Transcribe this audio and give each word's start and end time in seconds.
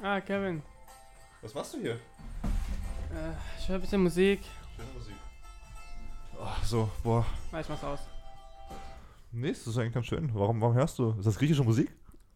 Ah, 0.00 0.20
Kevin. 0.20 0.62
Was 1.42 1.52
machst 1.54 1.74
du 1.74 1.80
hier? 1.80 1.94
Äh, 1.94 3.32
ich 3.58 3.68
höre 3.68 3.76
ein 3.76 3.80
bisschen 3.80 4.02
Musik. 4.02 4.40
Schöne 4.76 4.88
Musik. 4.94 5.16
Ach 6.40 6.64
so, 6.64 6.88
boah. 7.02 7.26
Ah, 7.50 7.58
ich 7.58 7.68
mach's 7.68 7.82
aus. 7.82 8.00
Nee, 9.32 9.48
das 9.48 9.66
ist 9.66 9.76
eigentlich 9.76 9.94
ganz 9.94 10.06
schön. 10.06 10.32
Warum, 10.32 10.60
warum 10.60 10.74
hörst 10.74 11.00
du? 11.00 11.10
Ist 11.18 11.26
das 11.26 11.36
griechische 11.36 11.64
Musik? 11.64 11.90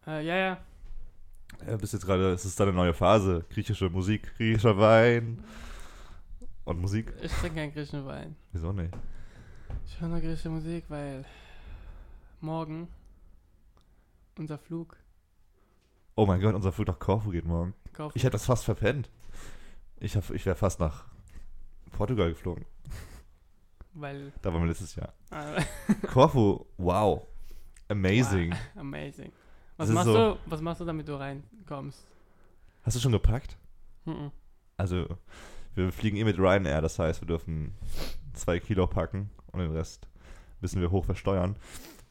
Äh, 0.05 0.25
ja, 0.25 0.35
ja. 0.35 0.57
Ja, 1.65 1.77
bist 1.77 1.93
jetzt 1.93 2.05
gerade, 2.05 2.33
es 2.33 2.43
ist 2.43 2.59
deine 2.59 2.73
neue 2.73 2.93
Phase. 2.93 3.45
Griechische 3.49 3.89
Musik, 3.89 4.35
griechischer 4.35 4.77
Wein 4.77 5.41
und 6.65 6.81
Musik. 6.81 7.13
Ich 7.21 7.31
trinke 7.31 7.55
keinen 7.55 7.71
griechischen 7.71 8.05
Wein. 8.05 8.35
Wieso 8.51 8.73
nicht? 8.73 8.93
Ich 9.85 10.01
höre 10.01 10.09
nur 10.09 10.19
griechische 10.19 10.49
Musik, 10.49 10.83
weil 10.89 11.23
morgen 12.41 12.89
unser 14.37 14.57
Flug 14.57 14.97
Oh 16.15 16.25
mein 16.25 16.41
Gott, 16.41 16.53
unser 16.55 16.71
Flug 16.71 16.87
nach 16.87 16.99
Korfu 16.99 17.31
geht 17.31 17.45
morgen. 17.45 17.73
kauft. 17.93 18.15
Ich 18.15 18.23
hätte 18.23 18.33
das 18.33 18.45
fast 18.45 18.65
verpennt. 18.65 19.09
Ich, 19.99 20.15
hab- 20.15 20.29
ich 20.31 20.45
wäre 20.45 20.55
fast 20.55 20.79
nach 20.79 21.05
Portugal 21.91 22.29
geflogen. 22.29 22.65
weil. 23.93 24.31
Da 24.41 24.51
waren 24.53 24.61
wir 24.61 24.67
letztes 24.67 24.95
Jahr. 24.95 25.13
Äh, 25.31 25.63
Korfu, 26.07 26.65
wow. 26.77 27.25
Amazing. 27.89 28.53
amazing. 28.75 29.31
Das 29.77 29.87
Was 29.87 29.89
ist 29.89 29.95
machst 29.95 30.07
so- 30.07 30.13
du? 30.33 30.39
Was 30.45 30.61
machst 30.61 30.81
du, 30.81 30.85
damit 30.85 31.07
du 31.07 31.15
reinkommst? 31.19 32.05
Hast 32.83 32.95
du 32.95 32.99
schon 32.99 33.11
gepackt? 33.11 33.57
Mhm. 34.05 34.31
Also, 34.77 35.05
wir 35.75 35.91
fliegen 35.91 36.17
eh 36.17 36.23
mit 36.23 36.37
Ryanair, 36.37 36.81
das 36.81 36.99
heißt, 36.99 37.21
wir 37.21 37.27
dürfen 37.27 37.73
zwei 38.33 38.59
Kilo 38.59 38.85
packen 38.87 39.29
und 39.51 39.59
den 39.59 39.71
Rest 39.71 40.07
müssen 40.61 40.81
wir 40.81 40.91
hoch 40.91 41.05
versteuern. 41.05 41.55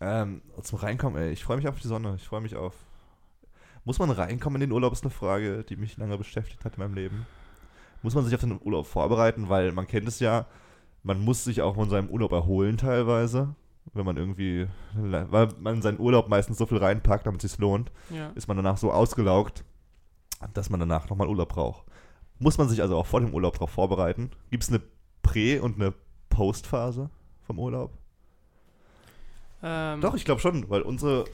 Ähm, 0.00 0.42
zum 0.62 0.78
Reinkommen, 0.78 1.20
ey, 1.22 1.30
ich 1.30 1.44
freue 1.44 1.56
mich 1.58 1.68
auf 1.68 1.78
die 1.78 1.86
Sonne, 1.88 2.14
ich 2.16 2.26
freue 2.26 2.40
mich 2.40 2.56
auf. 2.56 2.74
Muss 3.84 3.98
man 3.98 4.10
reinkommen 4.10 4.60
in 4.62 4.68
den 4.68 4.72
Urlaub, 4.72 4.92
ist 4.92 5.02
eine 5.02 5.10
Frage, 5.10 5.64
die 5.64 5.76
mich 5.76 5.96
lange 5.96 6.16
beschäftigt 6.18 6.64
hat 6.64 6.74
in 6.74 6.80
meinem 6.82 6.94
Leben. 6.94 7.26
Muss 8.02 8.14
man 8.14 8.24
sich 8.24 8.34
auf 8.34 8.40
den 8.40 8.60
Urlaub 8.62 8.86
vorbereiten, 8.86 9.48
weil 9.48 9.72
man 9.72 9.86
kennt 9.86 10.08
es 10.08 10.20
ja, 10.20 10.46
man 11.02 11.20
muss 11.20 11.44
sich 11.44 11.62
auch 11.62 11.74
von 11.74 11.90
seinem 11.90 12.08
Urlaub 12.08 12.32
erholen 12.32 12.76
teilweise. 12.76 13.54
Wenn 13.92 14.06
man 14.06 14.16
irgendwie, 14.16 14.68
weil 14.94 15.48
man 15.58 15.76
in 15.76 15.82
seinen 15.82 15.98
Urlaub 15.98 16.28
meistens 16.28 16.58
so 16.58 16.66
viel 16.66 16.78
reinpackt, 16.78 17.26
damit 17.26 17.42
es 17.42 17.50
sich 17.52 17.60
lohnt 17.60 17.90
Ja. 18.10 18.30
ist 18.36 18.46
man 18.46 18.56
danach 18.56 18.76
so 18.76 18.92
ausgelaugt, 18.92 19.64
dass 20.54 20.70
man 20.70 20.78
danach 20.78 21.08
nochmal 21.10 21.26
Urlaub 21.28 21.48
braucht. 21.48 21.84
Muss 22.38 22.58
man 22.58 22.68
sich 22.68 22.80
also 22.80 22.96
auch 22.96 23.06
vor 23.06 23.20
dem 23.20 23.34
Urlaub 23.34 23.54
darauf 23.54 23.70
vorbereiten? 23.70 24.30
Gibt 24.50 24.62
es 24.62 24.68
eine 24.68 24.80
Prä- 25.22 25.58
und 25.58 25.76
eine 25.80 25.92
Postphase 26.28 27.10
vom 27.42 27.58
Urlaub? 27.58 27.90
Ähm, 29.62 30.00
Doch, 30.00 30.14
ich 30.14 30.24
glaube 30.24 30.40
schon, 30.40 30.68
weil 30.70 30.82
unsere. 30.82 31.24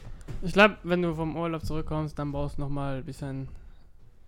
Ich 0.42 0.52
glaube, 0.52 0.76
wenn 0.82 1.02
du 1.02 1.14
vom 1.14 1.36
Urlaub 1.36 1.64
zurückkommst, 1.64 2.18
dann 2.18 2.32
brauchst 2.32 2.58
du 2.58 2.62
nochmal 2.62 2.98
ein 2.98 3.04
bisschen 3.04 3.48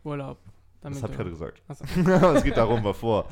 Urlaub. 0.05 0.39
Damit 0.81 0.97
Das 0.97 1.03
hat 1.03 1.11
du- 1.11 1.17
gerade 1.17 1.31
gesagt. 1.31 1.63
Achso. 1.69 1.85
es 2.35 2.43
geht 2.45 2.57
darum, 2.57 2.83
war 2.85 2.95
vor. 2.95 3.27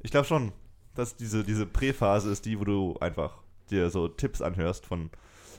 Ich 0.00 0.10
glaube 0.10 0.26
schon, 0.26 0.52
dass 0.94 1.16
diese, 1.16 1.42
diese 1.44 1.64
Prä-Phase 1.66 2.30
ist 2.30 2.44
die, 2.44 2.60
wo 2.60 2.64
du 2.64 2.96
einfach 3.00 3.38
dir 3.70 3.88
so 3.88 4.06
Tipps 4.08 4.42
anhörst, 4.42 4.84
von 4.84 5.08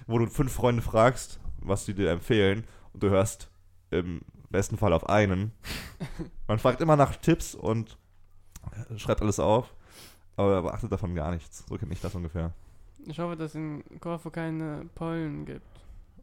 wo 0.05 0.19
du 0.19 0.27
fünf 0.27 0.53
Freunde 0.53 0.83
fragst, 0.83 1.39
was 1.57 1.85
die 1.85 1.95
dir 1.95 2.11
empfehlen, 2.11 2.63
und 2.93 3.01
du 3.01 3.09
hörst 3.09 3.49
im 3.89 4.21
besten 4.51 4.77
Fall 4.77 4.93
auf 4.93 5.09
einen. 5.09 5.51
Man 6.47 6.59
fragt 6.59 6.79
immer 6.81 6.95
nach 6.95 7.15
Tipps 7.15 7.55
und 7.55 7.97
schreibt 8.97 9.23
alles 9.23 9.39
auf, 9.39 9.73
aber 10.37 10.61
beachtet 10.61 10.91
davon 10.91 11.15
gar 11.15 11.31
nichts. 11.31 11.65
So 11.67 11.75
kenne 11.77 11.91
ich 11.93 12.01
das 12.01 12.13
ungefähr. 12.13 12.53
Ich 13.07 13.19
hoffe, 13.19 13.35
dass 13.35 13.55
in 13.55 13.83
Korfu 13.99 14.29
keine 14.31 14.85
Pollen 14.95 15.45
gibt. 15.45 15.65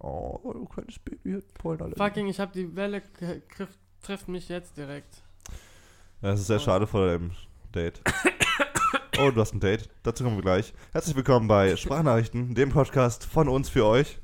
Oh, 0.00 0.38
du 0.52 0.64
kleines 0.64 0.98
Baby 0.98 1.34
hat 1.34 1.54
Pollenallergie. 1.54 1.98
Fucking, 2.02 2.26
ich 2.26 2.40
habe 2.40 2.52
die 2.52 2.74
Welle 2.74 3.02
ge- 3.20 3.40
trifft, 4.02 4.28
mich 4.28 4.48
jetzt 4.48 4.76
direkt. 4.76 5.22
Ja, 6.22 6.30
das 6.32 6.40
ist 6.40 6.48
sehr 6.48 6.58
schade 6.58 6.86
vor 6.88 7.06
deinem 7.06 7.30
Date. 7.72 8.00
Oh, 9.20 9.30
du 9.30 9.40
hast 9.40 9.54
ein 9.54 9.60
Date. 9.60 9.88
Dazu 10.02 10.24
kommen 10.24 10.36
wir 10.36 10.42
gleich. 10.42 10.72
Herzlich 10.92 11.14
willkommen 11.14 11.46
bei 11.46 11.76
Sprachnachrichten, 11.76 12.54
dem 12.56 12.70
Podcast 12.70 13.24
von 13.26 13.48
uns 13.48 13.68
für 13.68 13.86
euch, 13.86 14.18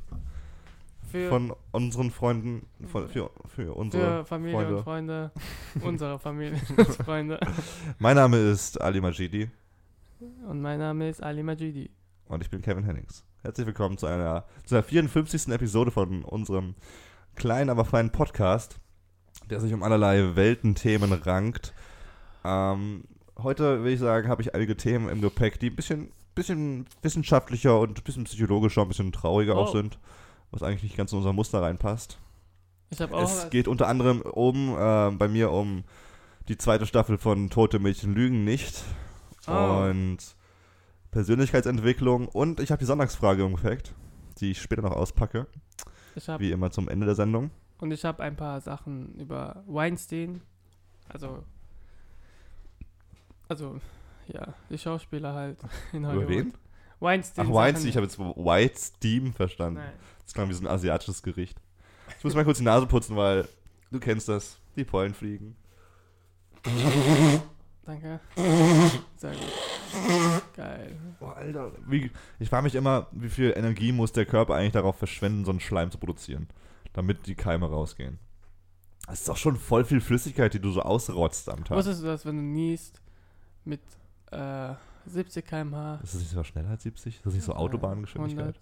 Für, 1.13 1.29
von 1.29 1.55
unseren 1.71 2.11
Freunden, 2.11 2.67
von, 2.87 3.09
für, 3.09 3.31
für 3.47 3.75
unsere 3.77 4.21
für 4.21 4.25
Familie 4.25 4.55
Freunde. 4.59 4.77
und 4.79 4.83
Freunde. 4.83 5.31
unsere 5.83 6.19
Familie 6.19 6.61
und 6.77 6.89
Freunde. 6.89 7.39
Mein 8.01 8.17
Name 8.17 8.37
ist 8.39 8.81
Ali 8.81 9.01
Majidi 9.01 9.49
Und 10.49 10.61
mein 10.61 10.81
Name 10.81 11.09
ist 11.09 11.23
Ali 11.23 11.45
Majidi. 11.45 11.89
Und 12.29 12.43
ich 12.43 12.51
bin 12.51 12.63
Kevin 12.63 12.85
Hennings. 12.85 13.25
Herzlich 13.43 13.67
willkommen 13.67 13.97
zu 13.99 14.07
einer, 14.07 14.45
zu 14.65 14.75
der 14.75 14.83
54. 14.83 15.49
Episode 15.49 15.91
von 15.91 16.25
unserem 16.25 16.75
kleinen, 17.35 17.71
aber 17.71 17.85
feinen 17.85 18.11
Podcast, 18.11 18.79
der 19.49 19.61
sich 19.61 19.73
um 19.73 19.83
allerlei 19.83 20.37
Weltenthemen 20.37 21.13
rankt. 21.13 21.73
Ähm, 22.45 23.05
heute, 23.39 23.83
will 23.85 23.95
ich 23.95 24.01
sagen, 24.01 24.29
habe 24.29 24.43
ich 24.43 24.55
einige 24.55 24.77
Themen 24.77 25.09
im 25.09 25.21
Gepäck, 25.21 25.59
die 25.61 25.71
ein 25.71 25.77
bisschen, 25.77 26.13
bisschen 26.35 26.87
wissenschaftlicher 27.03 27.79
und 27.81 27.99
ein 27.99 28.05
bisschen 28.05 28.25
psychologischer, 28.25 28.83
ein 28.83 28.89
bisschen 28.89 29.13
trauriger 29.13 29.57
auch 29.57 29.71
Oh. 29.71 29.77
sind, 29.77 29.99
was 30.51 30.63
eigentlich 30.63 30.83
nicht 30.83 30.97
ganz 30.97 31.13
in 31.13 31.19
unser 31.19 31.33
Muster 31.33 31.63
reinpasst. 31.63 32.19
Ich 32.91 33.01
habe 33.01 33.15
auch 33.15 33.23
Es 33.23 33.51
geht 33.51 33.69
unter 33.69 33.87
anderem 33.87 34.21
um, 34.23 34.77
äh, 34.77 35.11
bei 35.13 35.29
mir 35.29 35.51
um 35.51 35.85
die 36.49 36.57
zweite 36.57 36.87
Staffel 36.87 37.19
von 37.19 37.51
Tote 37.51 37.79
Mädchen 37.79 38.15
lügen 38.15 38.45
nicht. 38.45 38.83
Oh. 39.47 39.87
Und 39.91 40.19
Persönlichkeitsentwicklung. 41.11 42.29
Und 42.29 42.61
ich 42.61 42.71
habe 42.71 42.79
die 42.81 42.85
Sonntagsfrage 42.87 43.45
im 43.45 43.57
Gepäck, 43.57 43.83
die 44.39 44.51
ich 44.53 44.61
später 44.63 44.83
noch 44.83 44.93
auspacke. 44.93 45.47
ich 46.15 46.29
hab, 46.29 46.41
Wie 46.41 46.51
immer 46.53 46.71
zum 46.71 46.89
Ende 46.89 47.07
der 47.07 47.15
Sendung. 47.15 47.51
und 47.79 47.91
ich 47.93 48.05
habe 48.05 48.23
ein 48.23 48.37
paar 48.37 48.61
Sachen 48.61 49.15
über 49.15 49.63
Weinstein. 49.67 50.43
Also. 51.09 51.43
Also, 53.49 53.81
ja, 54.27 54.55
die 54.69 54.77
Schauspieler 54.79 55.33
halt 55.35 55.59
in 55.93 56.01
Über 56.01 56.09
Hollywood. 56.09 56.29
wen? 56.29 56.53
Weinstein. 57.01 57.47
Ach, 57.49 57.55
Weinstein. 57.55 57.89
Ich 57.89 57.97
habe 57.97 58.07
jetzt 58.07 58.19
White 58.19 58.79
Steam 58.79 59.33
verstanden. 59.33 59.79
Nein. 59.81 59.93
Das 60.25 60.35
klang 60.35 60.49
wie 60.49 60.53
so 60.55 60.63
ein 60.63 60.67
asiatisches 60.67 61.23
Gericht. 61.23 61.59
Ich 62.19 62.25
muss 62.25 62.35
mal 62.35 62.45
kurz 62.45 62.59
die 62.59 62.65
Nase 62.65 62.87
putzen, 62.87 63.17
weil 63.17 63.49
du 63.91 64.01
kennst 64.01 64.29
das. 64.29 64.59
Die 64.77 64.85
Pollen 64.85 65.15
fliegen. 65.15 65.57
Danke. 67.85 68.21
Sehr 69.17 69.33
gut. 69.33 69.41
Geil. 70.57 70.97
Boah, 71.19 71.37
Alter. 71.37 71.73
Wie, 71.87 72.11
ich 72.39 72.49
frage 72.49 72.65
mich 72.65 72.75
immer, 72.75 73.07
wie 73.13 73.29
viel 73.29 73.53
Energie 73.57 73.93
muss 73.93 74.13
der 74.13 74.27
Körper 74.27 74.55
eigentlich 74.55 74.73
darauf 74.73 74.97
verschwenden, 74.97 75.45
so 75.45 75.51
einen 75.51 75.61
Schleim 75.61 75.91
zu 75.91 75.99
produzieren, 75.99 76.49
damit 76.93 77.27
die 77.27 77.35
Keime 77.35 77.67
rausgehen. 77.67 78.19
Das 79.07 79.21
ist 79.21 79.29
doch 79.29 79.37
schon 79.37 79.57
voll 79.57 79.85
viel 79.85 80.01
Flüssigkeit, 80.01 80.53
die 80.53 80.61
du 80.61 80.71
so 80.71 80.83
ausrotzt 80.83 81.49
am 81.49 81.65
Tag. 81.65 81.77
Wusstest 81.79 82.03
du, 82.03 82.07
dass 82.07 82.27
wenn 82.27 82.37
du 82.37 82.43
niest 82.43 83.01
mit 83.65 83.81
äh, 84.31 84.75
70 85.07 85.47
km/h, 85.47 86.01
Ist 86.03 86.15
das 86.15 86.21
nicht 86.21 86.31
so 86.31 86.45
schneller 86.45 86.71
als 86.71 86.83
70? 86.83 87.17
Ist 87.17 87.27
das 87.27 87.35
nicht 87.35 87.45
so 87.45 87.55
Autobahngeschwindigkeit? 87.55 88.61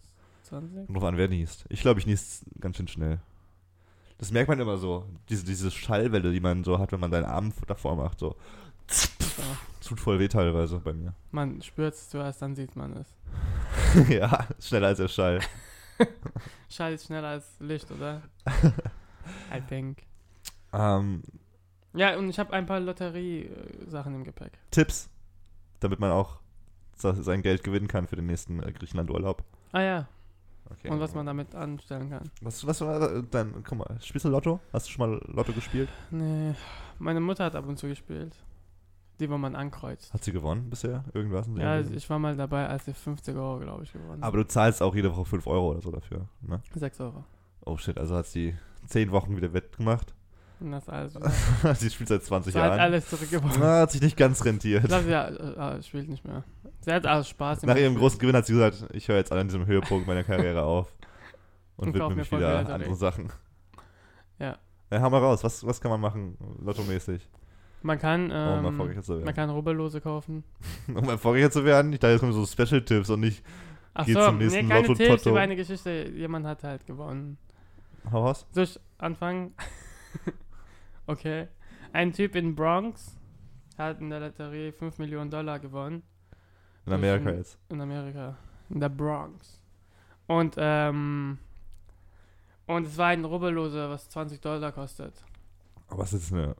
120? 0.51 0.87
Kommt 0.87 0.97
drauf 0.97 1.09
an, 1.09 1.17
wer 1.17 1.29
niest. 1.29 1.65
Ich 1.69 1.81
glaube, 1.81 1.99
ich 1.99 2.07
niest 2.07 2.45
ganz 2.61 2.77
schön 2.77 2.87
schnell. 2.87 3.21
Das 4.19 4.31
merkt 4.31 4.49
man 4.49 4.61
immer 4.61 4.79
so. 4.79 5.05
Diese, 5.29 5.45
diese 5.45 5.71
Schallwelle, 5.71 6.33
die 6.33 6.41
man 6.41 6.65
so 6.65 6.79
hat, 6.79 6.93
wenn 6.93 7.01
man 7.01 7.11
seinen 7.11 7.25
Arm 7.27 7.53
davor 7.67 7.97
macht. 7.97 8.19
So. 8.19 8.37
Tut 9.87 10.01
voll 10.01 10.19
weh 10.19 10.29
teilweise 10.29 10.79
bei 10.81 10.93
mir. 10.93 11.15
Man 11.31 11.63
spürt 11.63 11.95
es 11.95 12.09
zuerst, 12.09 12.43
dann 12.43 12.55
sieht 12.57 12.75
man 12.77 12.93
es. 12.97 14.09
ja, 14.09 14.47
schneller 14.61 14.89
als 14.89 14.99
der 14.99 15.09
Schall. 15.09 15.41
Schall 16.69 16.93
ist 16.95 17.07
schneller 17.07 17.29
als 17.29 17.49
Licht, 17.61 17.91
oder? 17.91 18.23
I 19.55 19.61
think. 19.69 19.99
Ähm, 20.73 21.23
Ja, 21.95 22.17
und 22.17 22.29
ich 22.29 22.39
habe 22.39 22.53
ein 22.53 22.67
paar 22.67 22.81
Lotterie-Sachen 22.81 24.15
im 24.15 24.25
Gepäck. 24.25 24.53
Tipps, 24.71 25.09
damit 25.81 26.01
man 26.01 26.11
auch 26.11 26.39
sein 26.97 27.43
Geld 27.43 27.63
gewinnen 27.63 27.89
kann 27.89 28.07
für 28.07 28.17
den 28.17 28.27
nächsten 28.27 28.63
äh, 28.63 28.73
Griechenland-Urlaub. 28.73 29.45
Ah 29.73 29.83
ja, 29.83 30.09
Okay. 30.69 30.89
und 30.91 30.99
was 30.99 31.15
man 31.15 31.27
damit 31.27 31.55
anstellen 31.55 32.11
kann. 32.11 32.29
Was, 32.41 32.67
was 32.67 32.81
war 32.81 33.01
äh, 33.13 33.23
dein, 33.31 33.63
guck 33.63 33.79
mal, 33.79 33.99
spielst 34.01 34.25
du 34.25 34.31
Lotto? 34.31 34.59
Hast 34.73 34.89
du 34.89 34.91
schon 34.91 35.11
mal 35.11 35.21
Lotto 35.33 35.53
gespielt? 35.53 35.89
Nee, 36.11 36.55
meine 36.99 37.21
Mutter 37.21 37.45
hat 37.45 37.55
ab 37.55 37.67
und 37.69 37.79
zu 37.79 37.87
gespielt. 37.87 38.37
Die, 39.19 39.31
wo 39.31 39.39
man 39.39 39.57
ankreuzt. 39.57 40.13
Hat 40.13 40.23
sie 40.25 40.33
gewonnen 40.33 40.69
bisher? 40.69 41.05
Irgendwas? 41.15 41.49
Ja, 41.57 41.81
ich 41.81 42.09
war 42.11 42.19
mal 42.19 42.37
dabei, 42.37 42.69
als 42.69 42.85
sie 42.85 42.93
50 42.93 43.35
Euro, 43.35 43.59
glaube 43.61 43.85
ich, 43.85 43.93
gewonnen 43.93 44.23
Aber 44.23 44.37
du 44.37 44.47
zahlst 44.47 44.83
auch 44.83 44.95
jede 44.95 45.11
Woche 45.11 45.25
5 45.25 45.47
Euro 45.47 45.71
oder 45.71 45.81
so 45.81 45.91
dafür, 45.91 46.29
ne? 46.43 46.61
6 46.75 47.01
Euro. 47.01 47.25
Oh 47.65 47.77
shit, 47.77 47.97
also 47.99 48.15
hat 48.15 48.27
sie 48.27 48.55
10 48.87 49.11
Wochen 49.13 49.37
wieder 49.37 49.53
wettgemacht. 49.53 50.15
Und 50.61 50.73
das 50.73 50.89
alles. 50.89 51.15
sie 51.81 51.91
spielt 51.91 52.09
seit 52.09 52.23
20 52.23 52.53
Sie 52.53 52.59
hat 52.59 52.69
Jahren. 52.69 52.81
alles 52.81 53.09
zurückgebracht. 53.09 53.59
Na, 53.61 53.81
hat 53.81 53.91
sich 53.91 54.01
nicht 54.01 54.17
ganz 54.17 54.45
rentiert. 54.45 54.85
glaube, 54.85 55.11
ja, 55.11 55.29
äh, 55.29 55.79
äh, 55.79 55.83
spielt 55.83 56.09
nicht 56.09 56.25
mehr. 56.25 56.45
Sie 56.81 56.93
hat 56.93 57.07
auch 57.07 57.25
Spaß 57.25 57.63
Nach 57.65 57.77
ihrem 57.77 57.97
großen 57.97 58.19
Gewinn 58.19 58.37
hat 58.37 58.47
sie 58.47 58.55
gesagt, 58.55 58.87
ich 58.93 59.09
höre 59.09 59.17
jetzt 59.17 59.33
an 59.33 59.47
diesem 59.49 59.67
Höhepunkt 59.67 60.07
meiner 60.07 60.25
Karriere 60.25 60.63
auf. 60.65 60.95
Und 61.77 61.89
Und 61.89 61.95
widme 61.95 62.15
mich 62.15 62.33
wieder 62.33 62.59
anderen. 62.61 62.95
Sachen. 62.95 63.31
Ja. 64.39 64.57
Ja, 64.91 65.01
hau 65.03 65.11
mal 65.11 65.19
raus. 65.21 65.45
Was, 65.45 65.67
was 65.67 65.81
kann 65.81 65.91
man 65.91 66.01
machen, 66.01 66.39
lottomäßig? 66.63 67.29
Man 67.87 67.99
kann, 68.01 68.25
um 68.25 68.31
ähm, 68.33 68.65
erfolgreicher 68.65 69.03
zu 69.03 69.13
werden. 69.15 69.25
man 69.25 69.35
kann 69.35 69.51
Rubbellose 69.51 70.01
kaufen. 70.01 70.43
Um 70.89 71.09
erfolgreicher 71.09 71.51
zu 71.53 71.65
werden? 71.65 71.93
Ich 71.93 72.01
dachte, 72.01 72.13
jetzt 72.13 72.21
kommen 72.21 72.33
so 72.33 72.45
Special-Tipps 72.45 73.11
und 73.11 73.21
nicht 73.21 73.45
Ach 73.95 74.05
Geht 74.05 74.17
so, 74.17 74.27
zum 74.27 74.39
nächsten 74.39 74.67
nee, 74.67 74.69
keine 74.69 74.87
Lotto- 74.89 74.95
Tipps 74.95 75.23
Toto. 75.23 75.31
über 75.31 75.41
eine 75.41 75.57
Geschichte. 75.57 76.11
Jemand 76.15 76.45
hat 76.47 76.65
halt 76.65 76.85
gewonnen. 76.87 77.39
Hau 78.13 78.25
raus. 78.27 78.47
Soll 78.53 78.65
ich 78.65 78.79
anfangen? 78.99 79.55
Okay. 81.09 81.47
Ein 81.93 82.13
Typ 82.13 82.35
in 82.35 82.57
Bronx 82.57 83.17
hat 83.79 84.01
in 84.01 84.11
der 84.11 84.19
Lotterie 84.19 84.73
5 84.73 84.99
Millionen 84.99 85.31
Dollar 85.31 85.61
gewonnen. 85.61 86.03
In 86.85 86.93
Amerika 86.93 87.31
jetzt. 87.31 87.59
In 87.69 87.81
Amerika. 87.81 88.37
In 88.71 88.81
der 88.81 88.89
Bronx. 88.89 89.61
Und, 90.27 90.57
ähm. 90.59 91.39
Und 92.67 92.87
es 92.89 92.99
war 92.99 93.07
ein 93.09 93.25
Rubbellose, 93.25 93.89
was 93.89 94.09
20 94.09 94.41
Dollar 94.41 94.73
kostet. 94.73 95.15
Aber 95.89 96.03
es 96.03 96.13
ist 96.13 96.33
eine 96.33 96.57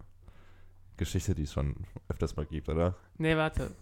Geschichte, 0.97 1.35
die 1.35 1.43
es 1.43 1.53
schon 1.53 1.75
öfters 2.09 2.37
mal 2.37 2.47
gibt, 2.47 2.69
oder? 2.69 2.95
Nee, 3.19 3.37
warte. 3.37 3.73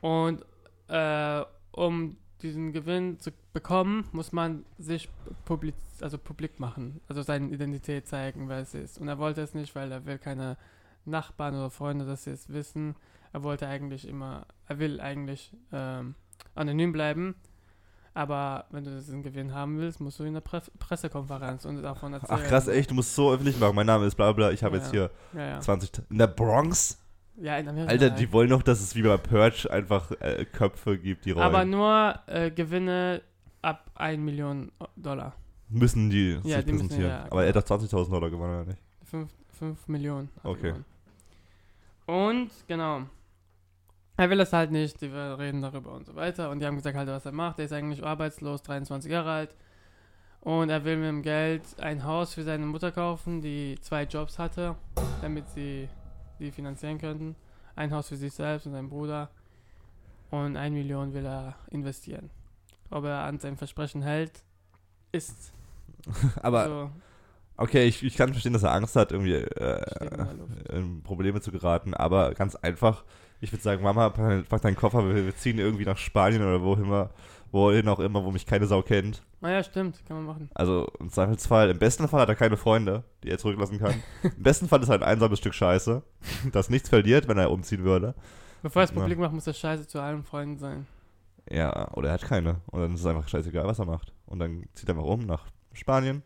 Und 0.00 0.44
äh, 0.88 1.42
um 1.72 2.16
diesen 2.42 2.72
Gewinn 2.72 3.18
zu 3.18 3.30
bekommen, 3.52 4.08
muss 4.12 4.32
man 4.32 4.64
sich 4.78 5.08
publik, 5.44 5.74
also 6.00 6.18
publik 6.18 6.58
machen. 6.58 7.00
Also 7.08 7.22
seine 7.22 7.48
Identität 7.48 8.06
zeigen, 8.08 8.48
wer 8.48 8.58
es 8.58 8.74
ist. 8.74 8.98
Und 8.98 9.08
er 9.08 9.18
wollte 9.18 9.42
es 9.42 9.54
nicht, 9.54 9.74
weil 9.74 9.92
er 9.92 10.06
will 10.06 10.18
keine 10.18 10.56
Nachbarn 11.04 11.54
oder 11.54 11.70
Freunde, 11.70 12.06
dass 12.06 12.24
sie 12.24 12.30
es 12.30 12.48
wissen. 12.48 12.96
Er 13.32 13.42
wollte 13.42 13.66
eigentlich 13.68 14.08
immer, 14.08 14.46
er 14.66 14.78
will 14.78 15.00
eigentlich 15.00 15.52
ähm, 15.72 16.14
anonym 16.54 16.92
bleiben. 16.92 17.34
Aber 18.12 18.64
wenn 18.70 18.82
du 18.84 18.90
diesen 18.90 19.22
Gewinn 19.22 19.54
haben 19.54 19.78
willst, 19.78 20.00
musst 20.00 20.18
du 20.18 20.24
in 20.24 20.34
der 20.34 20.40
Pre 20.40 20.60
Pressekonferenz 20.78 21.64
und 21.64 21.80
davon 21.82 22.12
erzählen. 22.12 22.40
Ach 22.42 22.48
krass, 22.48 22.66
echt, 22.68 22.90
du 22.90 22.94
musst 22.94 23.14
so 23.14 23.32
öffentlich 23.32 23.58
machen. 23.60 23.76
Mein 23.76 23.86
Name 23.86 24.06
ist 24.06 24.16
bla 24.16 24.32
bla, 24.32 24.50
ich 24.50 24.64
habe 24.64 24.76
Ja, 24.76 24.82
jetzt 24.82 24.90
hier 24.90 25.10
Ja, 25.32 25.40
ja. 25.46 25.60
20. 25.60 25.90
In 26.10 26.18
der 26.18 26.26
Bronx? 26.26 26.98
ja 27.36 27.56
in 27.56 27.68
Amerika. 27.68 27.90
Alter, 27.92 28.10
halt. 28.10 28.18
die 28.18 28.32
wollen 28.32 28.50
doch, 28.50 28.62
dass 28.62 28.80
es 28.80 28.94
wie 28.96 29.02
bei 29.02 29.16
Purge 29.16 29.70
einfach 29.70 30.10
äh, 30.20 30.44
Köpfe 30.44 30.98
gibt, 30.98 31.24
die 31.24 31.30
rollen. 31.30 31.44
Aber 31.46 31.64
nur 31.64 32.18
äh, 32.26 32.50
Gewinne 32.50 33.22
ab 33.62 33.90
1 33.94 34.18
Million 34.20 34.72
Dollar. 34.96 35.32
müssen 35.68 36.10
die 36.10 36.32
Ja, 36.42 36.56
sich 36.56 36.64
die 36.66 36.72
müssen, 36.72 36.88
präsentieren. 36.88 37.10
ja, 37.12 37.26
Aber 37.30 37.44
er 37.44 37.54
hat 37.54 37.70
doch 37.70 37.78
20.000 37.78 38.10
Dollar 38.10 38.28
gewonnen, 38.28 38.54
oder 38.60 38.64
nicht? 38.70 38.82
5, 39.04 39.30
5 39.58 39.88
Millionen. 39.88 40.28
Okay. 40.42 40.72
gewonnen. 40.72 40.84
Und, 42.06 42.50
genau. 42.66 43.02
Er 44.20 44.28
will 44.28 44.36
das 44.36 44.52
halt 44.52 44.70
nicht, 44.70 45.00
die 45.00 45.06
reden 45.06 45.62
darüber 45.62 45.92
und 45.92 46.04
so 46.04 46.14
weiter. 46.14 46.50
Und 46.50 46.60
die 46.60 46.66
haben 46.66 46.76
gesagt, 46.76 46.94
halt, 46.94 47.08
was 47.08 47.24
er 47.24 47.32
macht. 47.32 47.58
Er 47.58 47.64
ist 47.64 47.72
eigentlich 47.72 48.04
arbeitslos, 48.04 48.60
23 48.60 49.10
Jahre 49.10 49.30
alt. 49.30 49.56
Und 50.42 50.68
er 50.68 50.84
will 50.84 50.98
mit 50.98 51.08
dem 51.08 51.22
Geld 51.22 51.62
ein 51.78 52.04
Haus 52.04 52.34
für 52.34 52.42
seine 52.42 52.66
Mutter 52.66 52.92
kaufen, 52.92 53.40
die 53.40 53.78
zwei 53.80 54.02
Jobs 54.02 54.38
hatte, 54.38 54.76
damit 55.22 55.48
sie 55.48 55.88
die 56.38 56.50
finanzieren 56.50 56.98
könnten. 56.98 57.34
Ein 57.76 57.94
Haus 57.94 58.08
für 58.08 58.16
sich 58.16 58.34
selbst 58.34 58.66
und 58.66 58.72
seinen 58.72 58.90
Bruder. 58.90 59.30
Und 60.30 60.58
ein 60.58 60.74
Million 60.74 61.14
will 61.14 61.24
er 61.24 61.54
investieren. 61.70 62.28
Ob 62.90 63.06
er 63.06 63.20
an 63.20 63.38
sein 63.38 63.56
Versprechen 63.56 64.02
hält, 64.02 64.44
ist 65.12 65.54
Aber 66.42 66.66
so. 66.66 66.90
Okay, 67.56 67.86
ich, 67.86 68.02
ich 68.02 68.18
kann 68.18 68.32
verstehen, 68.32 68.52
dass 68.52 68.64
er 68.64 68.72
Angst 68.72 68.96
hat, 68.96 69.12
irgendwie 69.12 69.32
äh, 69.32 70.76
in 70.76 71.02
Probleme 71.02 71.40
zu 71.40 71.50
geraten, 71.52 71.94
aber 71.94 72.34
ganz 72.34 72.54
einfach. 72.56 73.02
Ich 73.40 73.52
würde 73.52 73.62
sagen, 73.62 73.82
Mama, 73.82 74.10
pack 74.10 74.62
deinen 74.62 74.76
Koffer, 74.76 75.14
wir, 75.14 75.36
ziehen 75.36 75.58
irgendwie 75.58 75.86
nach 75.86 75.96
Spanien 75.96 76.42
oder 76.42 76.62
wohin 76.62 76.84
immer, 76.84 77.10
wohin 77.50 77.88
auch 77.88 77.98
immer, 77.98 78.22
wo 78.24 78.30
mich 78.30 78.44
keine 78.44 78.66
Sau 78.66 78.82
kennt. 78.82 79.22
Naja, 79.40 79.62
stimmt, 79.62 80.04
kann 80.06 80.18
man 80.18 80.26
machen. 80.26 80.50
Also 80.54 80.86
im 81.00 81.08
Zweifelsfall, 81.08 81.70
im 81.70 81.78
besten 81.78 82.06
Fall 82.06 82.20
hat 82.20 82.28
er 82.28 82.34
keine 82.34 82.58
Freunde, 82.58 83.02
die 83.24 83.30
er 83.30 83.38
zurücklassen 83.38 83.78
kann. 83.78 83.94
Im 84.22 84.42
besten 84.42 84.68
Fall 84.68 84.82
ist 84.82 84.90
er 84.90 84.96
ein 84.96 85.02
einsames 85.02 85.38
Stück 85.38 85.54
Scheiße, 85.54 86.02
das 86.52 86.68
nichts 86.68 86.90
verliert, 86.90 87.28
wenn 87.28 87.38
er 87.38 87.50
umziehen 87.50 87.84
würde. 87.84 88.14
Bevor 88.62 88.82
er 88.82 88.84
es 88.84 88.92
publik 88.92 89.18
macht, 89.18 89.32
muss 89.32 89.46
er 89.46 89.54
scheiße 89.54 89.86
zu 89.86 90.00
allen 90.00 90.22
Freunden 90.22 90.58
sein. 90.58 90.86
Ja, 91.50 91.90
oder 91.94 92.08
er 92.08 92.14
hat 92.14 92.22
keine. 92.22 92.60
Und 92.66 92.80
dann 92.80 92.94
ist 92.94 93.00
es 93.00 93.06
einfach 93.06 93.26
scheißegal, 93.26 93.64
was 93.64 93.78
er 93.78 93.86
macht. 93.86 94.12
Und 94.26 94.38
dann 94.38 94.64
zieht 94.74 94.88
er 94.88 94.94
mal 94.94 95.02
um 95.02 95.20
nach 95.20 95.46
Spanien. 95.72 96.22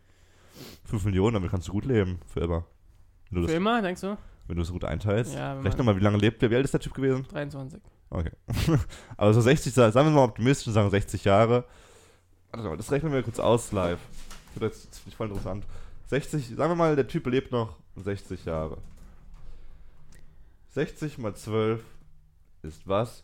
5 0.85 1.05
Millionen, 1.05 1.35
damit 1.35 1.51
kannst 1.51 1.67
du 1.67 1.71
gut 1.71 1.85
leben, 1.85 2.19
für 2.27 2.41
immer. 2.41 2.65
Für 3.31 3.51
immer, 3.51 3.81
denkst 3.81 4.01
du? 4.01 4.17
Wenn 4.47 4.55
du 4.57 4.61
das 4.61 4.71
gut 4.71 4.83
einteilst. 4.85 5.33
Ja, 5.35 5.57
Vielleicht 5.59 5.77
nochmal, 5.77 5.95
wie 5.97 6.01
lange 6.03 6.17
lebt 6.17 6.41
der? 6.41 6.49
Wie 6.51 6.55
alt 6.55 6.65
ist 6.65 6.73
der 6.73 6.79
Typ 6.81 6.93
gewesen? 6.93 7.25
23. 7.29 7.81
Okay. 8.09 8.31
Aber 9.17 9.33
so 9.33 9.41
60, 9.41 9.73
sa- 9.73 9.91
sagen 9.91 10.07
wir 10.09 10.13
mal 10.15 10.23
optimistisch 10.25 10.67
und 10.67 10.73
sagen 10.73 10.89
60 10.89 11.23
Jahre. 11.23 11.65
Warte 12.51 12.67
mal, 12.69 12.77
das 12.77 12.91
rechnen 12.91 13.11
wir 13.11 13.23
kurz 13.23 13.39
aus 13.39 13.71
live. 13.71 13.99
Das 14.59 14.71
das 14.83 14.99
finde 14.99 15.09
ich 15.09 15.15
voll 15.15 15.27
interessant. 15.27 15.65
60, 16.07 16.49
sagen 16.55 16.71
wir 16.71 16.75
mal, 16.75 16.95
der 16.95 17.07
Typ 17.07 17.25
lebt 17.27 17.51
noch 17.51 17.75
60 17.97 18.45
Jahre. 18.45 18.77
60 20.71 21.17
mal 21.17 21.33
12 21.35 21.83
ist 22.63 22.87
was? 22.87 23.23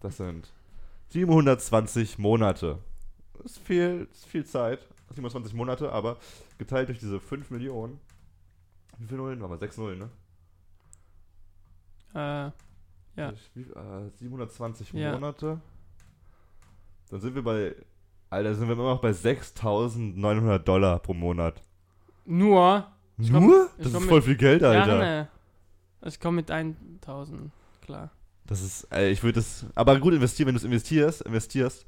Das 0.00 0.16
sind 0.16 0.48
720 1.10 2.18
Monate. 2.18 2.78
Das 3.34 3.52
ist 3.52 3.58
viel, 3.58 4.06
das 4.06 4.18
ist 4.18 4.26
viel 4.26 4.44
Zeit. 4.44 4.80
27 5.14 5.52
Monate, 5.54 5.92
aber 5.92 6.16
geteilt 6.58 6.88
durch 6.88 6.98
diese 6.98 7.20
5 7.20 7.50
Millionen. 7.50 8.00
Wie 9.02 9.06
viele 9.08 9.18
Nullen? 9.18 9.40
Warte 9.40 9.50
mal, 9.54 9.58
6 9.58 9.76
Nullen, 9.78 9.98
ne? 9.98 10.08
Äh, 12.14 12.50
Ja. 13.20 13.28
Durch 13.28 13.50
Wie, 13.54 13.62
äh, 13.62 14.10
720 14.14 14.92
Ja. 14.92 15.12
Monate. 15.12 15.60
Dann 17.10 17.20
sind 17.20 17.34
wir 17.34 17.42
bei. 17.42 17.74
Alter, 18.30 18.54
sind 18.54 18.66
wir 18.68 18.72
immer 18.74 18.94
noch 18.94 19.00
bei 19.02 19.12
6900 19.12 20.66
Dollar 20.66 20.98
pro 21.00 21.12
Monat. 21.14 21.62
nur. 22.24 22.86
Komm- 23.30 23.46
Nur? 23.46 23.68
ich 23.76 23.84
das 23.84 23.92
komm 23.92 24.02
ist 24.04 24.08
voll 24.08 24.18
mit- 24.20 24.24
viel 24.24 24.36
Geld, 24.36 24.62
Alter. 24.62 24.86
Gerne. 24.86 25.28
Ich 26.06 26.18
komme 26.18 26.36
mit 26.36 26.50
1000, 26.50 27.52
klar. 27.82 28.10
Das 28.46 28.62
ist, 28.62 28.88
äh, 28.92 29.10
ich 29.10 29.22
würde 29.22 29.34
das, 29.36 29.66
aber 29.74 30.00
gut 30.00 30.14
investieren, 30.14 30.46
wenn 30.48 30.54
du 30.54 30.58
es 30.58 30.64
investierst, 30.64 31.20
investierst. 31.22 31.84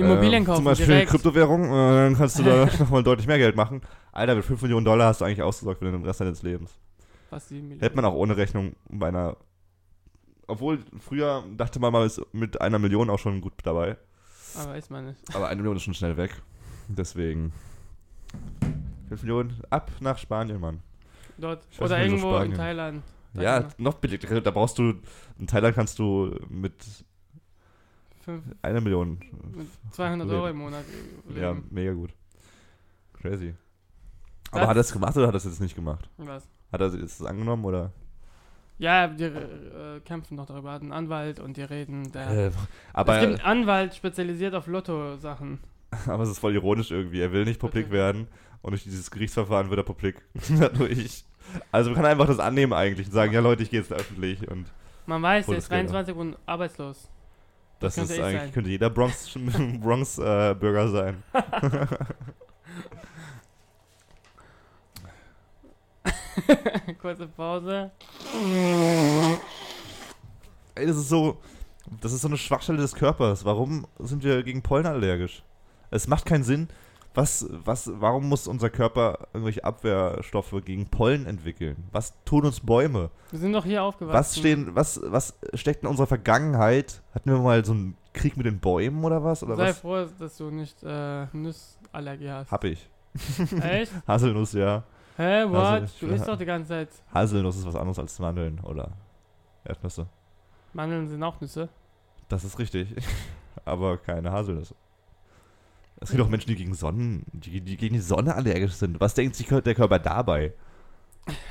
Immobilien 0.00 0.42
äh, 0.42 0.46
kaufen, 0.46 0.56
Zum 0.56 0.64
Beispiel 0.64 0.86
direkt. 0.86 1.10
Kryptowährung, 1.10 1.64
äh, 1.64 1.68
dann 1.68 2.16
kannst 2.16 2.38
du 2.38 2.42
da 2.42 2.66
nochmal 2.78 3.02
deutlich 3.02 3.26
mehr 3.26 3.38
Geld 3.38 3.56
machen. 3.56 3.82
Alter, 4.12 4.34
mit 4.34 4.44
5 4.44 4.62
Millionen 4.62 4.84
Dollar 4.84 5.08
hast 5.08 5.20
du 5.20 5.24
eigentlich 5.24 5.42
ausgesorgt 5.42 5.80
für 5.80 5.90
den 5.90 6.04
Rest 6.04 6.20
deines 6.20 6.42
Lebens. 6.42 6.78
Fast 7.28 7.48
7 7.48 7.60
Millionen. 7.62 7.80
Hätte 7.80 7.96
man 7.96 8.04
auch 8.04 8.14
ohne 8.14 8.36
Rechnung 8.36 8.74
bei 8.88 9.08
einer. 9.08 9.36
Obwohl, 10.46 10.80
früher 10.98 11.44
dachte 11.56 11.78
man 11.78 11.92
mal, 11.92 12.04
ist 12.04 12.20
mit 12.32 12.60
einer 12.60 12.78
Million 12.78 13.08
auch 13.08 13.18
schon 13.18 13.40
gut 13.40 13.52
dabei. 13.62 13.96
Aber 14.56 14.72
weiß 14.72 14.90
man 14.90 15.06
nicht. 15.06 15.20
Aber 15.34 15.48
eine 15.48 15.56
Million 15.56 15.76
ist 15.76 15.84
schon 15.84 15.94
schnell 15.94 16.16
weg. 16.16 16.42
Deswegen. 16.88 17.52
5 19.08 19.22
Millionen 19.22 19.60
ab 19.70 19.90
nach 20.00 20.18
Spanien, 20.18 20.60
Mann. 20.60 20.80
Dort. 21.38 21.66
Weiß 21.78 21.90
Oder 21.90 21.98
nicht, 21.98 22.20
so 22.20 22.28
irgendwo 22.28 22.36
in. 22.38 22.54
Thailand. 22.54 23.02
Da 23.34 23.42
Ja, 23.42 23.68
noch 23.78 23.94
billig. 23.94 24.20
Da 24.20 24.50
brauchst 24.50 24.78
du. 24.78 24.94
In 25.38 25.46
Thailand 25.46 25.74
kannst 25.74 25.98
du 25.98 26.34
mit 26.48 26.74
fünf- 28.20 28.44
einer 28.62 28.80
Million. 28.80 29.18
mit 29.54 29.66
200 29.92 30.26
leben. 30.28 30.38
Euro 30.40 30.48
im 30.50 30.56
Monat 30.58 30.84
leben. 31.26 31.40
Ja, 31.40 31.56
mega 31.70 31.92
gut. 31.92 32.10
Crazy. 33.20 33.54
Das- 34.50 34.60
Aber 34.60 34.68
hat 34.70 34.76
er 34.76 34.80
es 34.80 34.92
gemacht 34.92 35.16
oder 35.16 35.26
hat 35.28 35.34
er 35.34 35.38
es 35.38 35.44
jetzt 35.44 35.60
nicht 35.60 35.74
gemacht? 35.76 36.08
Was? 36.18 36.48
Hat 36.72 36.80
er 36.80 36.86
es 36.94 37.22
angenommen 37.22 37.64
oder? 37.64 37.92
Ja, 38.78 39.08
die 39.08 39.24
äh, 39.24 40.00
kämpfen 40.04 40.36
noch 40.36 40.46
darüber. 40.46 40.72
Hat 40.72 40.80
einen 40.82 40.92
Anwalt 40.92 41.38
und 41.38 41.56
die 41.58 41.62
reden. 41.62 42.10
Der, 42.12 42.28
Äh, 42.30 42.46
es 42.46 42.54
aber, 42.94 43.20
gibt 43.20 43.24
einen 43.24 43.40
Anwalt 43.40 43.94
spezialisiert 43.94 44.54
auf 44.54 44.66
Lotto-Sachen. 44.66 45.58
aber 46.06 46.22
es 46.22 46.30
ist 46.30 46.38
voll 46.38 46.54
ironisch 46.54 46.90
irgendwie. 46.90 47.20
Er 47.20 47.32
will 47.32 47.44
nicht 47.44 47.60
publik 47.60 47.86
Okay. 47.86 47.92
werden 47.94 48.28
und 48.62 48.70
durch 48.70 48.84
dieses 48.84 49.10
Gerichtsverfahren 49.10 49.68
wird 49.68 49.80
er 49.80 49.84
publik. 49.84 50.22
Dadurch. 50.58 51.24
Also 51.72 51.90
man 51.90 51.96
kann 51.96 52.06
einfach 52.06 52.26
das 52.26 52.38
annehmen 52.38 52.72
eigentlich 52.72 53.08
und 53.08 53.12
sagen, 53.12 53.32
ja 53.32 53.40
Leute, 53.40 53.62
ich 53.64 53.70
gehe 53.70 53.80
jetzt 53.80 53.92
öffentlich 53.92 54.48
und 54.48 54.66
Man 55.06 55.20
weiß, 55.20 55.44
der 55.46 55.52
Volles 55.54 55.64
ist 55.64 55.70
Geld, 55.70 55.90
23 55.90 56.14
und 56.16 56.36
arbeitslos. 56.46 57.10
Das, 57.80 57.96
könnte 57.96 58.12
ist 58.12 58.18
ich 58.18 58.24
eigentlich, 58.24 58.42
sein. 58.42 58.52
könnte 58.52 58.70
jeder 58.70 58.90
Bronx, 58.90 59.28
Bronx 59.80 60.18
äh, 60.18 60.54
Bürger 60.54 60.88
sein. 60.88 61.22
Kurze 67.00 67.26
Pause. 67.26 67.90
Ey, 70.74 70.86
das 70.86 70.96
ist 70.96 71.08
so, 71.08 71.38
das 72.00 72.12
ist 72.12 72.22
so 72.22 72.28
eine 72.28 72.36
Schwachstelle 72.36 72.78
des 72.78 72.94
Körpers. 72.94 73.44
Warum 73.44 73.86
sind 73.98 74.22
wir 74.22 74.42
gegen 74.42 74.62
Pollen 74.62 74.86
allergisch? 74.86 75.42
Es 75.90 76.06
macht 76.06 76.26
keinen 76.26 76.44
Sinn. 76.44 76.68
Was, 77.12 77.46
was, 77.50 77.90
warum 77.94 78.28
muss 78.28 78.46
unser 78.46 78.70
Körper 78.70 79.26
irgendwelche 79.32 79.64
Abwehrstoffe 79.64 80.54
gegen 80.64 80.86
Pollen 80.86 81.26
entwickeln? 81.26 81.88
Was 81.90 82.14
tun 82.24 82.44
uns 82.46 82.60
Bäume? 82.60 83.10
Wir 83.32 83.38
sind 83.40 83.52
doch 83.52 83.64
hier 83.64 83.82
aufgewachsen. 83.82 84.16
Was 84.18 84.38
stehen, 84.38 84.74
was, 84.76 85.00
was 85.04 85.36
steckt 85.54 85.82
in 85.82 85.88
unserer 85.88 86.06
Vergangenheit? 86.06 87.02
Hatten 87.12 87.30
wir 87.30 87.38
mal 87.38 87.64
so 87.64 87.72
einen 87.72 87.96
Krieg 88.12 88.36
mit 88.36 88.46
den 88.46 88.60
Bäumen 88.60 89.02
oder 89.04 89.24
was? 89.24 89.42
Oder 89.42 89.56
Sei 89.56 89.68
was? 89.70 89.78
froh, 89.80 90.06
dass 90.20 90.36
du 90.36 90.50
nicht 90.50 90.76
äh, 90.84 91.26
Nussallergie 91.32 92.30
hast. 92.30 92.52
Hab 92.52 92.62
ich. 92.62 92.88
Echt? 93.60 93.92
Haselnuss, 94.06 94.52
ja. 94.52 94.84
Hä, 95.16 95.44
what? 95.48 95.56
Also, 95.56 95.84
ich- 95.86 95.98
du 95.98 96.06
isst 96.14 96.28
doch 96.28 96.38
die 96.38 96.46
ganze 96.46 96.68
Zeit. 96.68 96.88
Haselnuss 97.12 97.56
ist 97.56 97.66
was 97.66 97.74
anderes 97.74 97.98
als 97.98 98.16
Mandeln 98.20 98.60
oder 98.60 98.92
Erdnüsse. 99.64 100.06
Mandeln 100.72 101.08
sind 101.08 101.22
auch 101.24 101.40
Nüsse. 101.40 101.68
Das 102.28 102.44
ist 102.44 102.56
richtig. 102.60 102.94
Aber 103.64 103.98
keine 103.98 104.30
Haselnüsse. 104.30 104.76
Es 106.00 106.10
gibt 106.10 106.22
auch 106.22 106.28
Menschen, 106.28 106.48
die 106.48 106.56
gegen 106.56 106.74
Sonnen, 106.74 107.24
die, 107.32 107.60
die 107.60 107.76
gegen 107.76 107.94
die 107.94 108.00
Sonne 108.00 108.34
allergisch 108.34 108.72
sind. 108.72 109.00
Was 109.00 109.14
denkt 109.14 109.36
sich 109.36 109.46
der 109.48 109.74
Körper 109.74 109.98
dabei? 109.98 110.54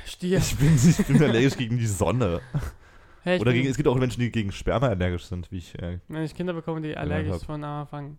Stier. 0.04 0.38
Ich 0.38 0.56
bin, 0.56 0.74
ich 0.74 1.06
bin 1.06 1.22
allergisch 1.22 1.56
gegen 1.56 1.78
die 1.78 1.86
Sonne. 1.86 2.40
Hey, 3.22 3.38
Oder 3.40 3.52
gegen, 3.52 3.68
es 3.68 3.76
gibt 3.76 3.88
auch 3.88 3.96
Menschen, 3.96 4.20
die 4.20 4.30
gegen 4.30 4.50
Sperma 4.50 4.88
allergisch 4.88 5.24
sind, 5.24 5.50
wie 5.52 5.58
ich. 5.58 5.78
Äh, 5.78 5.98
wenn 6.08 6.22
ich 6.24 6.34
Kinder 6.34 6.52
bekomme, 6.52 6.80
die 6.80 6.96
allergisch 6.96 7.44
von 7.44 7.62
Anfang 7.62 8.18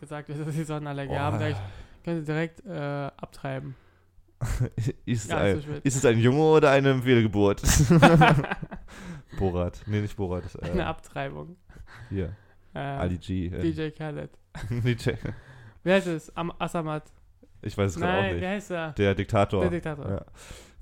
gesagt 0.00 0.28
wird, 0.28 0.40
dass 0.46 0.54
sie 0.54 0.64
Sonnenallergie 0.64 1.12
oh, 1.12 1.18
haben, 1.18 1.40
ich, 1.46 1.56
könnt 2.04 2.20
ihr 2.20 2.24
direkt 2.24 2.64
äh, 2.66 3.10
abtreiben. 3.16 3.74
ist, 5.04 5.30
Ja, 5.30 5.36
ein, 5.36 5.62
ist 5.82 5.96
es 5.96 6.04
ein 6.04 6.18
Junge 6.18 6.40
oder 6.40 6.70
eine 6.70 7.02
Fehlgeburt? 7.02 7.62
Borat. 9.38 9.82
Nee, 9.86 10.00
nicht 10.00 10.16
Borat. 10.16 10.44
das, 10.46 10.56
Eine 10.56 10.80
Äh, 10.80 10.84
Abtreibung. 10.84 11.56
hier. 12.08 12.34
Äh, 12.74 12.78
Ali 12.78 13.18
G. 13.18 13.46
Äh, 13.48 13.60
DJ 13.60 13.90
Khaled. 13.90 14.30
DJ. 14.70 15.10
Wie 15.84 15.92
heißt 15.92 16.06
es? 16.06 16.36
Am 16.36 16.52
Asamat. 16.58 17.04
Ich 17.62 17.76
weiß 17.76 17.92
es 17.92 17.98
gerade 18.00 18.12
auch 18.12 18.22
Nein, 18.22 18.30
wie 18.36 18.40
nicht. 18.40 18.48
heißt 18.48 18.70
er? 18.70 18.92
Der 18.92 19.14
Diktator. 19.14 19.60
Der 19.62 19.70
Diktator. 19.70 20.08
Ja. 20.10 20.24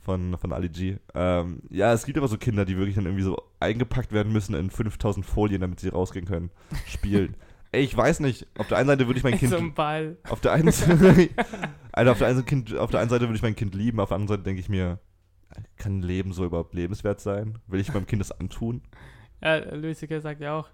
Von, 0.00 0.36
von 0.38 0.52
Ali 0.52 0.68
G. 0.68 0.96
Ähm, 1.14 1.60
ja, 1.70 1.92
es 1.92 2.04
gibt 2.06 2.16
aber 2.16 2.28
so 2.28 2.38
Kinder, 2.38 2.64
die 2.64 2.76
wirklich 2.76 2.94
dann 2.94 3.04
irgendwie 3.04 3.24
so 3.24 3.42
eingepackt 3.60 4.12
werden 4.12 4.32
müssen 4.32 4.54
in 4.54 4.70
5000 4.70 5.26
Folien, 5.26 5.60
damit 5.60 5.80
sie 5.80 5.88
rausgehen 5.88 6.24
können. 6.26 6.50
Spielen. 6.86 7.34
Ey, 7.72 7.82
ich 7.82 7.94
weiß 7.94 8.20
nicht. 8.20 8.46
Auf 8.56 8.68
der 8.68 8.78
einen 8.78 8.88
Seite 8.88 9.06
würde 9.06 9.18
ich 9.18 9.24
mein 9.24 9.32
In 9.38 9.38
Kind. 9.38 9.50
so 9.50 9.70
Ball. 9.72 10.16
Auf 10.30 10.40
der 10.40 10.52
einen 10.52 10.72
Seite, 10.72 11.28
Alter, 11.92 12.12
auf 12.12 12.18
der, 12.18 12.28
einen 12.28 12.46
kind, 12.46 12.74
auf 12.76 12.90
der 12.90 13.00
einen 13.00 13.10
Seite 13.10 13.26
würde 13.26 13.36
ich 13.36 13.42
mein 13.42 13.56
Kind 13.56 13.74
lieben, 13.74 14.00
auf 14.00 14.08
der 14.08 14.16
anderen 14.16 14.38
Seite 14.38 14.44
denke 14.44 14.60
ich 14.60 14.68
mir, 14.68 14.98
kann 15.76 16.00
Leben 16.00 16.32
so 16.32 16.44
überhaupt 16.44 16.74
lebenswert 16.74 17.20
sein? 17.20 17.58
Will 17.66 17.80
ich 17.80 17.92
meinem 17.92 18.06
Kind 18.06 18.20
das 18.20 18.32
antun? 18.32 18.82
Ja, 19.42 19.56
Louis 19.74 19.98
C.K. 19.98 20.20
sagt 20.20 20.40
ja 20.40 20.58
auch, 20.58 20.68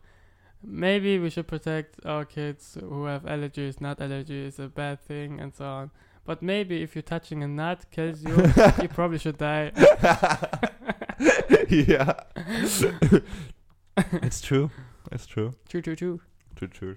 maybe 0.63 1.19
we 1.19 1.31
should 1.31 1.47
protect 1.47 2.05
our 2.05 2.25
kids 2.25 2.77
who 2.81 3.05
have 3.05 3.25
allergies. 3.25 3.81
Not 3.81 4.01
allergy 4.01 4.47
is 4.47 4.59
a 4.59 4.69
bad 4.69 5.01
thing 5.01 5.41
and 5.41 5.55
so 5.55 5.65
on. 5.65 5.91
But 6.25 6.43
maybe 6.43 6.83
if 6.83 6.95
you're 6.95 7.03
touching 7.03 7.43
a 7.43 7.49
nut 7.49 7.85
kills 7.91 8.23
you, 8.23 8.35
you 8.83 8.89
probably 8.89 9.19
should 9.19 9.39
die. 9.39 9.73
ja. 11.69 12.15
It's 14.23 14.41
true. 14.41 14.71
It's 15.13 15.27
true. 15.27 15.55
True, 15.69 15.83
true, 15.83 15.95
true. 15.95 16.21
True, 16.57 16.69
true. 16.69 16.97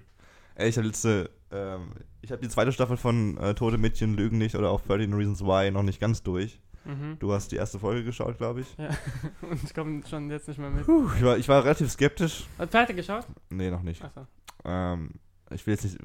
Ey, 0.56 0.70
ich 0.70 0.78
habe 0.78 0.88
letzte, 0.88 1.30
ähm, 1.52 1.92
ich 2.22 2.32
habe 2.32 2.42
die 2.42 2.50
zweite 2.50 2.72
Staffel 2.72 2.98
von 2.98 3.38
äh, 3.38 3.54
Tote 3.54 3.78
Mädchen 3.78 4.16
lügen 4.16 4.40
nicht 4.40 4.56
oder 4.56 4.72
auch 4.72 4.82
13 4.82 5.14
Reasons 5.14 5.44
Why 5.44 5.70
noch 5.70 5.84
nicht 5.84 6.00
ganz 6.00 6.24
durch. 6.24 6.60
Mhm. 6.88 7.20
Du 7.20 7.34
hast 7.34 7.52
die 7.52 7.58
erste 7.58 7.80
Folge 7.80 8.04
geschaut, 8.04 8.38
glaube 8.38 8.62
ich. 8.62 8.78
Ja. 8.78 8.90
Und 9.42 9.64
ich 9.64 9.74
komme 9.74 10.02
schon 10.10 10.30
jetzt 10.32 10.48
nicht 10.48 10.58
mehr 10.58 10.70
mit. 10.70 10.86
Puh, 10.86 11.10
ich, 11.16 11.24
war, 11.24 11.38
ich 11.38 11.48
war 11.50 11.64
relativ 11.64 11.92
skeptisch. 11.92 12.46
Hat 12.58 12.72
fertig 12.72 12.96
geschaut? 12.96 13.28
Nee, 13.50 13.70
noch 13.70 13.82
nicht. 13.82 14.04
Achso. 14.04 14.26
Ähm, 14.64 15.12
ich 15.52 15.66
will 15.66 15.74
jetzt 15.74 15.84
nicht, 15.84 15.98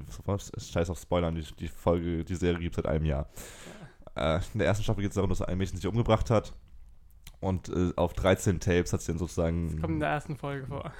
scheiß 0.72 0.90
auf 0.90 0.98
Spoilern, 0.98 1.34
die, 1.34 1.44
die 1.58 1.68
Folge, 1.68 2.24
die 2.24 2.34
Serie 2.34 2.60
gibt 2.60 2.76
es 2.76 2.82
seit 2.82 2.92
einem 2.92 3.04
Jahr. 3.04 3.28
Äh, 4.16 4.40
in 4.52 4.58
der 4.58 4.66
ersten 4.66 4.82
Staffel 4.82 5.02
geht 5.02 5.10
es 5.10 5.14
darum, 5.14 5.30
dass 5.30 5.40
ein 5.40 5.56
Mädchen 5.56 5.76
sich 5.76 5.86
umgebracht 5.86 6.30
hat. 6.30 6.52
Und 7.40 7.68
äh, 7.68 7.92
auf 7.96 8.12
13 8.12 8.60
Tapes 8.60 8.92
hat 8.92 9.02
sie 9.02 9.12
dann 9.12 9.18
sozusagen 9.18 9.80
Kommt 9.80 9.94
in 9.94 10.00
der 10.00 10.10
ersten 10.10 10.36
Folge 10.36 10.66
vor. 10.66 10.92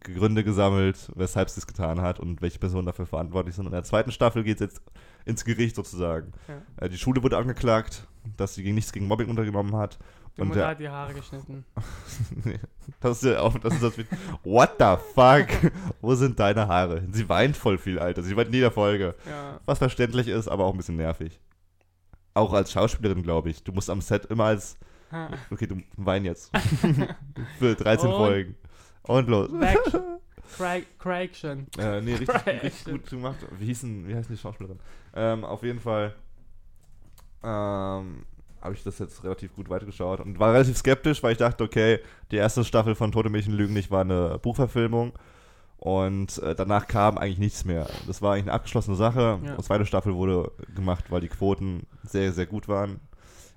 Gründe 0.00 0.44
gesammelt, 0.44 1.10
weshalb 1.14 1.50
sie 1.50 1.60
es 1.60 1.66
getan 1.66 2.00
hat 2.00 2.20
und 2.20 2.42
welche 2.42 2.58
Personen 2.58 2.86
dafür 2.86 3.06
verantwortlich 3.06 3.54
sind. 3.54 3.66
Und 3.66 3.72
in 3.72 3.76
der 3.76 3.84
zweiten 3.84 4.12
Staffel 4.12 4.44
geht 4.44 4.56
es 4.56 4.60
jetzt 4.60 4.82
ins 5.24 5.44
Gericht 5.44 5.76
sozusagen. 5.76 6.32
Ja. 6.48 6.62
Äh, 6.84 6.88
die 6.88 6.98
Schule 6.98 7.22
wurde 7.22 7.36
angeklagt, 7.36 8.06
dass 8.36 8.54
sie 8.54 8.62
gegen 8.62 8.74
nichts 8.74 8.92
gegen 8.92 9.06
Mobbing 9.06 9.28
untergenommen 9.28 9.76
hat. 9.76 9.98
Die 10.36 10.42
Und 10.42 10.48
Mutter 10.48 10.60
der- 10.60 10.68
hat 10.68 10.80
die 10.80 10.88
Haare 10.88 11.14
geschnitten. 11.14 11.64
Das 13.00 13.18
ist 13.18 13.24
ja 13.30 13.40
auch, 13.40 13.56
das 13.58 13.74
ist 13.74 13.82
das 13.82 13.98
What 14.44 14.70
the 14.78 14.96
fuck? 15.14 15.46
Wo 16.00 16.14
sind 16.14 16.40
deine 16.40 16.66
Haare? 16.68 17.02
Sie 17.12 17.28
weint 17.28 17.56
voll 17.56 17.76
viel, 17.78 17.98
Alter. 17.98 18.22
Sie 18.22 18.34
weint 18.36 18.48
in 18.48 18.54
jeder 18.54 18.70
Folge. 18.70 19.14
Ja. 19.28 19.60
Was 19.66 19.78
verständlich 19.78 20.26
ist, 20.28 20.48
aber 20.48 20.64
auch 20.64 20.72
ein 20.72 20.78
bisschen 20.78 20.96
nervig. 20.96 21.38
Auch 22.34 22.52
als 22.54 22.72
Schauspielerin, 22.72 23.22
glaube 23.22 23.50
ich. 23.50 23.62
Du 23.62 23.72
musst 23.72 23.90
am 23.90 24.00
Set 24.00 24.24
immer 24.26 24.44
als, 24.44 24.78
okay, 25.50 25.66
du 25.66 25.82
wein 25.96 26.24
jetzt. 26.24 26.50
Für 27.58 27.74
13 27.74 28.08
Und? 28.10 28.16
Folgen. 28.16 28.54
Und 29.08 29.28
los. 29.28 29.50
Craig, 30.56 30.86
Craigchen. 30.98 31.66
Äh, 31.78 32.00
nee, 32.00 32.14
richtig, 32.14 32.62
richtig 32.62 32.84
gut 32.84 33.10
gemacht. 33.10 33.36
Wie 33.58 33.66
hießen, 33.66 34.08
wie 34.08 34.14
heißen 34.14 34.34
die 34.34 34.40
Schauspielerin? 34.40 34.78
Ähm, 35.14 35.44
auf 35.44 35.62
jeden 35.62 35.80
Fall 35.80 36.14
ähm, 37.42 38.24
habe 38.60 38.74
ich 38.74 38.82
das 38.82 38.98
jetzt 38.98 39.22
relativ 39.24 39.54
gut 39.54 39.68
weitergeschaut 39.68 40.20
und 40.20 40.38
war 40.38 40.52
relativ 40.52 40.76
skeptisch, 40.76 41.22
weil 41.22 41.32
ich 41.32 41.38
dachte, 41.38 41.64
okay, 41.64 42.00
die 42.30 42.36
erste 42.36 42.64
Staffel 42.64 42.94
von 42.94 43.12
Tote 43.12 43.30
Mädchen 43.30 43.54
lügen 43.54 43.74
nicht 43.74 43.90
war 43.90 44.02
eine 44.02 44.38
Buchverfilmung 44.38 45.12
und 45.78 46.38
äh, 46.38 46.54
danach 46.54 46.86
kam 46.86 47.18
eigentlich 47.18 47.38
nichts 47.38 47.64
mehr. 47.64 47.86
Das 48.06 48.20
war 48.20 48.32
eigentlich 48.32 48.46
eine 48.46 48.54
abgeschlossene 48.54 48.96
Sache. 48.96 49.38
Ja. 49.44 49.56
Die 49.56 49.62
zweite 49.62 49.86
Staffel 49.86 50.14
wurde 50.14 50.50
gemacht, 50.74 51.04
weil 51.10 51.20
die 51.20 51.28
Quoten 51.28 51.86
sehr, 52.02 52.32
sehr 52.32 52.46
gut 52.46 52.68
waren. 52.68 53.00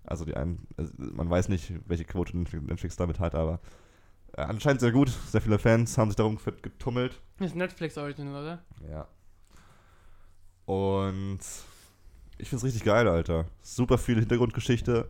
Also 0.05 0.25
die 0.25 0.35
einen, 0.35 0.67
also 0.77 0.91
man 0.97 1.29
weiß 1.29 1.49
nicht, 1.49 1.73
welche 1.87 2.05
Quote 2.05 2.37
Netflix 2.37 2.95
damit 2.95 3.19
hat, 3.19 3.33
aber 3.33 3.59
anscheinend 4.45 4.81
sehr 4.81 4.91
gut. 4.91 5.09
Sehr 5.09 5.41
viele 5.41 5.59
Fans 5.59 5.97
haben 5.97 6.09
sich 6.09 6.15
darum 6.15 6.37
getummelt. 6.61 7.19
Ist 7.39 7.55
Netflix 7.55 7.97
Original, 7.97 8.41
oder? 8.41 8.63
Ja. 8.89 9.07
Und 10.65 11.39
ich 12.37 12.49
find's 12.49 12.63
richtig 12.63 12.83
geil, 12.83 13.07
Alter. 13.07 13.45
Super 13.61 13.97
viel 13.97 14.19
Hintergrundgeschichte, 14.19 15.09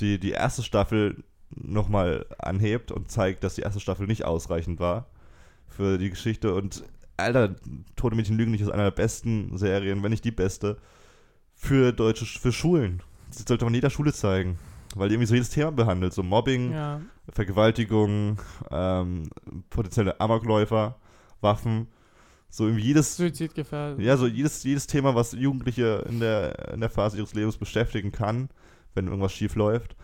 die 0.00 0.18
die 0.18 0.30
erste 0.30 0.62
Staffel 0.62 1.24
nochmal 1.50 2.26
anhebt 2.38 2.92
und 2.92 3.10
zeigt, 3.10 3.44
dass 3.44 3.54
die 3.54 3.62
erste 3.62 3.80
Staffel 3.80 4.06
nicht 4.06 4.24
ausreichend 4.24 4.80
war 4.80 5.06
für 5.66 5.98
die 5.98 6.10
Geschichte. 6.10 6.54
Und 6.54 6.84
Alter, 7.16 7.56
Tote 7.96 8.16
Mädchen 8.16 8.36
lügen 8.36 8.52
nicht 8.52 8.60
ist 8.60 8.70
einer 8.70 8.84
der 8.84 8.90
besten 8.92 9.56
Serien, 9.58 10.02
wenn 10.02 10.10
nicht 10.10 10.24
die 10.24 10.30
beste, 10.30 10.78
für 11.54 11.92
deutsche, 11.92 12.24
für 12.24 12.52
Schulen. 12.52 13.02
Das 13.30 13.44
sollte 13.46 13.64
man 13.64 13.74
in 13.74 13.78
jeder 13.78 13.90
Schule 13.90 14.12
zeigen. 14.12 14.58
Weil 14.94 15.08
die 15.08 15.14
irgendwie 15.14 15.26
so 15.26 15.34
jedes 15.34 15.50
Thema 15.50 15.70
behandelt, 15.72 16.12
so 16.12 16.22
Mobbing, 16.22 16.72
Ja. 16.72 17.00
Vergewaltigung, 17.30 18.40
ähm, 18.70 19.28
potenzielle 19.70 20.18
Amokläufer, 20.20 20.96
Waffen, 21.40 21.88
so 22.50 22.64
irgendwie 22.64 22.84
jedes, 22.84 23.16
Suizidgefährdet. 23.16 24.00
ja, 24.00 24.16
so 24.16 24.26
jedes, 24.26 24.62
jedes 24.64 24.86
Thema, 24.86 25.14
was 25.14 25.32
Jugendliche 25.32 26.04
in 26.08 26.20
der, 26.20 26.72
in 26.72 26.80
der 26.80 26.88
Phase 26.90 27.18
ihres 27.18 27.34
Lebens 27.34 27.58
beschäftigen 27.58 28.12
kann, 28.12 28.48
wenn 28.94 29.06
irgendwas 29.06 29.32
schief 29.32 29.54
läuft. 29.54 29.94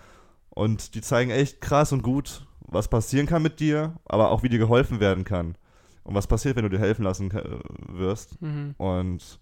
Und 0.51 0.95
die 0.95 1.01
zeigen 1.01 1.31
echt 1.31 1.61
krass 1.61 1.93
und 1.93 2.03
gut, 2.03 2.47
was 2.61 2.89
passieren 2.89 3.27
kann 3.27 3.43
mit 3.43 3.61
dir, 3.61 3.95
aber 4.05 4.31
auch 4.31 4.43
wie 4.43 4.49
dir 4.51 4.59
geholfen 4.59 5.01
werden 5.01 5.25
kann. 5.25 5.57
Und 6.05 6.15
was 6.15 6.27
passiert, 6.27 6.57
wenn 6.57 6.65
du 6.65 6.71
dir 6.71 6.79
helfen 6.79 7.03
lassen 7.05 7.33
wirst. 7.89 8.41
Mhm. 8.43 8.75
Und 8.77 9.41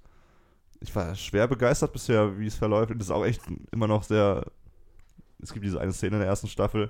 ich 0.80 0.94
war 0.94 1.14
schwer 1.16 1.48
begeistert 1.48 1.92
bisher, 1.92 2.38
wie 2.38 2.46
es 2.46 2.54
verläuft. 2.54 2.92
Und 2.92 3.00
es 3.02 3.08
ist 3.08 3.12
auch 3.12 3.24
echt 3.24 3.42
immer 3.72 3.88
noch 3.88 4.04
sehr. 4.04 4.46
Es 5.42 5.52
gibt 5.52 5.64
diese 5.64 5.80
eine 5.80 5.92
Szene 5.92 6.16
in 6.16 6.20
der 6.20 6.28
ersten 6.28 6.46
Staffel, 6.46 6.88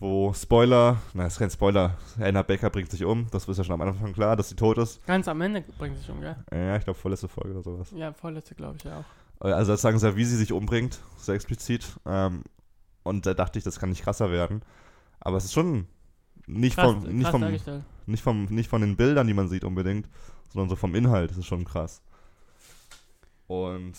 wo 0.00 0.32
Spoiler, 0.32 0.98
na, 1.12 1.26
ist 1.26 1.38
kein 1.38 1.50
Spoiler, 1.50 1.96
Anna 2.18 2.42
Becker 2.42 2.70
bringt 2.70 2.90
sich 2.90 3.04
um. 3.04 3.26
Das 3.30 3.46
ist 3.46 3.58
ja 3.58 3.64
schon 3.64 3.74
am 3.74 3.82
Anfang 3.82 4.12
klar, 4.12 4.34
dass 4.36 4.48
sie 4.48 4.56
tot 4.56 4.78
ist. 4.78 5.04
Ganz 5.06 5.28
am 5.28 5.40
Ende 5.40 5.62
bringt 5.78 5.98
sich 5.98 6.08
um, 6.08 6.20
gell? 6.20 6.36
Ja, 6.52 6.76
ich 6.76 6.84
glaube, 6.84 6.98
vorletzte 6.98 7.28
Folge 7.28 7.50
oder 7.50 7.62
sowas. 7.62 7.90
Ja, 7.94 8.12
vorletzte 8.12 8.54
glaube 8.54 8.76
ich 8.78 8.84
ja 8.84 9.00
auch. 9.00 9.04
Also, 9.40 9.72
das 9.72 9.82
sagen 9.82 9.98
sie 9.98 10.06
ja, 10.06 10.16
wie 10.16 10.24
sie 10.24 10.36
sich 10.36 10.52
umbringt, 10.52 10.98
sehr 11.16 11.34
explizit. 11.34 11.86
Ähm, 12.06 12.42
und 13.04 13.26
da 13.26 13.34
dachte 13.34 13.58
ich, 13.58 13.64
das 13.64 13.78
kann 13.78 13.90
nicht 13.90 14.02
krasser 14.02 14.30
werden. 14.30 14.62
Aber 15.20 15.36
es 15.36 15.44
ist 15.44 15.52
schon 15.52 15.86
nicht, 16.46 16.76
Krass, 16.76 16.92
vom, 16.92 17.02
nicht, 17.04 17.30
vom, 17.30 17.42
nicht, 18.06 18.22
vom, 18.22 18.44
nicht 18.46 18.68
von 18.68 18.80
den 18.80 18.96
Bildern, 18.96 19.26
die 19.26 19.34
man 19.34 19.48
sieht 19.48 19.64
unbedingt, 19.64 20.08
sondern 20.52 20.68
so 20.68 20.76
vom 20.76 20.94
Inhalt. 20.94 21.30
Das 21.30 21.38
ist 21.38 21.46
schon 21.46 21.64
krass. 21.64 22.02
Und 23.46 23.94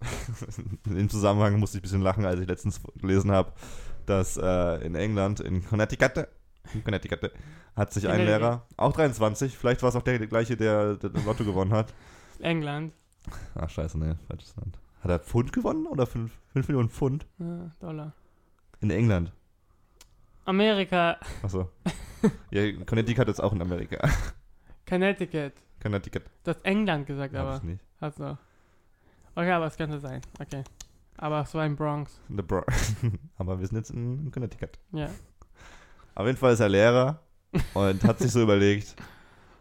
im 0.86 1.08
Zusammenhang 1.08 1.58
musste 1.58 1.78
ich 1.78 1.80
ein 1.80 1.82
bisschen 1.82 2.02
lachen, 2.02 2.24
als 2.24 2.40
ich 2.40 2.46
letztens 2.46 2.80
gelesen 2.96 3.30
habe, 3.30 3.52
dass 4.06 4.36
äh, 4.36 4.86
in 4.86 4.94
England, 4.94 5.40
in 5.40 5.64
Connecticut, 5.64 6.28
in 6.74 6.84
Connecticut, 6.84 7.32
hat 7.74 7.92
sich 7.92 8.08
ein. 8.08 8.24
Lehrer, 8.24 8.66
auch 8.76 8.92
23, 8.92 9.56
vielleicht 9.56 9.82
war 9.82 9.90
es 9.90 9.96
auch 9.96 10.02
der, 10.02 10.18
der 10.18 10.26
gleiche, 10.26 10.56
der, 10.56 10.96
der 10.96 11.10
Lotto 11.22 11.44
gewonnen 11.44 11.72
hat. 11.72 11.92
England. 12.40 12.92
Ach 13.54 13.68
scheiße, 13.68 13.98
ne, 13.98 14.18
falsches 14.28 14.54
Land. 14.56 14.78
Hat 15.00 15.10
er 15.10 15.18
Pfund 15.18 15.52
gewonnen 15.52 15.86
oder 15.86 16.06
5 16.06 16.30
Millionen 16.54 16.90
Pfund? 16.90 17.26
Ja, 17.38 17.70
Dollar. 17.80 18.12
In 18.80 18.90
England. 18.90 19.32
Amerika. 20.44 21.18
Achso. 21.42 21.70
ja, 22.50 22.72
Connecticut 22.84 23.28
ist 23.28 23.40
auch 23.40 23.52
in 23.52 23.60
Amerika. 23.60 24.08
Connecticut. 24.88 25.52
Connecticut. 25.82 26.22
Du 26.44 26.50
hast 26.50 26.64
England 26.64 27.06
gesagt, 27.06 27.34
Hab 27.34 27.46
aber. 27.46 27.56
ich 27.56 27.62
nicht. 27.62 27.84
Hast 28.00 28.20
du. 28.20 28.38
Okay, 29.36 29.52
aber 29.52 29.66
es 29.66 29.76
könnte 29.76 30.00
sein. 30.00 30.22
Okay. 30.40 30.64
Aber 31.18 31.42
es 31.42 31.54
war 31.54 31.66
in 31.66 31.76
Bronx. 31.76 32.18
The 32.28 32.42
Bro 32.42 32.64
Aber 33.36 33.60
wir 33.60 33.66
sind 33.66 33.76
jetzt 33.76 33.90
in 33.90 34.30
Connecticut. 34.30 34.78
Ja. 34.92 35.10
Auf 36.14 36.26
jeden 36.26 36.38
Fall 36.38 36.54
ist 36.54 36.60
er 36.60 36.70
Lehrer 36.70 37.20
und 37.74 38.02
hat 38.02 38.18
sich 38.18 38.32
so 38.32 38.42
überlegt, 38.42 38.96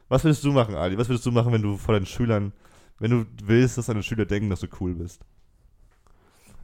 was 0.07 0.23
würdest 0.23 0.43
du 0.45 0.53
machen, 0.53 0.75
Ali? 0.75 0.97
Was 0.97 1.09
würdest 1.09 1.25
du 1.25 1.31
machen, 1.31 1.51
wenn 1.51 1.61
du 1.61 1.77
vor 1.77 1.93
deinen 1.93 2.05
Schülern, 2.05 2.53
wenn 2.99 3.11
du 3.11 3.25
willst, 3.43 3.77
dass 3.77 3.87
deine 3.87 4.01
Schüler 4.01 4.25
denken, 4.25 4.49
dass 4.49 4.61
du 4.61 4.67
cool 4.79 4.95
bist? 4.95 5.25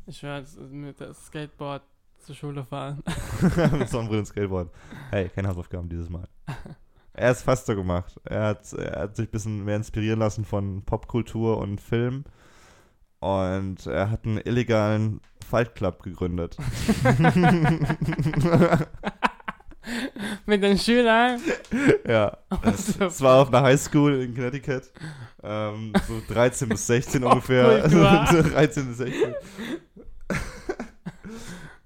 Ich 0.07 0.23
werde 0.23 0.47
mit 0.69 0.99
dem 0.99 1.13
Skateboard 1.13 1.83
zur 2.19 2.35
Schule 2.35 2.63
fahren. 2.63 3.03
Mit 3.77 3.89
Sonnenbrille 3.89 4.19
und 4.19 4.25
Skateboard. 4.25 4.71
Hey, 5.09 5.27
keine 5.29 5.49
Hausaufgaben 5.49 5.89
dieses 5.89 6.09
Mal. 6.09 6.27
Er 7.13 7.29
hat 7.29 7.35
es 7.35 7.41
fast 7.41 7.65
so 7.65 7.75
gemacht. 7.75 8.19
Er 8.23 8.43
hat, 8.43 8.71
er 8.73 9.01
hat 9.01 9.15
sich 9.15 9.27
ein 9.27 9.31
bisschen 9.31 9.65
mehr 9.65 9.75
inspirieren 9.75 10.19
lassen 10.19 10.45
von 10.45 10.83
Popkultur 10.83 11.57
und 11.57 11.81
Film. 11.81 12.23
Und 13.21 13.85
er 13.85 14.11
hat 14.11 14.25
einen 14.25 14.39
illegalen 14.39 15.21
Fight 15.47 15.75
Club 15.75 16.03
gegründet. 16.03 16.57
mit 20.45 20.63
den 20.63 20.77
Schülern. 20.77 21.39
Ja. 22.07 22.37
Es 22.63 23.21
war 23.21 23.41
auf 23.41 23.49
einer 23.49 23.63
Highschool 23.63 24.21
in 24.21 24.35
Connecticut. 24.35 24.91
Ähm, 25.43 25.93
so 26.07 26.21
13 26.33 26.69
bis 26.69 26.87
16 26.87 27.23
ungefähr. 27.25 27.83
Also 27.83 27.99
Popkultur. 27.99 28.51
13 28.51 28.87
bis 28.87 28.97
16. 28.97 29.35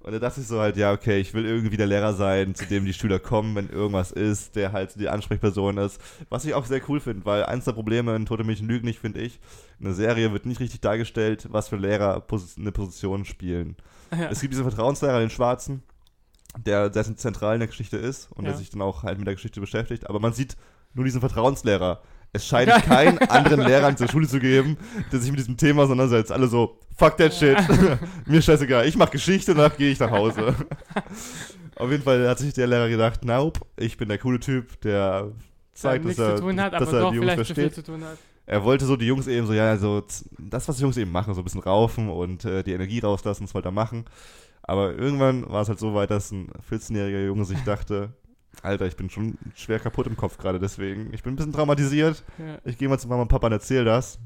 Und 0.05 0.11
da 0.11 0.19
dachte 0.19 0.39
ich 0.39 0.47
so 0.47 0.59
halt, 0.59 0.77
ja, 0.77 0.93
okay, 0.93 1.17
ich 1.19 1.33
will 1.33 1.45
irgendwie 1.47 1.77
der 1.77 1.87
Lehrer 1.87 2.13
sein, 2.13 2.53
zu 2.53 2.67
dem 2.67 2.85
die 2.85 2.93
Schüler 2.93 3.17
kommen, 3.17 3.55
wenn 3.55 3.69
irgendwas 3.69 4.11
ist, 4.11 4.55
der 4.55 4.71
halt 4.71 4.99
die 4.99 5.09
Ansprechperson 5.09 5.79
ist. 5.79 5.99
Was 6.29 6.45
ich 6.45 6.53
auch 6.53 6.65
sehr 6.67 6.79
cool 6.87 6.99
finde, 6.99 7.25
weil 7.25 7.43
eins 7.45 7.65
der 7.65 7.71
Probleme 7.71 8.15
in 8.15 8.27
Tote 8.27 8.43
Mädchen 8.43 8.67
lügen 8.67 8.85
nicht, 8.85 8.99
finde 8.99 9.21
ich, 9.21 9.39
in 9.79 9.85
der 9.85 9.95
Serie 9.95 10.31
wird 10.31 10.45
nicht 10.45 10.59
richtig 10.59 10.81
dargestellt, 10.81 11.47
was 11.49 11.69
für 11.69 11.77
Lehrer 11.77 12.23
eine 12.57 12.71
Position 12.71 13.25
spielen. 13.25 13.77
Ja. 14.11 14.29
Es 14.29 14.41
gibt 14.41 14.53
diesen 14.53 14.63
Vertrauenslehrer, 14.69 15.19
den 15.19 15.31
Schwarzen, 15.31 15.81
der 16.55 16.93
sehr 16.93 17.03
zentral 17.17 17.55
in 17.55 17.61
der 17.61 17.67
Geschichte 17.67 17.97
ist 17.97 18.31
und 18.31 18.43
der 18.43 18.53
Ja. 18.53 18.59
sich 18.59 18.69
dann 18.69 18.83
auch 18.83 19.01
halt 19.01 19.17
mit 19.17 19.25
der 19.25 19.33
Geschichte 19.33 19.59
beschäftigt. 19.59 20.07
Aber 20.07 20.19
man 20.19 20.33
sieht 20.33 20.55
nur 20.93 21.03
diesen 21.05 21.19
Vertrauenslehrer. 21.19 22.01
Es 22.35 22.45
scheint 22.45 22.69
keinen 22.85 23.17
anderen 23.17 23.61
Lehrer 23.61 23.87
in 23.87 23.95
der 23.95 24.09
Schule 24.09 24.27
zu 24.27 24.39
geben, 24.39 24.77
der 25.09 25.19
sich 25.19 25.31
mit 25.31 25.39
diesem 25.39 25.55
Thema 25.55 25.83
auseinandersetzt. 25.83 26.33
Alle 26.33 26.47
so, 26.47 26.77
fuck 26.97 27.15
that 27.17 27.33
shit. 27.33 27.57
Mir 28.25 28.41
scheißegal. 28.41 28.85
Ich 28.87 28.97
mach 28.97 29.09
Geschichte 29.09 29.55
danach 29.55 29.77
gehe 29.77 29.89
ich 29.89 29.99
nach 29.99 30.11
Hause. 30.11 30.53
Auf 31.77 31.89
jeden 31.89 32.03
Fall 32.03 32.27
hat 32.27 32.39
sich 32.39 32.53
der 32.53 32.67
Lehrer 32.67 32.89
gedacht, 32.89 33.23
nope, 33.23 33.61
ich 33.77 33.95
bin 33.97 34.09
der 34.09 34.17
coole 34.17 34.39
Typ, 34.39 34.81
der 34.81 35.31
zeigt, 35.73 36.05
dass 36.05 36.19
er, 36.19 36.41
hat, 36.57 36.73
dass 36.73 36.91
er 36.91 37.11
die 37.11 37.17
Jungs 37.17 37.33
versteht. 37.33 37.83
Er 38.45 38.63
wollte 38.63 38.85
so 38.85 38.95
die 38.97 39.07
Jungs 39.07 39.27
eben 39.27 39.47
so, 39.47 39.53
ja, 39.53 39.77
so 39.77 40.03
das, 40.37 40.67
was 40.67 40.75
die 40.75 40.83
Jungs 40.83 40.97
eben 40.97 41.11
machen, 41.11 41.33
so 41.33 41.41
ein 41.41 41.43
bisschen 41.43 41.63
raufen 41.63 42.09
und 42.09 42.43
äh, 42.43 42.63
die 42.63 42.73
Energie 42.73 42.99
rauslassen, 42.99 43.45
das 43.45 43.53
wollte 43.55 43.69
er 43.69 43.71
machen. 43.71 44.05
Aber 44.61 44.93
irgendwann 44.93 45.49
war 45.49 45.61
es 45.61 45.69
halt 45.69 45.79
so 45.79 45.93
weit, 45.93 46.11
dass 46.11 46.31
ein 46.31 46.49
14-jähriger 46.69 47.25
Junge 47.25 47.45
sich 47.45 47.59
dachte, 47.63 48.13
Alter, 48.61 48.85
ich 48.85 48.95
bin 48.95 49.09
schon 49.09 49.37
schwer 49.55 49.79
kaputt 49.79 50.07
im 50.07 50.17
Kopf 50.17 50.37
gerade 50.37 50.59
deswegen. 50.59 51.13
Ich 51.13 51.23
bin 51.23 51.33
ein 51.33 51.35
bisschen 51.35 51.53
traumatisiert. 51.53 52.23
Ja. 52.37 52.57
Ich 52.63 52.77
gehe 52.77 52.89
mal 52.89 52.99
zu 52.99 53.07
Mama 53.07 53.23
und 53.23 53.27
Papa 53.27 53.47
und 53.47 53.53
erzähle 53.53 53.85
das. 53.85 54.19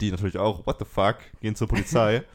Die 0.00 0.10
natürlich 0.10 0.38
auch, 0.38 0.66
what 0.66 0.78
the 0.78 0.84
fuck, 0.84 1.16
gehen 1.40 1.54
zur 1.54 1.68
Polizei. 1.68 2.24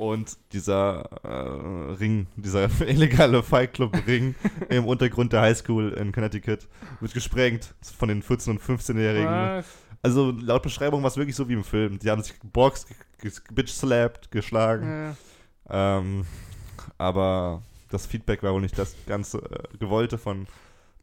und 0.00 0.38
dieser 0.54 1.10
äh, 1.22 1.92
Ring, 1.92 2.26
dieser 2.36 2.70
illegale 2.86 3.42
Fight 3.42 3.74
Club 3.74 3.94
Ring 4.06 4.34
im 4.70 4.86
Untergrund 4.86 5.34
der 5.34 5.42
Highschool 5.42 5.92
in 5.92 6.10
Connecticut 6.10 6.68
wird 7.00 7.12
gesprengt 7.12 7.74
von 7.98 8.08
den 8.08 8.22
14- 8.22 8.50
und 8.50 8.62
15-Jährigen. 8.62 9.28
Was? 9.28 9.66
Also 10.02 10.30
laut 10.30 10.62
Beschreibung 10.62 11.02
war 11.02 11.08
es 11.08 11.18
wirklich 11.18 11.36
so 11.36 11.50
wie 11.50 11.52
im 11.52 11.64
Film. 11.64 11.98
Die 11.98 12.10
haben 12.10 12.22
sich 12.22 12.40
geboxt, 12.40 12.88
bitch-slapped, 13.52 14.30
geschlagen. 14.30 15.14
Ja. 15.68 15.98
Ähm, 15.98 16.24
aber 16.96 17.62
das 17.90 18.06
Feedback 18.06 18.42
war 18.42 18.54
wohl 18.54 18.60
nicht 18.60 18.78
das 18.78 18.94
ganze 19.06 19.38
äh, 19.38 19.76
Gewollte 19.78 20.16
von 20.18 20.46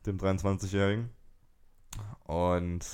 dem 0.05 0.17
23-Jährigen. 0.17 1.09
Und 2.25 2.85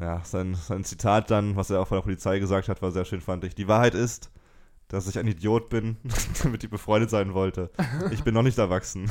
ja, 0.00 0.22
sein, 0.24 0.54
sein 0.54 0.84
Zitat 0.84 1.30
dann, 1.30 1.56
was 1.56 1.70
er 1.70 1.80
auch 1.80 1.88
von 1.88 1.96
der 1.96 2.02
Polizei 2.02 2.38
gesagt 2.38 2.68
hat, 2.68 2.82
war 2.82 2.92
sehr 2.92 3.04
schön, 3.04 3.20
fand 3.20 3.44
ich. 3.44 3.54
Die 3.54 3.68
Wahrheit 3.68 3.94
ist, 3.94 4.30
dass 4.88 5.08
ich 5.08 5.18
ein 5.18 5.26
Idiot 5.26 5.68
bin, 5.68 5.96
damit 6.42 6.64
ich 6.64 6.70
befreundet 6.70 7.10
sein 7.10 7.34
wollte. 7.34 7.70
Ich 8.10 8.24
bin 8.24 8.34
noch 8.34 8.42
nicht 8.42 8.58
erwachsen. 8.58 9.10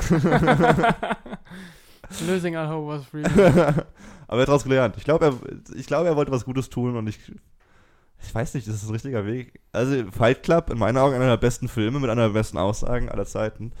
Losing 2.26 2.56
all 2.56 2.68
hope 2.68 2.86
was 2.88 3.04
free. 3.10 3.22
Aber 3.22 4.38
er 4.38 4.40
hat 4.40 4.48
daraus 4.48 4.64
gelernt. 4.64 4.96
Ich 4.96 5.04
glaube, 5.04 5.26
er, 5.26 5.34
ich 5.76 5.86
glaube, 5.86 6.08
er 6.08 6.16
wollte 6.16 6.32
was 6.32 6.44
Gutes 6.44 6.70
tun 6.70 6.96
und 6.96 7.06
ich, 7.06 7.18
ich 8.22 8.34
weiß 8.34 8.54
nicht, 8.54 8.66
das 8.66 8.76
ist 8.76 8.88
ein 8.88 8.92
richtiger 8.92 9.26
Weg. 9.26 9.60
Also 9.72 10.10
Fight 10.10 10.42
Club, 10.42 10.70
in 10.70 10.78
meinen 10.78 10.96
Augen 10.98 11.14
einer 11.14 11.28
der 11.28 11.36
besten 11.36 11.68
Filme 11.68 12.00
mit 12.00 12.10
einer 12.10 12.26
der 12.28 12.34
besten 12.34 12.58
Aussagen 12.58 13.08
aller 13.08 13.26
Zeiten. 13.26 13.72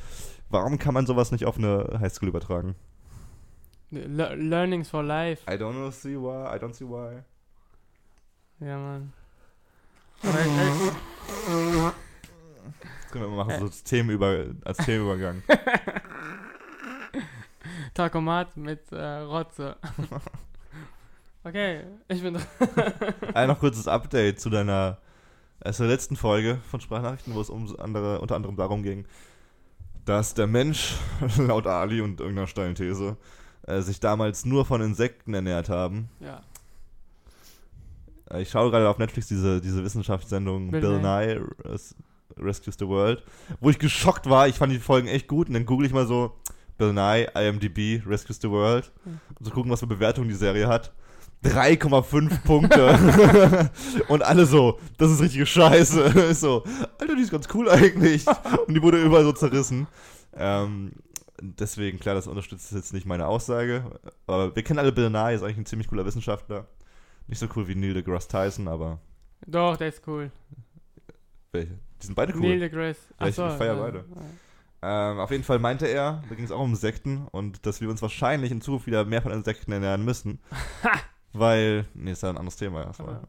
Warum 0.50 0.78
kann 0.78 0.94
man 0.94 1.06
sowas 1.06 1.32
nicht 1.32 1.44
auf 1.44 1.58
eine 1.58 1.98
Highschool 2.00 2.28
übertragen? 2.28 2.74
Le 3.90 4.34
Learnings 4.34 4.88
for 4.90 5.02
life. 5.02 5.42
I 5.50 5.54
don't 5.54 5.72
know, 5.72 5.90
see 5.90 6.16
why, 6.16 6.54
I 6.54 6.58
don't 6.58 6.74
see 6.74 6.84
why. 6.84 7.22
Ja, 8.60 8.76
Mann. 8.78 9.12
Aber, 10.22 10.40
äh, 10.40 10.44
Das 13.02 13.12
können 13.12 13.24
wir 13.24 13.30
mal 13.30 13.44
machen, 13.44 13.58
so 13.60 13.66
als, 13.66 13.82
Themenüber, 13.84 14.46
als 14.64 14.78
Themenübergang. 14.78 15.42
Takomat 17.94 18.56
mit 18.56 18.90
äh, 18.92 19.18
Rotze. 19.20 19.76
okay, 21.48 21.84
ich 22.08 22.22
bin 22.22 22.34
dran. 22.34 22.44
Ein 23.34 23.48
noch 23.48 23.58
kurzes 23.58 23.88
Update 23.88 24.40
zu 24.40 24.50
deiner 24.50 24.98
zur 25.72 25.86
letzten 25.86 26.16
Folge 26.16 26.58
von 26.70 26.80
Sprachnachrichten, 26.80 27.34
wo 27.34 27.40
es 27.40 27.50
um 27.50 27.74
andere, 27.80 28.20
unter 28.20 28.36
anderem 28.36 28.56
darum 28.56 28.82
ging, 28.84 29.06
dass 30.04 30.34
der 30.34 30.46
Mensch, 30.46 30.94
laut 31.38 31.66
Ali 31.66 32.00
und 32.00 32.20
irgendeiner 32.20 32.46
steilen 32.46 32.74
These, 32.74 33.16
äh, 33.66 33.80
sich 33.80 33.98
damals 34.00 34.44
nur 34.44 34.64
von 34.64 34.80
Insekten 34.80 35.34
ernährt 35.34 35.68
haben. 35.68 36.08
Ja. 36.20 36.42
Äh, 38.30 38.42
ich 38.42 38.50
schaue 38.50 38.70
gerade 38.70 38.88
auf 38.88 38.98
Netflix 38.98 39.26
diese, 39.28 39.60
diese 39.60 39.82
Wissenschaftssendung 39.84 40.70
Bill 40.70 40.80
Bill, 40.80 41.00
Nye 41.00 41.44
Res 41.64 41.94
Rescues 42.38 42.76
the 42.78 42.86
World, 42.86 43.24
wo 43.60 43.68
ich 43.68 43.80
geschockt 43.80 44.30
war. 44.30 44.46
Ich 44.46 44.54
fand 44.54 44.72
die 44.72 44.78
Folgen 44.78 45.08
echt 45.08 45.26
gut 45.26 45.48
und 45.48 45.54
dann 45.54 45.66
google 45.66 45.86
ich 45.86 45.92
mal 45.92 46.06
so 46.06 46.36
Bill 46.78 46.92
Nye, 46.92 47.26
IMDb, 47.34 48.00
Rescues 48.06 48.38
the 48.40 48.48
World, 48.48 48.92
Hm. 49.02 49.18
um 49.40 49.44
zu 49.44 49.50
gucken, 49.50 49.72
was 49.72 49.80
für 49.80 49.88
Bewertungen 49.88 50.28
die 50.28 50.36
Serie 50.36 50.68
hat. 50.68 50.92
3,5 51.44 52.42
Punkte. 52.42 53.70
und 54.08 54.22
alle 54.22 54.46
so, 54.46 54.78
das 54.96 55.10
ist 55.10 55.20
richtige 55.20 55.46
Scheiße. 55.46 56.34
So, 56.34 56.64
Alter, 56.98 57.14
die 57.16 57.22
ist 57.22 57.30
ganz 57.30 57.48
cool 57.54 57.68
eigentlich. 57.70 58.26
Und 58.66 58.74
die 58.74 58.82
wurde 58.82 59.02
überall 59.02 59.24
so 59.24 59.32
zerrissen. 59.32 59.86
Ähm, 60.36 60.92
deswegen, 61.40 61.98
klar, 61.98 62.14
das 62.14 62.26
unterstützt 62.26 62.72
jetzt 62.72 62.92
nicht 62.92 63.06
meine 63.06 63.26
Aussage. 63.26 63.84
Aber 64.26 64.54
wir 64.54 64.62
kennen 64.62 64.78
alle 64.78 64.92
Bill 64.92 65.10
Nye, 65.10 65.34
ist 65.34 65.42
eigentlich 65.42 65.58
ein 65.58 65.66
ziemlich 65.66 65.88
cooler 65.88 66.04
Wissenschaftler. 66.04 66.66
Nicht 67.26 67.38
so 67.38 67.46
cool 67.56 67.68
wie 67.68 67.74
Neil 67.74 67.94
deGrasse 67.94 68.28
Tyson, 68.28 68.68
aber 68.68 69.00
Doch, 69.46 69.76
der 69.76 69.88
ist 69.88 70.02
cool. 70.06 70.30
welche? 71.52 71.78
Die 72.00 72.06
sind 72.06 72.14
beide 72.14 72.34
cool. 72.34 72.40
Neil 72.42 72.60
deGrasse. 72.60 73.00
Ja, 73.20 73.26
ich 73.26 73.38
Achso. 73.38 73.56
feier 73.56 73.76
beide. 73.76 74.04
Ähm, 74.80 75.18
auf 75.18 75.30
jeden 75.30 75.42
Fall 75.44 75.58
meinte 75.58 75.86
er, 75.86 76.22
da 76.28 76.34
ging 76.34 76.44
es 76.44 76.52
auch 76.52 76.60
um 76.60 76.70
Insekten 76.70 77.26
und 77.32 77.66
dass 77.66 77.80
wir 77.80 77.90
uns 77.90 78.00
wahrscheinlich 78.00 78.52
in 78.52 78.60
Zukunft 78.60 78.86
wieder 78.86 79.04
mehr 79.04 79.22
von 79.22 79.32
Insekten 79.32 79.72
ernähren 79.72 80.04
müssen. 80.04 80.38
weil, 81.32 81.86
nee, 81.94 82.12
ist 82.12 82.22
ja 82.22 82.30
ein 82.30 82.38
anderes 82.38 82.56
Thema 82.56 82.84
erstmal. 82.84 83.20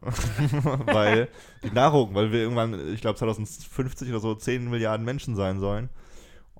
weil 0.86 1.28
die 1.62 1.70
Nahrung, 1.70 2.14
weil 2.14 2.32
wir 2.32 2.40
irgendwann, 2.40 2.92
ich 2.92 3.00
glaube 3.00 3.18
2050 3.18 4.08
oder 4.08 4.20
so 4.20 4.34
10 4.34 4.70
Milliarden 4.70 5.04
Menschen 5.04 5.36
sein 5.36 5.60
sollen. 5.60 5.90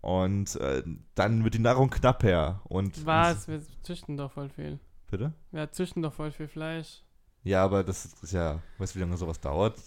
Und 0.01 0.57
äh, 0.57 0.83
dann 1.15 1.45
wird 1.45 1.55
die 1.55 1.59
Nahrung 1.59 1.91
knapper. 1.91 2.61
Und 2.65 3.05
Was? 3.05 3.49
Wir 3.49 3.61
züchten 3.83 4.17
doch 4.17 4.33
voll 4.33 4.49
viel. 4.49 4.79
Bitte? 5.11 5.33
Wir 5.51 5.71
züchten 5.73 6.03
doch 6.03 6.13
voll 6.13 6.31
viel 6.31 6.49
Fleisch. 6.49 7.03
Ja, 7.43 7.65
aber 7.65 7.85
das 7.85 8.07
ist 8.23 8.33
ja, 8.33 8.61
weißt 8.79 8.95
du, 8.95 8.99
wie 8.99 9.03
lange 9.03 9.17
sowas 9.17 9.41
dauert? 9.41 9.79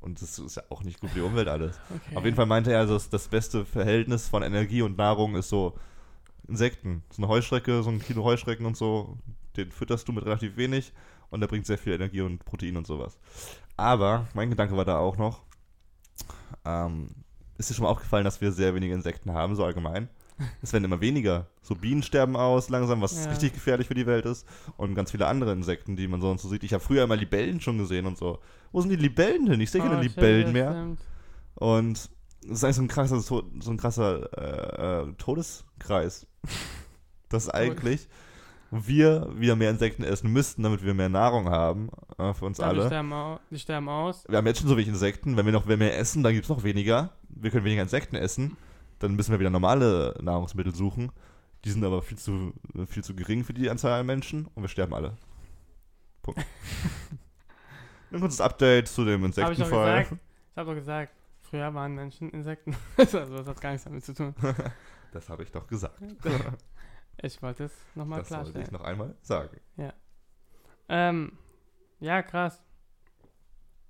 Und 0.00 0.20
das 0.22 0.38
ist 0.38 0.56
ja 0.56 0.62
auch 0.70 0.82
nicht 0.82 1.00
gut 1.00 1.10
für 1.10 1.18
die 1.18 1.24
Umwelt 1.24 1.48
alles. 1.48 1.78
Okay. 1.90 2.16
Auf 2.16 2.24
jeden 2.24 2.36
Fall 2.36 2.46
meinte 2.46 2.72
er, 2.72 2.86
dass 2.86 3.08
das 3.10 3.28
beste 3.28 3.64
Verhältnis 3.64 4.28
von 4.28 4.42
Energie 4.42 4.82
und 4.82 4.96
Nahrung 4.96 5.34
ist 5.36 5.48
so 5.48 5.74
Insekten. 6.48 7.02
So 7.10 7.22
eine 7.22 7.28
Heuschrecke, 7.28 7.82
so 7.82 7.90
ein 7.90 8.00
Kilo 8.00 8.24
Heuschrecken 8.24 8.66
und 8.66 8.76
so, 8.76 9.18
den 9.56 9.70
fütterst 9.72 10.06
du 10.08 10.12
mit 10.12 10.24
relativ 10.24 10.56
wenig 10.56 10.92
und 11.30 11.40
der 11.40 11.48
bringt 11.48 11.66
sehr 11.66 11.78
viel 11.78 11.92
Energie 11.94 12.20
und 12.20 12.44
Protein 12.44 12.76
und 12.76 12.86
sowas. 12.86 13.18
Aber 13.76 14.26
mein 14.34 14.50
Gedanke 14.50 14.76
war 14.76 14.84
da 14.84 14.98
auch 14.98 15.16
noch, 15.16 15.42
ähm, 16.64 17.10
ist 17.58 17.70
dir 17.70 17.74
schon 17.74 17.84
mal 17.84 17.90
aufgefallen, 17.90 18.24
dass 18.24 18.40
wir 18.40 18.52
sehr 18.52 18.74
wenige 18.74 18.94
Insekten 18.94 19.32
haben, 19.32 19.54
so 19.56 19.64
allgemein? 19.64 20.08
Es 20.62 20.72
werden 20.74 20.84
immer 20.84 21.00
weniger. 21.00 21.46
So 21.62 21.74
Bienen 21.74 22.02
sterben 22.02 22.36
aus 22.36 22.68
langsam, 22.68 23.00
was 23.00 23.24
Ja. 23.24 23.30
richtig 23.30 23.54
gefährlich 23.54 23.86
für 23.88 23.94
die 23.94 24.04
Welt 24.06 24.26
ist. 24.26 24.46
Und 24.76 24.94
ganz 24.94 25.10
viele 25.10 25.26
andere 25.26 25.52
Insekten, 25.52 25.96
die 25.96 26.06
man 26.08 26.20
so 26.20 26.30
und 26.30 26.38
so 26.40 26.48
sieht. 26.48 26.62
Ich 26.62 26.74
habe 26.74 26.84
früher 26.84 27.04
immer 27.04 27.16
Libellen 27.16 27.58
schon 27.62 27.78
gesehen 27.78 28.04
und 28.04 28.18
so. 28.18 28.38
Wo 28.70 28.80
sind 28.82 28.90
die 28.90 28.96
Libellen 28.96 29.46
hin? 29.46 29.60
Ich 29.62 29.70
sehe 29.70 29.80
keine 29.80 29.96
Oh, 29.96 30.00
Libellen 30.02 30.52
mehr. 30.52 30.72
stimmt. 30.72 31.00
Und 31.54 32.10
das 32.42 32.58
ist 32.58 32.64
eigentlich 32.64 32.76
so 32.76 32.82
ein 32.82 32.88
krasser, 32.88 33.20
so, 33.20 33.44
so 33.60 33.70
ein 33.70 33.78
krasser 33.78 35.04
äh, 35.04 35.08
äh, 35.08 35.12
Todeskreis. 35.14 36.26
Das 37.28 37.48
eigentlich 37.50 38.06
wir 38.70 39.28
wieder 39.36 39.56
mehr 39.56 39.70
Insekten 39.70 40.02
essen 40.02 40.32
müssten, 40.32 40.62
damit 40.62 40.84
wir 40.84 40.94
mehr 40.94 41.08
Nahrung 41.08 41.48
haben 41.48 41.90
äh, 42.18 42.32
für 42.34 42.46
uns 42.46 42.58
Ja, 42.58 42.72
Die 42.72 42.78
alle. 42.80 42.86
sterben, 42.88 43.12
au 43.12 43.38
die 43.50 43.58
sterben 43.58 43.88
aus. 43.88 44.24
Wir 44.28 44.38
haben 44.38 44.46
jetzt 44.46 44.60
schon 44.60 44.68
so 44.68 44.76
wenig 44.76 44.88
Insekten. 44.88 45.36
Wenn 45.36 45.46
wir 45.46 45.52
noch 45.52 45.64
mehr 45.66 45.98
essen, 45.98 46.22
dann 46.22 46.32
gibt 46.32 46.44
es 46.44 46.48
noch 46.48 46.64
weniger. 46.64 47.10
Wir 47.28 47.50
können 47.50 47.64
weniger 47.64 47.82
Insekten 47.82 48.16
essen. 48.16 48.56
Dann 48.98 49.14
müssen 49.14 49.32
wir 49.32 49.38
wieder 49.38 49.50
normale 49.50 50.18
Nahrungsmittel 50.20 50.74
suchen. 50.74 51.12
Die 51.64 51.70
sind 51.70 51.84
aber 51.84 52.02
viel 52.02 52.18
zu, 52.18 52.52
viel 52.86 53.02
zu 53.04 53.14
gering 53.14 53.44
für 53.44 53.52
die 53.52 53.68
Anzahl 53.68 54.00
an 54.00 54.06
Menschen 54.06 54.46
und 54.54 54.62
wir 54.62 54.68
sterben 54.68 54.94
alle. 54.94 55.16
Punkt. 56.22 56.40
Ein 58.12 58.20
kurzes 58.20 58.40
Update 58.40 58.88
zu 58.88 59.04
dem 59.04 59.24
Insektenfall. 59.24 60.04
gesagt. 60.04 60.20
Ich 60.52 60.56
habe 60.56 60.70
doch 60.70 60.76
gesagt, 60.76 61.12
früher 61.42 61.74
waren 61.74 61.94
Menschen 61.94 62.30
Insekten. 62.30 62.74
also 62.96 63.18
das 63.18 63.46
hat 63.46 63.60
gar 63.60 63.70
nichts 63.72 63.84
damit 63.84 64.04
zu 64.04 64.14
tun. 64.14 64.34
Das 65.12 65.30
habe 65.30 65.44
ich 65.44 65.50
doch 65.50 65.66
gesagt. 65.66 65.98
Ich 67.22 67.40
wollte 67.42 67.64
es 67.64 67.72
nochmal 67.94 68.20
Das 68.20 68.28
sollte 68.28 68.48
ich 68.48 68.52
klarstellen. 68.54 68.80
noch 68.80 68.86
einmal 68.86 69.14
sagen. 69.22 69.60
Ähm, 70.88 71.32
ja, 71.98 72.22
krass. 72.22 72.62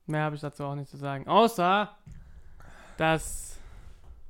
Mehr 0.06 0.22
habe 0.22 0.36
ich 0.36 0.40
dazu 0.40 0.64
auch 0.64 0.74
nicht 0.74 0.88
zu 0.88 0.96
sagen. 0.96 1.26
Außer, 1.26 1.94
dass, 2.96 3.58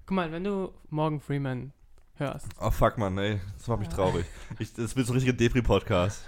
guck 0.06 0.16
mal, 0.16 0.32
wenn 0.32 0.42
du 0.42 0.72
Morgan 0.90 1.20
Freeman 1.20 1.72
hörst. 2.14 2.48
Oh 2.60 2.70
fuck, 2.70 2.98
Mann, 2.98 3.16
ey. 3.18 3.40
Das 3.58 3.68
macht 3.68 3.80
mich 3.80 3.88
traurig. 3.88 4.26
Ich, 4.58 4.72
das 4.72 4.96
wird 4.96 5.06
so 5.06 5.12
ein 5.12 5.16
richtiger 5.16 5.36
Depri-Podcast. 5.36 6.24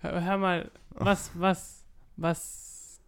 Hör, 0.00 0.22
hör 0.22 0.36
mal, 0.38 0.70
was, 0.90 1.30
was, 1.34 1.84
was 2.16 3.00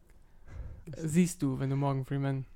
siehst 0.96 1.42
du, 1.42 1.58
wenn 1.58 1.68
du 1.68 1.76
Morgan 1.76 2.04
Freeman 2.04 2.46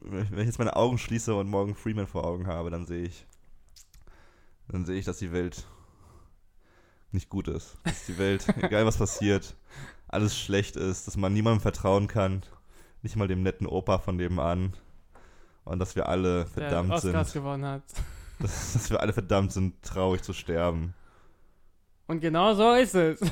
Wenn 0.00 0.38
ich 0.38 0.46
jetzt 0.46 0.58
meine 0.58 0.76
Augen 0.76 0.96
schließe 0.98 1.34
und 1.34 1.48
morgen 1.48 1.74
Freeman 1.74 2.06
vor 2.06 2.24
Augen 2.24 2.46
habe, 2.46 2.70
dann 2.70 2.86
sehe 2.86 3.04
ich, 3.04 3.26
dann 4.68 4.84
sehe 4.86 4.98
ich, 4.98 5.04
dass 5.04 5.18
die 5.18 5.32
Welt 5.32 5.66
nicht 7.16 7.28
gut 7.28 7.48
ist. 7.48 7.76
Dass 7.82 8.06
die 8.06 8.18
Welt, 8.18 8.46
egal 8.62 8.86
was 8.86 8.98
passiert, 8.98 9.56
alles 10.06 10.38
schlecht 10.38 10.76
ist, 10.76 11.08
dass 11.08 11.16
man 11.16 11.32
niemandem 11.32 11.60
vertrauen 11.60 12.06
kann, 12.06 12.42
nicht 13.02 13.16
mal 13.16 13.26
dem 13.26 13.42
netten 13.42 13.66
Opa 13.66 13.98
von 13.98 14.16
nebenan 14.16 14.74
und 15.64 15.80
dass 15.80 15.96
wir 15.96 16.08
alle 16.08 16.44
der 16.44 16.46
verdammt 16.46 16.92
Oscars 16.92 17.32
sind, 17.32 17.42
gewonnen 17.42 17.64
hat? 17.64 17.82
dass, 18.38 18.74
dass 18.74 18.90
wir 18.90 19.00
alle 19.00 19.12
verdammt 19.12 19.52
sind, 19.52 19.82
traurig 19.82 20.22
zu 20.22 20.32
sterben. 20.32 20.94
Und 22.06 22.20
genau 22.20 22.54
so 22.54 22.72
ist 22.74 22.94
es. 22.94 23.18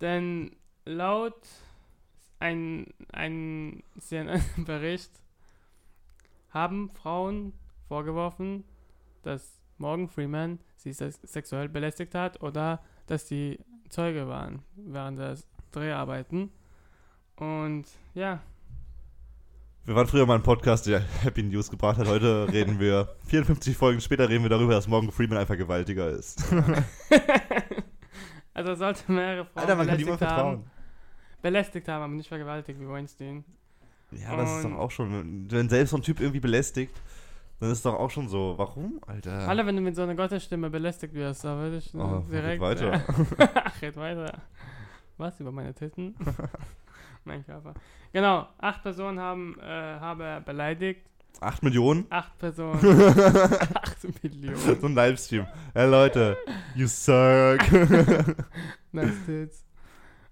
Denn 0.00 0.54
laut 0.84 1.40
ein, 2.38 2.86
ein 3.10 3.82
CNN-Bericht 3.98 5.10
haben 6.50 6.90
Frauen 6.90 7.52
vorgeworfen, 7.88 8.64
dass 9.22 9.60
Morgan 9.78 10.08
Freeman 10.08 10.60
sie 10.84 10.92
sex 10.92 11.18
sexuell 11.24 11.68
belästigt 11.68 12.14
hat 12.14 12.42
oder 12.42 12.80
dass 13.06 13.26
sie 13.28 13.58
Zeuge 13.88 14.28
waren 14.28 14.62
während 14.76 15.18
der 15.18 15.36
Dreharbeiten. 15.72 16.50
Und 17.36 17.84
ja, 18.14 18.40
Wir 19.86 19.94
waren 19.96 20.06
früher 20.06 20.24
mal 20.26 20.36
ein 20.36 20.42
Podcast, 20.42 20.86
der 20.86 21.00
Happy 21.22 21.42
News 21.42 21.70
gebracht 21.70 21.98
hat. 21.98 22.06
Heute 22.06 22.46
reden 22.52 22.78
wir, 22.78 23.16
54 23.26 23.76
Folgen 23.76 24.00
später 24.00 24.28
reden 24.28 24.44
wir 24.44 24.50
darüber, 24.50 24.72
dass 24.74 24.86
Morgan 24.88 25.10
Freeman 25.10 25.38
ein 25.38 25.46
Vergewaltiger 25.46 26.08
ist. 26.10 26.44
also 28.54 28.74
sollte 28.74 29.10
mehrere 29.10 29.44
Frauen 29.46 29.62
Alter, 29.62 29.76
man 29.76 29.86
kann 29.86 29.98
haben. 29.98 30.18
vertrauen. 30.18 30.64
Belästigt 31.42 31.88
haben, 31.88 32.02
aber 32.04 32.12
nicht 32.14 32.28
vergewaltigt 32.28 32.80
wie 32.80 32.88
Weinstein. 32.88 33.44
Ja, 34.12 34.36
das 34.36 34.58
ist 34.58 34.64
Und- 34.64 34.72
doch 34.72 34.78
auch 34.78 34.90
schon, 34.90 35.50
wenn 35.50 35.68
selbst 35.68 35.90
so 35.90 35.96
ein 35.96 36.02
Typ 36.02 36.20
irgendwie 36.20 36.40
belästigt, 36.40 36.94
dann 37.60 37.70
ist 37.70 37.84
doch 37.84 37.94
auch 37.94 38.10
schon 38.10 38.28
so, 38.28 38.54
warum, 38.56 39.00
Alter? 39.06 39.48
Alter, 39.48 39.66
wenn 39.66 39.76
du 39.76 39.82
mit 39.82 39.96
so 39.96 40.02
einer 40.02 40.14
Gottesstimme 40.14 40.70
belästigt 40.70 41.14
wirst, 41.14 41.44
da 41.44 41.56
würde 41.56 41.78
ich 41.78 41.94
äh, 41.94 41.98
Oh, 41.98 42.24
direkt. 42.30 42.60
red 42.62 42.80
weiter. 42.82 43.02
Ach, 43.64 43.82
red 43.82 43.96
weiter. 43.96 44.32
Was? 45.16 45.38
Über 45.40 45.52
meine 45.52 45.72
Titten? 45.74 46.14
mein 47.24 47.44
Körper. 47.46 47.74
Genau, 48.12 48.48
acht 48.58 48.82
Personen 48.82 49.18
haben 49.20 49.58
äh, 49.60 49.64
habe 49.64 50.24
er 50.24 50.40
beleidigt. 50.40 51.06
8 51.40 51.62
Millionen? 51.64 52.06
Acht 52.10 52.38
Personen. 52.38 52.78
acht 53.74 54.22
Millionen. 54.22 54.56
so 54.80 54.86
ein 54.86 54.94
Livestream. 54.94 55.46
Hey 55.74 55.90
Leute, 55.90 56.36
you 56.76 56.86
suck. 56.86 57.58
Nice 58.92 59.24
tits. 59.26 59.66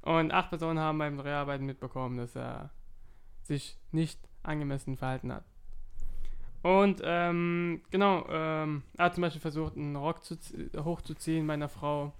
Und 0.02 0.32
acht 0.32 0.50
Personen 0.50 0.78
haben 0.78 0.98
beim 0.98 1.16
Dreharbeiten 1.18 1.66
mitbekommen, 1.66 2.18
dass 2.18 2.36
er 2.36 2.70
sich 3.42 3.78
nicht 3.90 4.20
angemessen 4.44 4.96
verhalten 4.96 5.32
hat. 5.32 5.44
Und 6.62 7.00
ähm, 7.04 7.82
genau, 7.90 8.24
ähm, 8.28 8.82
er 8.96 9.06
hat 9.06 9.14
zum 9.14 9.22
Beispiel 9.22 9.40
versucht, 9.40 9.76
einen 9.76 9.96
Rock 9.96 10.22
zu, 10.24 10.34
zie- 10.36 10.70
hochzuziehen 10.78 11.46
bei 11.46 11.54
einer 11.54 11.68
Frau. 11.68 12.12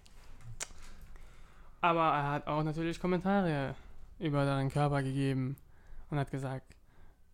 Aber 1.80 2.02
er 2.12 2.30
hat 2.30 2.46
auch 2.46 2.62
natürlich 2.62 3.00
Kommentare 3.00 3.74
über 4.18 4.44
seinen 4.44 4.70
Körper 4.70 5.02
gegeben 5.02 5.56
und 6.10 6.18
hat 6.18 6.30
gesagt, 6.30 6.74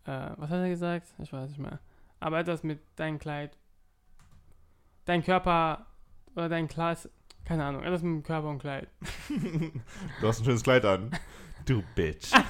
äh, 0.05 0.31
was 0.37 0.51
hat 0.51 0.61
er 0.61 0.69
gesagt? 0.69 1.07
Ich 1.19 1.33
weiß 1.33 1.49
nicht 1.51 1.59
mehr. 1.61 1.79
Aber 2.21 2.39
etwas 2.41 2.63
mit 2.63 2.81
dein 2.97 3.19
Kleid, 3.19 3.57
dein 5.05 5.23
Körper 5.23 5.87
oder 6.35 6.49
dein 6.49 6.69
Kleid, 6.69 7.09
keine 7.45 7.65
Ahnung, 7.65 7.83
etwas 7.85 8.03
mit 8.03 8.13
dem 8.17 8.23
Körper 8.23 8.49
und 8.49 8.59
Kleid. 8.59 8.89
du 9.29 10.27
hast 10.27 10.41
ein 10.41 10.45
schönes 10.45 10.63
Kleid 10.63 10.85
an. 10.85 11.11
Du 11.65 11.83
Bitch. 11.95 12.33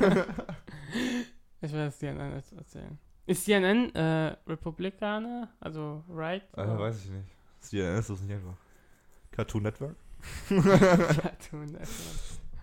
Ich 1.61 1.73
will 1.73 1.87
das 1.87 1.99
CNN 1.99 2.35
jetzt 2.37 2.53
erzählen. 2.53 2.97
Ist 3.29 3.45
CNN 3.45 3.95
äh, 3.95 4.35
Republikaner? 4.47 5.51
Also 5.61 6.03
right? 6.09 6.43
äh, 6.57 6.67
weiß 6.67 7.05
ich 7.05 7.11
nicht. 7.11 7.29
CNN 7.61 7.99
ist 7.99 8.09
das 8.09 8.23
nicht 8.23 8.33
einfach. 8.33 8.57
Cartoon 9.33 9.65
Network? 9.65 9.97
Cartoon 10.49 11.67
Network. 11.67 11.89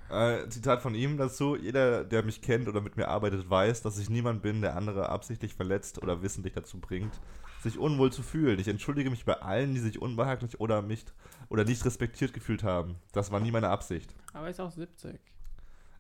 Äh, 0.10 0.49
Zitat 0.49 0.82
von 0.82 0.95
ihm 0.95 1.17
dazu: 1.17 1.56
Jeder, 1.56 2.04
der 2.04 2.23
mich 2.23 2.41
kennt 2.41 2.67
oder 2.67 2.82
mit 2.82 2.97
mir 2.97 3.10
arbeitet, 3.10 3.47
weiß, 3.47 3.84
dass 3.84 3.99
ich 3.99 4.10
niemand 4.10 4.41
bin, 4.41 4.63
der 4.63 4.75
andere 4.75 5.10
absichtlich 5.10 5.54
verletzt 5.54 6.01
oder 6.01 6.23
wissentlich 6.23 6.54
dazu 6.54 6.80
bringt, 6.80 7.13
sich 7.62 7.78
unwohl 7.78 8.12
zu 8.12 8.23
fühlen. 8.23 8.58
Ich 8.58 8.67
entschuldige 8.67 9.12
mich 9.12 9.23
bei 9.23 9.39
allen, 9.39 9.75
die 9.75 9.80
sich 9.80 10.01
unbehaglich 10.01 10.60
oder 10.60 10.82
nicht, 10.82 11.13
oder 11.47 11.63
nicht 11.63 11.86
respektiert 11.86 12.34
gefühlt 12.34 12.63
haben. 12.63 12.95
Das 13.12 13.32
war 13.32 13.39
nie 13.39 13.51
meine 13.51 13.69
Absicht. 13.69 14.15
Aber 14.34 14.49
ist 14.49 14.60
auch 14.60 14.71
70. 14.71 15.19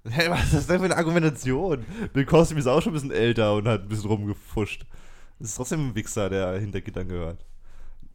Hey, 0.07 0.29
was 0.29 0.45
ist 0.45 0.53
das 0.53 0.67
denn 0.67 0.79
für 0.79 0.85
eine 0.85 0.97
Argumentation? 0.97 1.83
Bill 2.13 2.25
Cosby 2.25 2.59
ist 2.59 2.67
auch 2.67 2.81
schon 2.81 2.91
ein 2.91 2.93
bisschen 2.93 3.11
älter 3.11 3.55
und 3.55 3.67
hat 3.67 3.81
ein 3.81 3.87
bisschen 3.87 4.09
rumgefuscht. 4.09 4.85
Das 5.39 5.49
ist 5.49 5.55
trotzdem 5.55 5.89
ein 5.89 5.95
Wichser, 5.95 6.29
der 6.29 6.59
hinter 6.59 6.81
Gittern 6.81 7.07
gehört. 7.07 7.43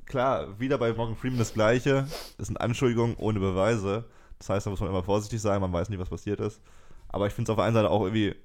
Klar, 0.07 0.59
wieder 0.61 0.79
bei 0.79 0.93
Morgan 0.93 1.17
Freeman 1.17 1.39
das 1.39 1.53
Gleiche. 1.53 2.07
Das 2.39 2.47
sind 2.47 2.61
Anschuldigungen 2.61 3.17
ohne 3.17 3.41
Beweise. 3.41 4.05
Das 4.39 4.49
heißt, 4.49 4.67
da 4.67 4.71
muss 4.71 4.81
man 4.81 4.89
immer 4.89 5.03
vorsichtig 5.03 5.41
sein, 5.41 5.61
man 5.61 5.73
weiß 5.73 5.89
nicht, 5.89 5.99
was 5.99 6.09
passiert 6.09 6.41
ist. 6.41 6.61
Aber 7.09 7.27
ich 7.27 7.33
finde 7.33 7.51
es 7.51 7.51
auf 7.51 7.57
der 7.57 7.65
einen 7.65 7.75
Seite 7.75 7.91
auch 7.91 8.03
irgendwie. 8.03 8.37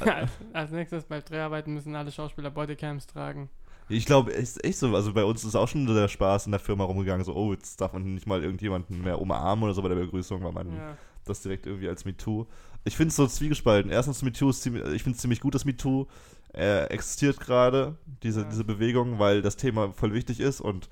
als, 0.00 0.30
als 0.52 0.70
nächstes 0.70 1.04
bei 1.04 1.20
Dreharbeiten 1.20 1.72
müssen 1.72 1.96
alle 1.96 2.12
Schauspieler 2.12 2.50
Bodycams 2.50 3.06
tragen. 3.06 3.48
Ich 3.88 4.04
glaube, 4.04 4.32
es 4.32 4.56
ist 4.56 4.64
echt 4.64 4.78
so. 4.78 4.94
Also 4.94 5.12
bei 5.14 5.24
uns 5.24 5.42
ist 5.42 5.56
auch 5.56 5.66
schon 5.66 5.86
der 5.86 6.06
Spaß 6.06 6.46
in 6.46 6.52
der 6.52 6.60
Firma 6.60 6.84
rumgegangen. 6.84 7.24
So, 7.24 7.34
oh, 7.34 7.52
jetzt 7.52 7.80
darf 7.80 7.94
man 7.94 8.14
nicht 8.14 8.26
mal 8.26 8.42
irgendjemanden 8.42 9.02
mehr 9.02 9.20
umarmen 9.20 9.64
oder 9.64 9.74
so 9.74 9.82
bei 9.82 9.88
der 9.88 9.96
Begrüßung, 9.96 10.44
weil 10.44 10.52
man 10.52 10.76
Ja. 10.76 10.96
Das 11.24 11.42
direkt 11.42 11.66
irgendwie 11.66 11.88
als 11.88 12.04
MeToo. 12.04 12.46
Ich 12.84 12.96
finde 12.96 13.08
es 13.10 13.16
so 13.16 13.26
zwiegespalten. 13.26 13.90
Erstens, 13.90 14.22
MeToo 14.22 14.50
ist 14.50 14.62
ziemlich, 14.62 14.84
ich 14.86 15.02
finde 15.02 15.16
es 15.16 15.20
ziemlich 15.22 15.40
gut, 15.40 15.54
dass 15.54 15.64
MeToo 15.64 16.06
äh, 16.54 16.84
existiert 16.86 17.38
gerade, 17.40 17.96
diese, 18.22 18.40
Ja. 18.42 18.48
diese 18.48 18.64
Bewegung, 18.64 19.18
weil 19.18 19.42
das 19.42 19.56
Thema 19.56 19.92
voll 19.92 20.12
wichtig 20.14 20.40
ist 20.40 20.60
und 20.60 20.88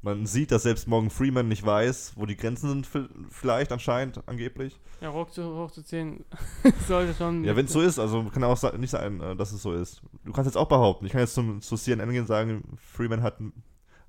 man 0.00 0.26
sieht, 0.26 0.52
dass 0.52 0.62
selbst 0.62 0.86
Morgan 0.86 1.10
Freeman 1.10 1.48
nicht 1.48 1.66
weiß, 1.66 2.12
wo 2.14 2.24
die 2.24 2.36
Grenzen 2.36 2.68
sind, 2.68 2.86
vi- 2.86 3.08
vielleicht 3.30 3.72
anscheinend, 3.72 4.20
angeblich. 4.26 4.78
Ja, 5.00 5.12
zu, 5.28 5.56
hochzuziehen 5.56 6.24
sollte 6.86 7.14
schon. 7.14 7.42
Ja, 7.44 7.56
wenn 7.56 7.66
es 7.66 7.72
so 7.72 7.80
ist, 7.80 7.98
also 7.98 8.22
kann 8.24 8.44
auch 8.44 8.72
nicht 8.78 8.90
sein, 8.90 9.20
äh, 9.20 9.34
dass 9.34 9.50
es 9.52 9.60
so 9.62 9.72
ist. 9.72 10.02
Du 10.24 10.32
kannst 10.32 10.46
jetzt 10.46 10.56
auch 10.56 10.68
behaupten, 10.68 11.06
ich 11.06 11.12
kann 11.12 11.20
jetzt 11.20 11.34
zum, 11.34 11.60
zu 11.62 11.76
CNN 11.76 12.10
gehen 12.10 12.20
und 12.20 12.26
sagen, 12.28 12.62
Freeman 12.76 13.22
hat, 13.22 13.38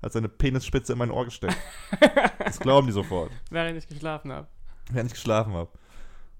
hat 0.02 0.12
seine 0.12 0.28
Penisspitze 0.28 0.92
in 0.92 0.98
mein 0.98 1.10
Ohr 1.10 1.24
gesteckt. 1.24 1.56
das 2.38 2.60
glauben 2.60 2.86
die 2.86 2.92
sofort. 2.92 3.32
Während 3.50 3.76
ich 3.76 3.88
geschlafen 3.88 4.30
habe. 4.32 4.46
Während 4.92 5.10
ich 5.10 5.14
geschlafen 5.14 5.52
habe. 5.52 5.70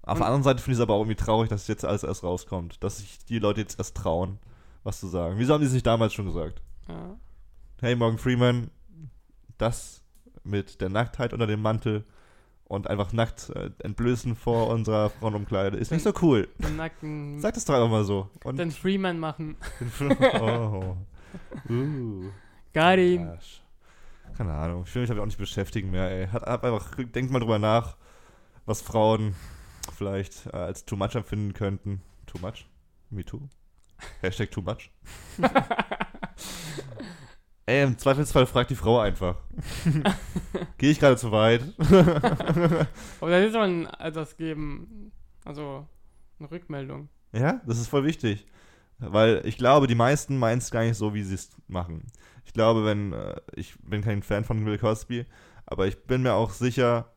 Auf 0.03 0.19
der 0.19 0.27
anderen 0.27 0.43
Seite 0.43 0.63
finde 0.63 0.73
ich 0.73 0.79
es 0.79 0.83
aber 0.83 0.95
auch 0.95 1.01
irgendwie 1.01 1.17
traurig, 1.17 1.49
dass 1.51 1.69
jetzt 1.69 1.85
alles 1.85 2.03
erst 2.03 2.25
rauskommt. 2.25 2.83
Dass 2.83 2.99
sich 2.99 3.19
die 3.27 3.39
Leute 3.39 3.61
jetzt 3.61 3.79
erst 3.79 3.97
trauen, 3.97 4.39
was 4.83 4.99
zu 5.01 5.09
sagen. 5.09 5.39
Wieso 5.39 5.55
haben 5.55 5.61
die 5.61 5.67
sich 5.67 5.83
damals 5.83 6.15
schon 6.15 6.27
gesagt? 6.27 6.63
Ja. 6.89 7.17
Hey, 7.81 7.97
Morgan 7.97 8.19
Freeman, 8.19 8.71
das 9.59 10.03
mit 10.43 10.81
der 10.81 10.89
Nacktheit 10.89 11.33
unter 11.33 11.47
dem 11.47 11.63
Mantel 11.63 12.05
und 12.65 12.89
einfach 12.89 13.13
nackt 13.13 13.51
äh, 13.51 13.71
entblößen 13.81 14.37
vor 14.37 14.69
unserer 14.69 15.11
Frauenumkleide 15.11 15.77
ist 15.77 15.91
nicht 15.91 16.05
so 16.05 16.13
cool. 16.23 16.49
Den 16.59 16.77
nackten. 16.77 17.41
Sag 17.41 17.55
das 17.55 17.65
doch 17.65 17.75
einfach 17.75 17.91
mal 17.91 18.05
so. 18.05 18.31
Und 18.45 18.59
den 18.59 18.71
Freeman 18.71 19.19
machen. 19.19 19.57
oh. 20.41 20.97
Uh. 21.69 22.31
Got 22.73 22.99
him. 22.99 23.29
Keine 24.37 24.53
Ahnung. 24.53 24.85
Ich 24.87 24.95
will 24.95 25.03
mich 25.03 25.09
damit 25.09 25.21
auch 25.23 25.27
nicht 25.27 25.39
beschäftigen 25.39 25.91
mehr, 25.91 26.11
ey. 26.11 26.29
Hat, 26.29 26.47
einfach, 26.47 26.95
denkt 26.97 27.33
mal 27.33 27.41
drüber 27.41 27.59
nach, 27.59 27.97
was 28.67 28.83
Frauen 28.83 29.35
vielleicht 29.97 30.47
äh, 30.47 30.57
als 30.57 30.85
too 30.85 30.97
much 30.97 31.15
empfinden 31.15 31.53
könnten. 31.53 32.03
Too 32.27 32.39
much? 32.41 32.67
Me 33.11 33.25
too? 33.25 33.49
Hashtag 34.21 34.51
too 34.51 34.63
much? 34.63 34.91
ey, 37.67 37.83
im 37.85 37.99
Zweifelsfall 37.99 38.47
fragt 38.47 38.71
die 38.71 38.77
Frau 38.77 39.01
einfach. 39.01 39.37
Gehe 40.79 40.91
ich 40.91 41.01
gerade 41.01 41.17
zu 41.17 41.31
weit? 41.33 41.63
Aber 43.21 43.31
da 43.31 43.51
soll 43.51 43.69
man 43.69 43.87
etwas 43.99 44.37
geben. 44.37 45.13
Also, 45.45 45.87
eine 46.39 46.51
Rückmeldung. 46.51 47.09
Ja, 47.33 47.61
das 47.67 47.79
ist 47.79 47.89
voll 47.89 48.05
wichtig. 48.05 48.47
Weil 48.99 49.43
ich 49.45 49.57
glaube, 49.57 49.87
die 49.87 49.95
meisten 49.95 50.39
meinen 50.39 50.59
es 50.59 50.71
gar 50.71 50.83
nicht 50.83 50.97
so, 50.97 51.15
wie 51.15 51.23
sie 51.23 51.35
es 51.35 51.51
machen. 51.69 52.07
Ich 52.45 52.53
glaube, 52.53 52.85
wenn, 52.85 53.13
äh, 53.13 53.41
ich 53.55 53.79
bin 53.81 54.03
kein 54.03 54.23
Fan 54.23 54.45
von 54.45 54.65
Bill 54.65 54.79
Cosby, 54.79 55.25
aber 55.67 55.87
ich 55.87 56.05
bin 56.05 56.23
mir 56.23 56.35
auch 56.35 56.51
sicher, 56.51 57.13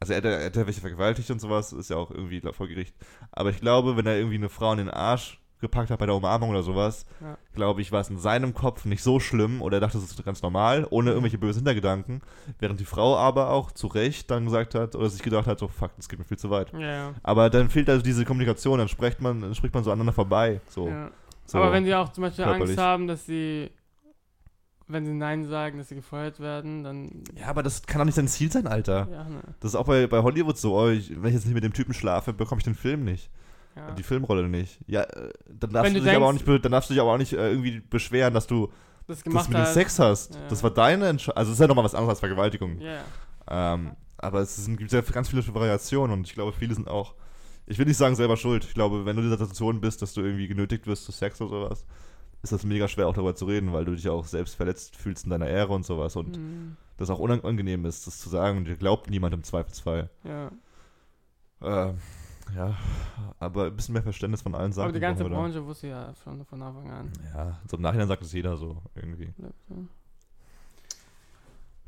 also 0.00 0.12
er 0.12 0.18
hat, 0.18 0.24
er 0.24 0.44
hat 0.44 0.54
welche 0.54 0.80
vergewaltigt 0.80 1.30
und 1.30 1.40
sowas, 1.40 1.72
ist 1.72 1.90
ja 1.90 1.96
auch 1.96 2.10
irgendwie 2.10 2.40
glaub, 2.40 2.54
vor 2.54 2.68
Gericht. 2.68 2.94
Aber 3.32 3.50
ich 3.50 3.60
glaube, 3.60 3.96
wenn 3.96 4.06
er 4.06 4.16
irgendwie 4.16 4.36
eine 4.36 4.48
Frau 4.48 4.72
in 4.72 4.78
den 4.78 4.90
Arsch 4.90 5.40
gepackt 5.60 5.90
hat 5.90 5.98
bei 5.98 6.06
der 6.06 6.14
Umarmung 6.14 6.50
oder 6.50 6.62
sowas, 6.62 7.04
Ja. 7.20 7.36
glaube 7.52 7.80
ich, 7.80 7.90
war 7.90 8.00
es 8.00 8.10
in 8.10 8.18
seinem 8.18 8.54
Kopf 8.54 8.84
nicht 8.84 9.02
so 9.02 9.18
schlimm 9.18 9.60
oder 9.60 9.78
er 9.78 9.80
dachte, 9.80 9.98
das 9.98 10.10
ist 10.10 10.24
ganz 10.24 10.40
normal, 10.40 10.86
ohne 10.90 11.10
irgendwelche 11.10 11.38
bösen 11.38 11.60
Hintergedanken. 11.60 12.22
Während 12.60 12.78
die 12.78 12.84
Frau 12.84 13.16
aber 13.16 13.50
auch 13.50 13.72
zu 13.72 13.88
Recht 13.88 14.30
dann 14.30 14.44
gesagt 14.44 14.76
hat 14.76 14.94
oder 14.94 15.08
sich 15.10 15.22
gedacht 15.22 15.48
hat, 15.48 15.58
so 15.58 15.66
fuck, 15.66 15.90
das 15.96 16.08
geht 16.08 16.18
mir 16.20 16.24
viel 16.24 16.38
zu 16.38 16.50
weit. 16.50 16.72
Ja. 16.74 17.12
Aber 17.24 17.50
dann 17.50 17.70
fehlt 17.70 17.90
also 17.90 18.02
diese 18.02 18.24
Kommunikation, 18.24 18.78
dann 18.78 18.88
spricht 18.88 19.20
man, 19.20 19.40
dann 19.40 19.54
spricht 19.54 19.74
man 19.74 19.82
so 19.82 19.90
aneinander 19.90 20.12
vorbei. 20.12 20.60
So. 20.68 20.88
ja. 20.88 21.10
so. 21.44 21.58
Aber 21.58 21.72
wenn 21.72 21.84
sie 21.84 21.94
auch 21.94 22.10
zum 22.10 22.22
Beispiel 22.22 22.44
körperlich. 22.44 22.70
Angst 22.70 22.80
haben, 22.80 23.06
dass 23.08 23.26
sie 23.26 23.70
wenn 24.88 25.04
sie 25.06 25.12
Nein 25.12 25.46
sagen, 25.46 25.78
dass 25.78 25.88
sie 25.88 25.94
gefeuert 25.94 26.40
werden, 26.40 26.82
dann. 26.84 27.24
Ja, 27.38 27.48
aber 27.48 27.62
das 27.62 27.82
kann 27.82 27.98
doch 27.98 28.04
nicht 28.06 28.14
sein 28.14 28.28
Ziel 28.28 28.50
sein, 28.50 28.66
Alter. 28.66 29.08
Ja, 29.10 29.24
ne. 29.24 29.40
Das 29.60 29.72
ist 29.72 29.74
auch 29.76 29.86
bei, 29.86 30.06
bei 30.06 30.22
Hollywood 30.22 30.58
so. 30.58 30.74
Oh, 30.78 30.88
ich, 30.88 31.10
wenn 31.10 31.28
ich 31.28 31.34
jetzt 31.34 31.44
nicht 31.44 31.54
mit 31.54 31.64
dem 31.64 31.72
Typen 31.72 31.94
schlafe, 31.94 32.32
bekomme 32.32 32.58
ich 32.60 32.64
den 32.64 32.74
Film 32.74 33.04
nicht. 33.04 33.30
Ja. 33.76 33.92
Die 33.92 34.02
Filmrolle 34.02 34.48
nicht. 34.48 34.80
Ja, 34.86 35.02
äh, 35.02 35.30
dann 35.48 35.70
darfst, 35.70 35.94
du 35.94 35.98
du 36.00 36.04
dich 36.04 36.16
aber 36.16 36.26
auch 36.26 36.30
denkst- 36.32 36.46
nicht, 36.46 36.64
dann 36.64 36.72
darfst 36.72 36.90
du 36.90 36.94
dich 36.94 37.00
aber 37.00 37.12
auch 37.12 37.18
nicht 37.18 37.32
äh, 37.32 37.50
irgendwie 37.50 37.80
beschweren, 37.80 38.34
dass 38.34 38.46
du 38.46 38.66
das 39.06 39.18
das 39.18 39.24
gemacht 39.24 39.48
mit 39.48 39.58
dem. 39.58 39.66
Sex 39.66 39.98
hast. 39.98 40.34
Ja. 40.34 40.40
Das 40.48 40.62
war 40.62 40.70
deine 40.70 41.06
Entscheidung. 41.08 41.36
Also, 41.36 41.50
es 41.52 41.56
ist 41.56 41.60
ja 41.60 41.68
nochmal 41.68 41.84
was 41.84 41.94
anderes 41.94 42.10
als 42.10 42.20
Vergewaltigung. 42.20 42.80
Ja. 42.80 43.00
Ähm, 43.50 43.92
aber 44.16 44.40
es 44.40 44.56
sind, 44.56 44.76
gibt 44.78 44.90
ja 44.90 45.00
ganz 45.00 45.28
viele 45.28 45.46
Variationen 45.54 46.12
und 46.18 46.26
ich 46.26 46.34
glaube, 46.34 46.52
viele 46.52 46.74
sind 46.74 46.88
auch, 46.88 47.14
ich 47.66 47.78
will 47.78 47.86
nicht 47.86 47.96
sagen 47.96 48.16
selber 48.16 48.36
schuld. 48.36 48.64
Ich 48.64 48.74
glaube, 48.74 49.06
wenn 49.06 49.14
du 49.14 49.22
in 49.22 49.28
dieser 49.30 49.38
Situation 49.38 49.80
bist, 49.80 50.02
dass 50.02 50.12
du 50.12 50.22
irgendwie 50.22 50.48
genötigt 50.48 50.86
wirst 50.88 51.04
zu 51.04 51.12
Sex 51.12 51.40
oder 51.40 51.50
sowas, 51.50 51.84
ist 52.42 52.52
das 52.52 52.64
mega 52.64 52.86
schwer 52.88 53.08
auch 53.08 53.14
darüber 53.14 53.34
zu 53.34 53.46
reden, 53.46 53.72
weil 53.72 53.84
du 53.84 53.94
dich 53.94 54.08
auch 54.08 54.24
selbst 54.26 54.54
verletzt 54.54 54.96
fühlst 54.96 55.24
in 55.24 55.30
deiner 55.30 55.46
Ehre 55.48 55.72
und 55.72 55.84
sowas 55.84 56.14
und 56.16 56.36
Mhm. 56.38 56.76
das 56.96 57.10
auch 57.10 57.18
unangenehm 57.18 57.84
ist, 57.84 58.06
das 58.06 58.18
zu 58.18 58.28
sagen 58.28 58.58
und 58.58 58.64
dir 58.66 58.76
glaubt 58.76 59.10
niemand 59.10 59.34
im 59.34 59.42
Zweifelsfall. 59.42 60.10
ja. 60.24 60.50
Ähm, 61.60 61.98
ja, 62.54 62.76
aber 63.40 63.66
ein 63.66 63.76
bisschen 63.76 63.92
mehr 63.92 64.02
Verständnis 64.02 64.40
von 64.42 64.54
allen 64.54 64.72
Seiten. 64.72 64.84
Aber 64.84 64.92
die 64.94 65.00
ganze. 65.00 65.24
Branche 65.24 65.66
wusste 65.66 65.88
ja 65.88 66.14
schon 66.22 66.44
von 66.46 66.62
Anfang 66.62 66.90
an. 66.90 67.12
Ja, 67.34 67.58
so 67.66 67.76
im 67.76 67.82
Nachhinein 67.82 68.08
sagt 68.08 68.22
es 68.22 68.32
jeder 68.32 68.56
so 68.56 68.80
irgendwie. 68.94 69.34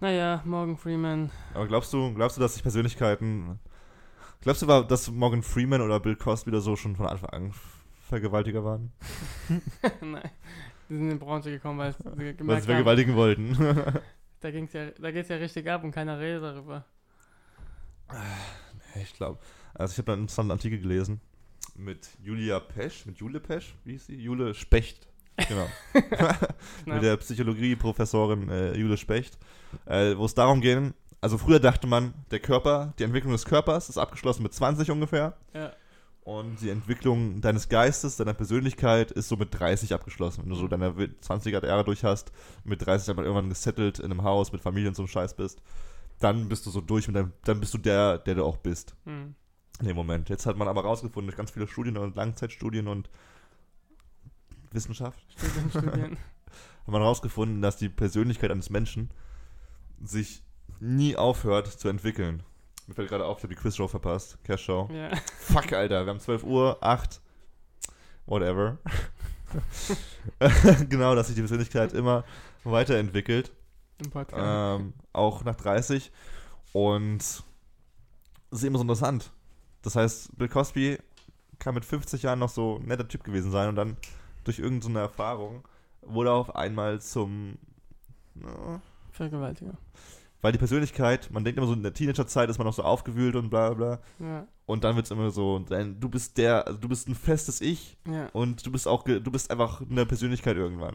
Naja, 0.01 0.43
Morgan 0.45 0.77
Freeman. 0.77 1.31
Aber 1.55 1.67
glaubst 1.67 1.93
du, 1.93 2.13
glaubst 2.15 2.37
du, 2.37 2.41
dass 2.41 2.55
sich 2.55 2.63
Persönlichkeiten. 2.63 3.59
Glaubst 4.41 4.63
du, 4.63 4.67
dass 4.67 5.11
Morgan 5.11 5.43
Freeman 5.43 5.83
oder 5.83 6.01
Bill 6.01 6.17
Cosby 6.17 6.51
oder 6.51 6.61
so 6.63 6.75
schon 6.77 6.97
von 6.97 7.07
Anfang 7.07 7.31
an 7.31 7.53
Vergewaltiger 8.11 8.65
waren? 8.65 8.93
Nein. 10.01 10.31
Die 10.89 10.95
sind 10.95 11.05
in 11.05 11.11
die 11.11 11.25
Branche 11.25 11.51
gekommen, 11.51 11.79
weil 11.79 11.93
sie 11.93 12.05
Weil 12.05 12.15
gemerkt 12.35 12.39
sie 12.39 12.51
haben, 12.51 12.63
vergewaltigen 12.63 13.15
wollten. 13.15 13.57
da, 14.41 14.51
ging's 14.51 14.73
ja, 14.73 14.91
da 14.91 15.13
geht's 15.13 15.29
ja 15.29 15.37
richtig 15.37 15.71
ab 15.71 15.85
und 15.85 15.93
keiner 15.93 16.19
redet 16.19 16.43
darüber. 16.43 16.85
ich 19.01 19.15
glaube. 19.15 19.39
Also 19.75 19.93
ich 19.93 19.99
habe 19.99 20.07
da 20.07 20.13
einen 20.15 20.23
interessanten 20.23 20.51
Artikel 20.51 20.81
gelesen 20.81 21.21
mit 21.77 22.09
Julia 22.21 22.59
Pesch, 22.59 23.07
mit 23.07 23.19
Jule 23.19 23.39
Pesch, 23.39 23.75
wie 23.85 23.93
hieß 23.93 24.07
sie? 24.07 24.17
Jule 24.17 24.55
Specht. 24.55 25.07
Genau. 25.49 25.69
mit 26.85 27.03
der 27.03 27.17
Psychologie-Professorin 27.17 28.51
äh, 28.51 28.77
Jule 28.77 28.99
Specht, 28.99 29.39
äh, 29.87 30.15
wo 30.17 30.27
es 30.27 30.35
darum 30.35 30.61
ging, 30.61 30.93
also 31.21 31.37
früher 31.37 31.61
dachte 31.61 31.87
man, 31.87 32.15
der 32.31 32.41
Körper, 32.41 32.95
die 32.99 33.05
Entwicklung 33.05 33.33
des 33.33 33.45
Körpers 33.45 33.89
ist 33.89 33.99
abgeschlossen 33.99 34.43
mit 34.43 34.55
20 34.55 34.91
ungefähr 34.91 35.37
Ja. 35.55 35.73
Und 36.31 36.61
die 36.61 36.71
Entwicklung 36.71 37.41
deines 37.41 37.69
Geistes, 37.69 38.17
deiner 38.17 38.35
Persönlichkeit 38.35 39.11
ist 39.11 39.29
so 39.29 39.37
mit 39.37 39.59
30 39.59 39.93
abgeschlossen. 39.95 40.43
Wenn 40.43 40.51
du 40.51 40.55
so 40.55 40.69
deine 40.69 40.91
20er 40.91 41.67
Jahre 41.67 41.83
durch 41.83 42.05
hast, 42.05 42.31
mit 42.63 42.87
30 42.87 43.09
dann 43.09 43.25
irgendwann 43.25 43.49
gesettelt 43.49 43.99
in 43.99 44.13
einem 44.13 44.23
Haus 44.23 44.53
mit 44.53 44.61
Familie 44.61 44.89
und 44.89 44.95
so 44.95 45.03
einem 45.03 45.09
Scheiß 45.09 45.35
bist, 45.35 45.61
dann 46.21 46.49
bist 46.49 46.67
du 46.67 46.71
so 46.71 46.81
durch 46.81 47.09
mit 47.09 47.17
deinem, 47.17 47.33
dann 47.43 47.59
bist 47.59 47.75
du 47.75 47.79
der, 47.79 48.19
der 48.19 48.37
du 48.37 48.45
auch 48.45 48.59
bist 48.59 48.95
Hm. 49.07 49.35
in 49.81 49.87
dem 49.87 49.97
Moment. 49.97 50.29
Jetzt 50.29 50.47
hat 50.47 50.57
man 50.57 50.69
aber 50.69 50.83
rausgefunden 50.83 51.27
durch 51.27 51.37
ganz 51.37 51.51
viele 51.51 51.67
Studien 51.67 51.97
und 51.97 52.15
Langzeitstudien 52.15 52.87
und 52.87 53.11
Wissenschaft, 54.71 55.19
Studien, 55.37 55.71
Studien. 55.71 56.17
hat 56.87 56.93
man 56.93 57.03
rausgefunden, 57.03 57.61
dass 57.61 57.77
die 57.77 57.89
Persönlichkeit 57.89 58.53
eines 58.53 58.71
Menschen 58.71 59.11
sich 60.01 60.45
nie 60.79 61.17
aufhört 61.17 61.67
zu 61.67 61.89
entwickeln. 61.89 62.45
Mir 62.91 62.97
fällt 62.97 63.09
gerade 63.09 63.25
auf, 63.25 63.39
ich 63.39 63.45
habe 63.45 63.55
die 63.55 63.61
Quizshow 63.61 63.87
verpasst, 63.87 64.37
Cash 64.43 64.65
Show. 64.65 64.89
ja. 64.93 65.15
Fuck, 65.39 65.73
Alter, 65.73 66.05
wir 66.05 66.11
haben 66.11 66.19
12 66.19 66.43
Uhr, 66.43 66.77
8, 66.81 67.21
whatever. 68.27 68.79
genau, 70.89 71.15
dass 71.15 71.29
sich 71.29 71.37
die 71.37 71.43
Persönlichkeit 71.43 71.93
immer 71.93 72.25
weiterentwickelt. 72.65 73.53
Im 74.03 74.11
Podcast. 74.11 74.81
Ähm, 74.81 74.95
auch 75.13 75.45
nach 75.45 75.55
30. 75.55 76.11
Und 76.73 77.19
das 77.19 77.45
ist 78.59 78.65
immer 78.65 78.79
so 78.79 78.83
interessant. 78.83 79.31
Das 79.83 79.95
heißt, 79.95 80.37
Bill 80.37 80.49
Cosby 80.49 80.99
kann 81.61 81.77
mit 81.77 81.85
50 81.85 82.25
Jahren 82.25 82.41
noch 82.41 82.51
so 82.51 82.79
ein 82.79 82.87
netter 82.87 83.07
Typ 83.07 83.23
gewesen 83.23 83.53
sein 83.53 83.69
und 83.69 83.77
dann 83.77 83.99
durch 84.43 84.59
irgendeine 84.59 84.99
Erfahrung 84.99 85.63
wurde 86.03 86.31
er 86.31 86.35
auf 86.35 86.57
einmal 86.57 87.01
zum. 87.01 87.57
Ja, 88.35 88.81
Vergewaltiger. 89.13 89.79
Weil 90.43 90.53
die 90.53 90.59
Persönlichkeit, 90.59 91.31
man 91.31 91.45
denkt 91.45 91.59
immer 91.59 91.67
so, 91.67 91.73
in 91.75 91.83
der 91.83 91.93
Teenagerzeit 91.93 92.49
ist 92.49 92.59
man 92.59 92.67
noch 92.67 92.75
so 92.75 92.83
aufgewühlt 92.83 93.37
und 93.37 93.51
bla 93.51 93.75
bla. 93.75 94.01
Ja. 94.19 94.47
Und 94.67 94.85
dann 94.85 94.97
wird 94.97 95.07
es 95.07 95.11
immer 95.11 95.31
so, 95.31 95.59
du 95.59 96.09
bist 96.09 96.39
der, 96.39 96.67
also 96.67 96.79
du 96.79 96.89
bist 96.89 97.09
ein 97.09 97.15
festes 97.15 97.61
Ich 97.61 97.97
Ja. 98.09 98.29
und 98.33 98.65
du 98.65 98.73
bist 98.73 98.87
auch, 98.89 99.03
du 99.05 99.21
bist 99.21 99.51
einfach 99.51 99.83
eine 99.83 100.07
Persönlichkeit 100.07 100.57
irgendwann. 100.57 100.95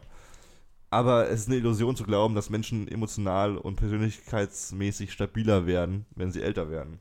Aber 0.90 1.28
es 1.28 1.40
ist 1.42 1.48
eine 1.48 1.56
Illusion 1.56 1.96
zu 1.96 2.04
glauben, 2.04 2.34
dass 2.34 2.48
Menschen 2.48 2.88
emotional 2.88 3.56
und 3.56 3.76
persönlichkeitsmäßig 3.76 5.12
stabiler 5.12 5.66
werden, 5.66 6.06
wenn 6.14 6.30
sie 6.30 6.42
älter 6.42 6.70
werden. 6.70 7.00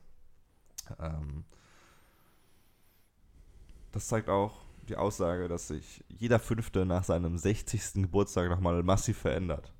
Ähm, 0.99 1.45
das 3.91 4.07
zeigt 4.07 4.29
auch 4.29 4.65
die 4.89 4.97
Aussage, 4.97 5.47
dass 5.47 5.69
sich 5.69 6.03
jeder 6.09 6.39
Fünfte 6.39 6.85
nach 6.85 7.03
seinem 7.03 7.37
60. 7.37 7.93
Geburtstag 7.93 8.49
nochmal 8.49 8.83
massiv 8.83 9.17
verändert. 9.17 9.71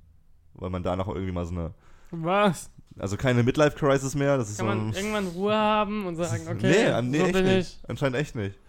Weil 0.53 0.69
man 0.69 0.83
da 0.83 0.95
noch 0.95 1.07
irgendwie 1.07 1.33
mal 1.33 1.45
so 1.45 1.51
eine, 1.53 1.73
Was? 2.11 2.69
also 2.97 3.17
keine 3.17 3.43
Midlife-Crisis 3.43 4.15
mehr, 4.15 4.37
das 4.37 4.49
ist 4.49 4.57
Kann 4.59 4.67
so 4.67 4.73
man 4.85 4.93
irgendwann 4.93 5.27
Ruhe 5.27 5.53
haben 5.53 6.05
und 6.05 6.15
sagen, 6.15 6.47
okay, 6.49 6.71
nee, 6.71 6.85
an- 6.87 7.09
nee 7.09 7.17
so 7.19 7.23
echt 7.25 7.33
bin 7.33 7.45
nicht. 7.45 7.79
ich. 7.83 7.89
Anscheinend 7.89 8.17
echt 8.17 8.35
nicht. 8.35 8.59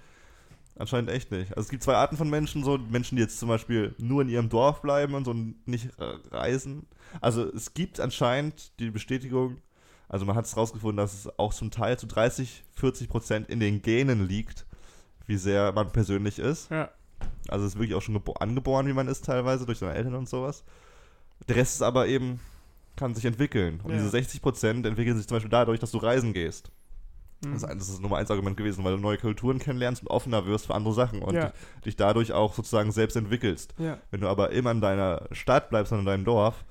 Anscheinend 0.78 1.10
echt 1.10 1.30
nicht. 1.30 1.50
Also 1.56 1.62
es 1.66 1.68
gibt 1.70 1.82
zwei 1.84 1.94
Arten 1.94 2.16
von 2.16 2.28
Menschen, 2.28 2.62
so 2.64 2.76
Menschen, 2.76 3.16
die 3.16 3.22
jetzt 3.22 3.38
zum 3.38 3.48
Beispiel 3.48 3.94
nur 3.98 4.22
in 4.22 4.28
ihrem 4.28 4.48
Dorf 4.48 4.82
bleiben 4.82 5.14
und 5.14 5.24
so 5.24 5.32
nicht 5.64 5.90
äh, 5.98 6.04
reisen. 6.34 6.86
Also 7.20 7.44
es 7.50 7.72
gibt 7.72 8.00
anscheinend 8.00 8.72
die 8.80 8.90
Bestätigung, 8.90 9.58
also 10.08 10.26
man 10.26 10.34
hat 10.36 10.44
es 10.44 10.56
rausgefunden, 10.56 10.96
dass 10.98 11.14
es 11.14 11.38
auch 11.38 11.54
zum 11.54 11.70
Teil 11.70 11.96
zu 11.98 12.06
30, 12.06 12.64
40 12.74 13.08
Prozent 13.08 13.48
in 13.48 13.60
den 13.60 13.80
Genen 13.80 14.26
liegt, 14.28 14.66
wie 15.26 15.36
sehr 15.36 15.72
man 15.72 15.92
persönlich 15.92 16.38
ist. 16.40 16.70
Ja. 16.70 16.90
Also 17.48 17.64
es 17.64 17.72
ist 17.74 17.78
wirklich 17.78 17.94
auch 17.94 18.02
schon 18.02 18.16
gebo- 18.18 18.36
angeboren, 18.38 18.86
wie 18.88 18.92
man 18.92 19.08
ist 19.08 19.24
teilweise, 19.24 19.64
durch 19.66 19.78
seine 19.78 19.94
Eltern 19.94 20.14
und 20.16 20.28
sowas. 20.28 20.64
Der 21.48 21.56
Rest 21.56 21.76
ist 21.76 21.82
aber 21.82 22.06
eben, 22.08 22.38
kann 22.96 23.14
sich 23.14 23.24
entwickeln. 23.24 23.80
Und 23.82 23.90
Ja. 23.90 23.96
diese 23.98 24.10
60 24.10 24.42
Prozent 24.42 24.86
entwickeln 24.86 25.16
sich 25.16 25.26
zum 25.28 25.36
Beispiel 25.36 25.50
dadurch, 25.50 25.78
dass 25.80 25.90
du 25.90 25.98
reisen 25.98 26.32
gehst. 26.32 26.70
Hm. 27.44 27.52
Das 27.52 27.62
ist 27.62 27.68
das 27.70 27.88
ist 27.90 28.00
Nummer 28.00 28.16
eins 28.16 28.30
Argument 28.30 28.56
gewesen, 28.56 28.82
weil 28.84 28.94
du 28.96 29.00
neue 29.00 29.18
Kulturen 29.18 29.58
kennenlernst 29.58 30.02
und 30.02 30.08
offener 30.08 30.46
wirst 30.46 30.66
für 30.66 30.74
andere 30.74 30.94
Sachen 30.94 31.20
und 31.22 31.34
Ja. 31.34 31.52
dich, 31.84 31.96
dadurch 31.96 32.32
auch 32.32 32.54
sozusagen 32.54 32.92
selbst 32.92 33.14
entwickelst. 33.16 33.74
Ja. 33.78 33.98
Wenn 34.10 34.20
du 34.22 34.28
aber 34.28 34.50
immer 34.52 34.70
in 34.70 34.80
deiner 34.80 35.28
Stadt 35.32 35.68
bleibst 35.68 35.92
und 35.92 36.00
in 36.00 36.06
deinem 36.06 36.24
Dorf, 36.24 36.64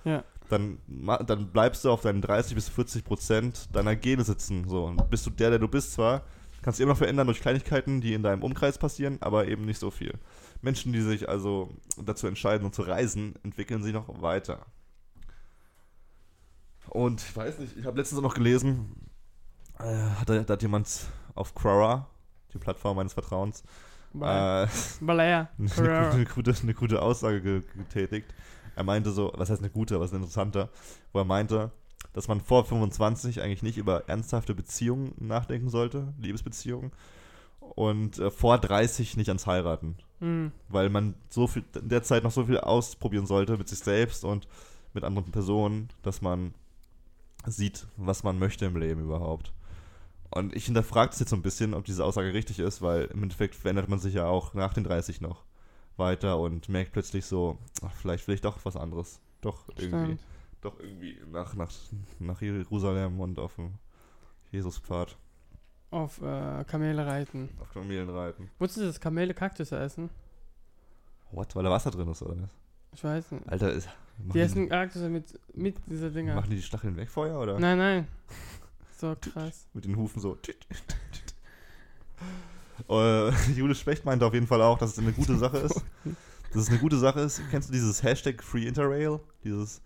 dann, 0.50 0.78
dann 1.26 1.48
bleibst 1.52 1.86
du 1.86 1.92
auf 1.92 2.02
deinen 2.02 2.22
30 2.22 2.54
bis 2.56 2.70
40 2.70 3.04
Prozent 3.04 3.70
deiner 3.76 3.96
Gene 3.96 4.24
sitzen. 4.24 4.68
So. 4.68 4.86
Und 4.86 5.10
bist 5.10 5.26
du 5.26 5.30
der, 5.32 5.50
der 5.52 5.60
du 5.60 5.68
bist 5.68 5.94
zwar, 5.94 6.24
kannst 6.62 6.80
du 6.80 6.84
immer 6.84 6.92
noch 6.94 6.98
verändern 6.98 7.28
durch 7.28 7.42
Kleinigkeiten, 7.42 8.02
die 8.02 8.14
in 8.14 8.24
deinem 8.24 8.44
Umkreis 8.44 8.78
passieren, 8.78 9.18
aber 9.22 9.48
eben 9.48 9.66
nicht 9.66 9.80
so 9.80 9.92
viel. 9.92 10.14
Menschen, 10.62 10.94
die 10.94 11.02
sich 11.02 11.30
also 11.30 11.70
dazu 12.04 12.26
entscheiden, 12.28 12.66
um 12.66 12.72
zu 12.74 12.82
reisen, 12.84 13.36
entwickeln 13.44 13.84
sich 13.84 13.94
noch 13.94 14.22
weiter. 14.22 14.66
Und 16.96 17.22
ich 17.22 17.36
weiß 17.36 17.60
nicht, 17.60 17.78
ich 17.78 17.86
habe 17.86 17.98
letztens 17.98 18.20
auch 18.20 18.24
noch 18.24 18.34
gelesen, 18.36 18.96
äh, 19.80 19.84
hat, 20.20 20.30
da- 20.30 20.46
hat 20.48 20.62
jemand 20.62 20.88
auf 21.34 21.54
Quora, 21.54 22.08
die 22.54 22.58
Plattform 22.58 22.96
meines 22.98 23.14
Vertrauens, 23.14 23.64
äh, 24.14 24.68
Balea. 25.02 25.50
eine, 25.60 26.10
eine, 26.12 26.26
gute, 26.26 26.56
eine 26.62 26.74
gute 26.74 27.02
Aussage 27.02 27.42
ge 27.42 27.62
getätigt. 27.76 28.34
Er 28.78 28.84
meinte 28.84 29.12
so, 29.12 29.32
was 29.36 29.50
heißt 29.50 29.62
eine 29.62 29.70
gute, 29.70 30.00
was 30.00 30.12
ist 30.12 30.16
interessanter, 30.16 30.70
wo 31.12 31.20
er 31.20 31.26
meinte, 31.26 31.72
dass 32.14 32.28
man 32.30 32.40
vor 32.40 32.64
25 32.64 33.42
eigentlich 33.42 33.64
nicht 33.64 33.78
über 33.78 34.08
ernsthafte 34.08 34.54
Beziehungen 34.56 35.14
nachdenken 35.20 35.70
sollte, 35.70 36.14
Liebesbeziehungen, 36.20 36.92
und 37.60 38.20
äh, 38.20 38.32
vor 38.32 38.58
30 38.58 39.18
nicht 39.18 39.28
ans 39.30 39.48
Heiraten, 39.48 39.98
Hm. 40.20 40.54
weil 40.70 40.90
man 40.90 41.16
so 41.30 41.46
viel 41.46 41.66
in 41.76 41.90
der 41.90 42.04
Zeit 42.04 42.24
noch 42.24 42.32
so 42.32 42.46
viel 42.46 42.58
ausprobieren 42.60 43.26
sollte 43.26 43.58
mit 43.58 43.68
sich 43.68 43.80
selbst 43.80 44.24
und 44.24 44.48
mit 44.94 45.04
anderen 45.04 45.30
Personen, 45.32 45.90
dass 46.04 46.22
man 46.22 46.54
sieht, 47.48 47.88
was 47.98 48.24
man 48.24 48.40
möchte 48.40 48.66
im 48.66 48.78
Leben 48.78 49.02
überhaupt. 49.04 49.54
Und 50.32 50.56
ich 50.56 50.66
hinterfrage 50.66 51.12
das 51.12 51.20
jetzt 51.20 51.30
so 51.30 51.36
ein 51.36 51.42
bisschen, 51.42 51.74
ob 51.74 51.86
diese 51.86 52.04
Aussage 52.04 52.34
richtig 52.34 52.60
ist, 52.60 52.82
weil 52.82 53.06
im 53.06 53.24
Endeffekt 53.24 53.56
verändert 53.56 53.88
man 53.90 54.00
sich 54.00 54.16
ja 54.16 54.26
auch 54.26 54.54
nach 54.54 54.74
den 54.74 54.84
30 54.84 55.22
noch 55.22 55.44
weiter 55.98 56.40
und 56.40 56.68
merkt 56.68 56.92
plötzlich 56.92 57.26
so, 57.26 57.58
ach, 57.86 57.94
vielleicht 57.94 58.28
will 58.28 58.36
ich 58.36 58.42
doch 58.42 58.58
was 58.66 58.76
anderes. 58.76 59.20
Doch 59.42 59.70
irgendwie, 59.78 60.16
Stimmt. 60.16 60.22
doch 60.62 60.80
irgendwie 60.80 61.18
nach, 61.32 61.54
nach, 61.56 61.72
nach 62.20 62.42
Jerusalem 62.42 63.20
und 63.22 63.40
auf 63.40 63.56
dem 63.56 63.76
Jesuspfad, 64.52 65.16
Auf 65.92 66.22
äh, 66.22 66.64
Kamele 66.66 67.06
reiten. 67.06 67.50
auf 67.62 67.72
Kamelen 67.74 68.10
reiten. 68.10 68.50
Wusstest 68.60 68.82
du, 68.84 68.88
dass 68.88 69.00
Kamele 69.00 69.34
Kaktusse 69.34 69.78
essen? 69.78 70.10
What? 71.32 71.56
Weil 71.56 71.64
da 71.64 71.70
Wasser 71.72 71.92
drin 71.92 72.08
ist, 72.10 72.22
oder 72.24 72.42
was? 72.42 72.50
Ich 72.94 73.04
weiß 73.04 73.32
nicht. 73.32 73.48
Alter, 73.50 73.72
ist, 73.72 73.88
machen, 74.18 74.32
Die 74.34 74.40
essen 74.40 74.70
Kaktusse 74.70 75.10
mit, 75.10 75.40
mit 75.56 75.76
dieser 75.88 76.10
Dinger. 76.10 76.36
machen 76.36 76.50
die 76.50 76.58
die 76.58 76.62
Stacheln 76.62 76.96
weg 76.98 77.10
vorher, 77.10 77.40
oder? 77.40 77.60
Nein, 77.60 77.78
nein. 77.78 78.08
So 78.98 79.16
krass. 79.20 79.68
Mit 79.74 79.86
den 79.86 79.96
Hufen 79.98 80.22
so. 80.22 80.38
äh, 82.90 83.30
Jule 83.56 83.76
Specht 83.76 84.06
meinte 84.06 84.26
auf 84.26 84.34
jeden 84.34 84.48
Fall 84.48 84.62
auch, 84.62 84.78
dass 84.78 84.92
es 84.92 85.00
eine 85.00 85.12
gute 85.12 85.38
Sache 85.38 85.58
ist, 85.58 85.76
dass 86.54 86.64
es 86.64 86.70
eine 86.70 86.80
gute 86.80 86.98
Sache 86.98 87.20
ist. 87.22 87.42
Kennst 87.52 87.70
du 87.70 87.74
dieses 87.74 88.04
Hashtag 88.04 88.44
Free 88.44 88.66
Interrail? 88.68 89.20
Dieses, 89.44 89.82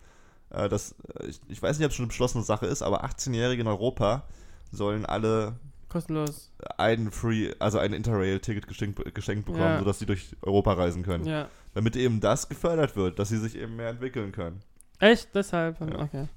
äh, 0.52 0.70
das, 0.70 0.96
äh, 1.20 1.28
ich, 1.28 1.40
ich 1.48 1.62
weiß 1.62 1.78
nicht, 1.78 1.86
ob 1.86 1.92
es 1.92 1.96
schon 1.96 2.04
eine 2.04 2.10
beschlossene 2.10 2.44
Sache 2.44 2.66
ist, 2.68 2.82
aber 2.82 3.04
18-Jährige 3.06 3.62
in 3.62 3.68
Europa 3.68 4.24
sollen 4.72 5.06
alle 5.06 5.56
Kostenlos. 5.90 6.52
ein 6.78 7.10
Free, 7.12 7.52
also 7.58 7.80
ein 7.80 7.94
Interrail-Ticket 7.94 8.68
geschenkt, 8.68 9.16
geschenkt 9.16 9.46
bekommen, 9.46 9.64
Ja. 9.66 9.80
sodass 9.80 9.98
sie 10.00 10.06
durch 10.06 10.36
Europa 10.44 10.74
reisen 10.74 11.02
können. 11.04 11.26
Ja. 11.26 11.50
Damit 11.74 11.96
eben 11.96 12.20
das 12.20 12.50
gefördert 12.50 12.96
wird, 12.96 13.20
dass 13.20 13.30
sie 13.30 13.38
sich 13.38 13.56
eben 13.56 13.76
mehr 13.76 13.90
entwickeln 13.90 14.32
können. 14.32 14.62
Echt? 15.00 15.30
Deshalb? 15.34 15.80
Ja. 15.80 16.02
Okay. 16.02 16.28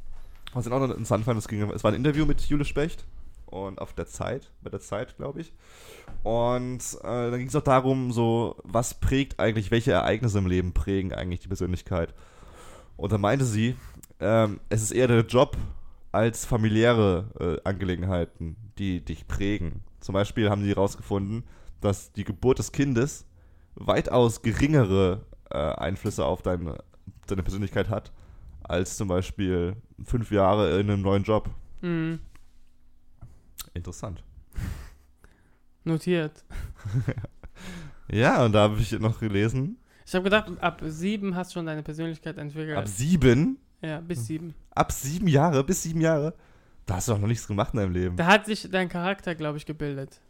Was 0.52 0.66
ich 0.66 0.72
auch 0.72 0.80
noch 0.80 0.90
interessant 0.90 1.24
fand, 1.24 1.38
es, 1.38 1.48
ging, 1.48 1.70
es 1.70 1.82
war 1.82 1.92
ein 1.92 1.96
Interview 1.96 2.26
mit 2.26 2.40
Jule 2.42 2.64
Specht 2.64 3.04
und 3.46 3.80
auf 3.80 3.92
der 3.94 4.06
Zeit, 4.06 4.50
bei 4.62 4.70
der 4.70 4.80
Zeit, 4.80 5.16
glaube 5.16 5.40
ich. 5.40 5.52
Und 6.22 6.80
äh, 7.02 7.30
dann 7.30 7.38
ging 7.38 7.48
es 7.48 7.56
auch 7.56 7.62
darum, 7.62 8.12
so, 8.12 8.56
was 8.62 8.94
prägt 8.94 9.40
eigentlich, 9.40 9.70
welche 9.70 9.92
Ereignisse 9.92 10.38
im 10.38 10.46
Leben 10.46 10.72
prägen 10.72 11.12
eigentlich 11.12 11.40
die 11.40 11.48
Persönlichkeit. 11.48 12.14
Und 12.96 13.12
da 13.12 13.18
meinte 13.18 13.44
sie, 13.44 13.76
ähm, 14.20 14.60
es 14.68 14.82
ist 14.82 14.92
eher 14.92 15.08
der 15.08 15.24
Job 15.24 15.56
als 16.12 16.44
familiäre 16.44 17.60
äh, 17.64 17.68
Angelegenheiten, 17.68 18.56
die 18.78 19.04
dich 19.04 19.26
prägen. 19.26 19.82
Zum 20.00 20.12
Beispiel 20.12 20.50
haben 20.50 20.62
sie 20.62 20.70
herausgefunden, 20.70 21.44
dass 21.80 22.12
die 22.12 22.24
Geburt 22.24 22.58
des 22.58 22.72
Kindes 22.72 23.26
weitaus 23.74 24.42
geringere 24.42 25.24
äh, 25.50 25.56
Einflüsse 25.56 26.24
auf 26.24 26.42
deine, 26.42 26.78
deine 27.26 27.42
Persönlichkeit 27.42 27.88
hat, 27.88 28.12
als 28.62 28.96
zum 28.96 29.08
Beispiel 29.08 29.76
fünf 30.04 30.30
Jahre 30.30 30.78
in 30.80 30.90
einem 30.90 31.02
neuen 31.02 31.22
Job. 31.24 31.48
Mhm. 31.80 32.20
Interessant. 33.74 34.22
Notiert. 35.84 36.44
Ja, 38.08 38.44
und 38.44 38.52
da 38.52 38.62
habe 38.64 38.78
ich 38.78 38.92
noch 38.98 39.20
gelesen, 39.20 39.78
Ich 40.04 40.14
habe 40.14 40.24
gedacht, 40.24 40.50
ab 40.60 40.82
sieben 40.84 41.34
hast 41.34 41.50
du 41.50 41.54
schon 41.54 41.66
deine 41.66 41.82
Persönlichkeit 41.82 42.36
entwickelt. 42.36 42.76
ab 42.76 42.86
sieben, 42.88 43.58
ja, 43.80 44.00
bis 44.00 44.26
sieben. 44.26 44.54
ab 44.74 44.92
sieben 44.92 45.28
Jahre, 45.28 45.64
bis 45.64 45.82
sieben 45.84 46.00
Jahre, 46.02 46.34
da 46.84 46.96
hast 46.96 47.08
du 47.08 47.12
doch 47.12 47.20
noch 47.20 47.28
nichts 47.28 47.46
gemacht 47.46 47.72
in 47.72 47.78
deinem 47.80 47.92
Leben. 47.92 48.16
Da 48.16 48.26
hat 48.26 48.44
sich 48.44 48.68
dein 48.70 48.88
Charakter, 48.90 49.34
glaube 49.34 49.56
ich, 49.56 49.64
gebildet. 49.64 50.20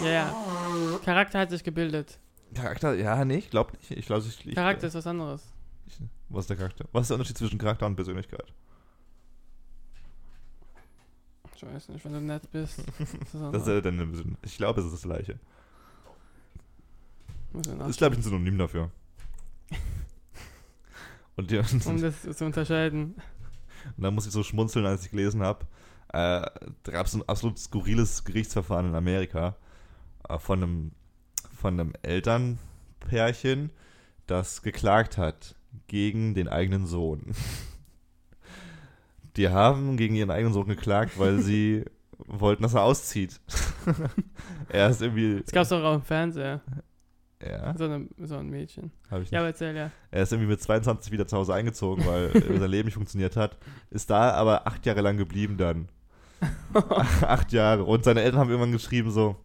Ja, 0.00 0.06
ja. 0.08 0.34
Charakter 1.04 1.40
hat 1.40 1.50
sich 1.50 1.64
gebildet. 1.64 2.20
Charakter, 2.54 2.94
ja, 2.94 3.24
nee, 3.24 3.36
ich 3.36 3.50
glaube 3.50 3.72
nicht. 3.72 3.90
Ich 3.90 4.06
glaube, 4.06 4.24
ich, 4.26 4.46
ich, 4.46 4.54
Charakter 4.54 4.86
ist 4.86 4.94
was 4.94 5.06
anderes. 5.06 5.52
Ich, 5.86 5.98
was 6.28 6.44
ist 6.44 6.50
der 6.50 6.56
Charakter? 6.56 6.84
Was 6.92 7.02
ist 7.02 7.08
der 7.10 7.14
Unterschied 7.16 7.38
zwischen 7.38 7.58
Charakter 7.58 7.86
und 7.86 7.96
Persönlichkeit? 7.96 8.52
Ich 11.54 11.66
weiß 11.66 11.90
nicht, 11.90 12.04
wenn 12.04 12.12
du 12.12 12.20
nett 12.20 12.50
bist. 12.50 12.82
Das 13.52 13.62
ist 13.62 13.68
ja 13.68 13.80
bisschen, 13.80 14.36
ich 14.42 14.56
glaube, 14.56 14.80
es 14.80 14.86
ist 14.86 14.94
das 14.94 15.02
gleiche. 15.02 15.38
Das 17.52 17.90
ist, 17.90 17.98
glaube 17.98 18.14
ich, 18.14 18.20
ein 18.20 18.22
Synonym 18.22 18.58
dafür. 18.58 18.90
Und, 21.36 21.50
und 21.52 21.86
um 21.86 22.00
das 22.02 22.22
zu 22.36 22.44
unterscheiden. 22.44 23.14
da 23.96 24.10
muss 24.10 24.26
ich 24.26 24.32
so 24.32 24.42
schmunzeln, 24.42 24.84
als 24.84 25.06
ich 25.06 25.10
gelesen 25.10 25.42
habe. 25.42 25.64
Äh, 26.08 26.44
da 26.82 26.92
gab 26.92 27.06
es 27.06 27.14
ein 27.14 27.26
absolut 27.28 27.58
skurriles 27.58 28.24
Gerichtsverfahren 28.24 28.88
in 28.88 28.94
Amerika 28.94 29.56
äh, 30.28 30.38
von 30.38 30.62
einem, 30.62 30.92
von 31.60 31.78
einem 31.78 31.92
Elternpärchen, 32.02 33.70
das 34.26 34.62
geklagt 34.62 35.18
hat 35.18 35.54
gegen 35.86 36.34
den 36.34 36.48
eigenen 36.48 36.86
Sohn. 36.86 37.34
Die 39.36 39.48
haben 39.48 39.96
gegen 39.96 40.14
ihren 40.16 40.30
eigenen 40.30 40.52
Sohn 40.52 40.66
geklagt, 40.68 41.18
weil 41.18 41.38
sie 41.40 41.84
wollten, 42.26 42.62
dass 42.62 42.74
er 42.74 42.82
auszieht. 42.82 43.40
er 44.68 44.88
ist 44.90 45.02
irgendwie. 45.02 45.40
Das 45.42 45.52
gab 45.52 45.62
es 45.62 45.68
doch 45.68 45.82
auch 45.84 45.94
im 45.94 46.02
Fernseher. 46.02 46.60
Ja, 47.42 47.74
So, 47.76 47.84
eine, 47.84 48.06
so 48.18 48.36
ein 48.36 48.48
Mädchen. 48.50 48.90
habe 49.10 49.22
ich 49.22 49.30
Ja, 49.30 49.38
nicht. 49.38 49.40
aber 49.40 49.46
erzähl 49.48 49.74
ja. 49.74 49.90
Er 50.10 50.22
ist 50.22 50.32
irgendwie 50.32 50.50
mit 50.50 50.60
22 50.60 51.10
wieder 51.10 51.26
zu 51.26 51.38
Hause 51.38 51.54
eingezogen, 51.54 52.04
weil 52.06 52.30
sein 52.58 52.70
Leben 52.70 52.86
nicht 52.86 52.94
funktioniert 52.96 53.36
hat. 53.36 53.56
Ist 53.90 54.10
da 54.10 54.32
aber 54.32 54.66
acht 54.66 54.84
Jahre 54.84 55.00
lang 55.00 55.16
geblieben 55.16 55.56
dann. 55.56 55.88
acht 57.22 57.52
Jahre. 57.52 57.84
Und 57.84 58.04
seine 58.04 58.20
Eltern 58.22 58.40
haben 58.40 58.50
irgendwann 58.50 58.72
geschrieben, 58.72 59.10
so, 59.10 59.36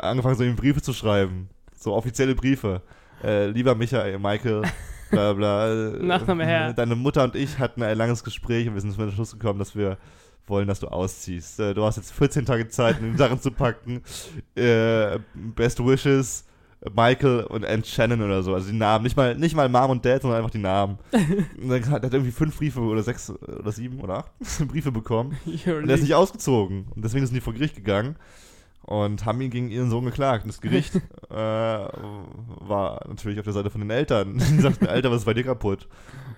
angefangen, 0.00 0.36
so 0.36 0.44
ihm 0.44 0.56
Briefe 0.56 0.82
zu 0.82 0.92
schreiben. 0.92 1.48
So 1.76 1.94
offizielle 1.94 2.34
Briefe. 2.34 2.82
Äh, 3.22 3.48
lieber 3.48 3.74
Michael, 3.74 4.18
Michael, 4.18 4.62
bla 5.10 5.32
bla. 5.32 5.72
äh, 5.94 6.02
Nachname 6.02 6.44
Herr. 6.44 6.72
Deine 6.72 6.96
Mutter 6.96 7.24
und 7.24 7.34
ich 7.36 7.58
hatten 7.58 7.82
ein 7.82 7.96
langes 7.96 8.24
Gespräch 8.24 8.68
und 8.68 8.74
wir 8.74 8.80
sind 8.80 8.92
zum 8.92 9.04
Entschluss 9.04 9.32
gekommen, 9.32 9.58
dass 9.58 9.76
wir 9.76 9.98
wollen, 10.46 10.66
dass 10.66 10.80
du 10.80 10.88
ausziehst. 10.88 11.60
Äh, 11.60 11.74
du 11.74 11.84
hast 11.84 11.96
jetzt 11.96 12.12
14 12.12 12.44
Tage 12.44 12.68
Zeit, 12.68 13.00
um 13.00 13.12
die 13.12 13.18
Sachen 13.18 13.40
zu 13.40 13.50
packen. 13.50 14.02
Äh, 14.56 15.18
best 15.34 15.84
Wishes, 15.84 16.44
Michael 16.94 17.44
und 17.44 17.64
Aunt 17.64 17.86
Shannon 17.86 18.22
oder 18.22 18.42
so. 18.42 18.54
Also 18.54 18.70
die 18.70 18.76
Namen. 18.76 19.04
Nicht 19.04 19.16
mal, 19.16 19.36
nicht 19.36 19.54
mal 19.54 19.68
Mom 19.68 19.90
und 19.90 20.04
Dad, 20.04 20.22
sondern 20.22 20.38
einfach 20.38 20.50
die 20.50 20.58
Namen. 20.58 20.98
und 21.12 21.68
dann 21.68 21.90
hat 21.90 22.02
er 22.02 22.12
irgendwie 22.12 22.32
fünf 22.32 22.56
Briefe 22.56 22.80
oder 22.80 23.02
sechs 23.02 23.30
oder 23.30 23.70
sieben 23.70 24.00
oder 24.00 24.18
acht 24.18 24.32
Briefe 24.68 24.90
bekommen. 24.90 25.38
Und 25.44 25.88
er 25.88 25.94
ist 25.94 26.02
nicht 26.02 26.14
ausgezogen. 26.14 26.86
Und 26.94 27.04
deswegen 27.04 27.24
sind 27.24 27.36
die 27.36 27.40
vor 27.40 27.52
Gericht 27.52 27.76
gegangen 27.76 28.16
und 28.82 29.24
haben 29.24 29.40
ihn 29.40 29.50
gegen 29.50 29.70
ihren 29.70 29.90
Sohn 29.90 30.04
geklagt. 30.04 30.44
Und 30.44 30.48
das 30.52 30.60
Gericht 30.60 30.94
äh, 31.30 31.34
war 31.34 33.00
natürlich 33.08 33.38
auf 33.38 33.44
der 33.44 33.52
Seite 33.54 33.70
von 33.70 33.80
den 33.80 33.90
Eltern. 33.90 34.38
Die 34.38 34.60
sagten, 34.60 34.86
Alter, 34.86 35.10
was 35.10 35.18
ist 35.18 35.24
bei 35.24 35.34
dir 35.34 35.44
kaputt? 35.44 35.88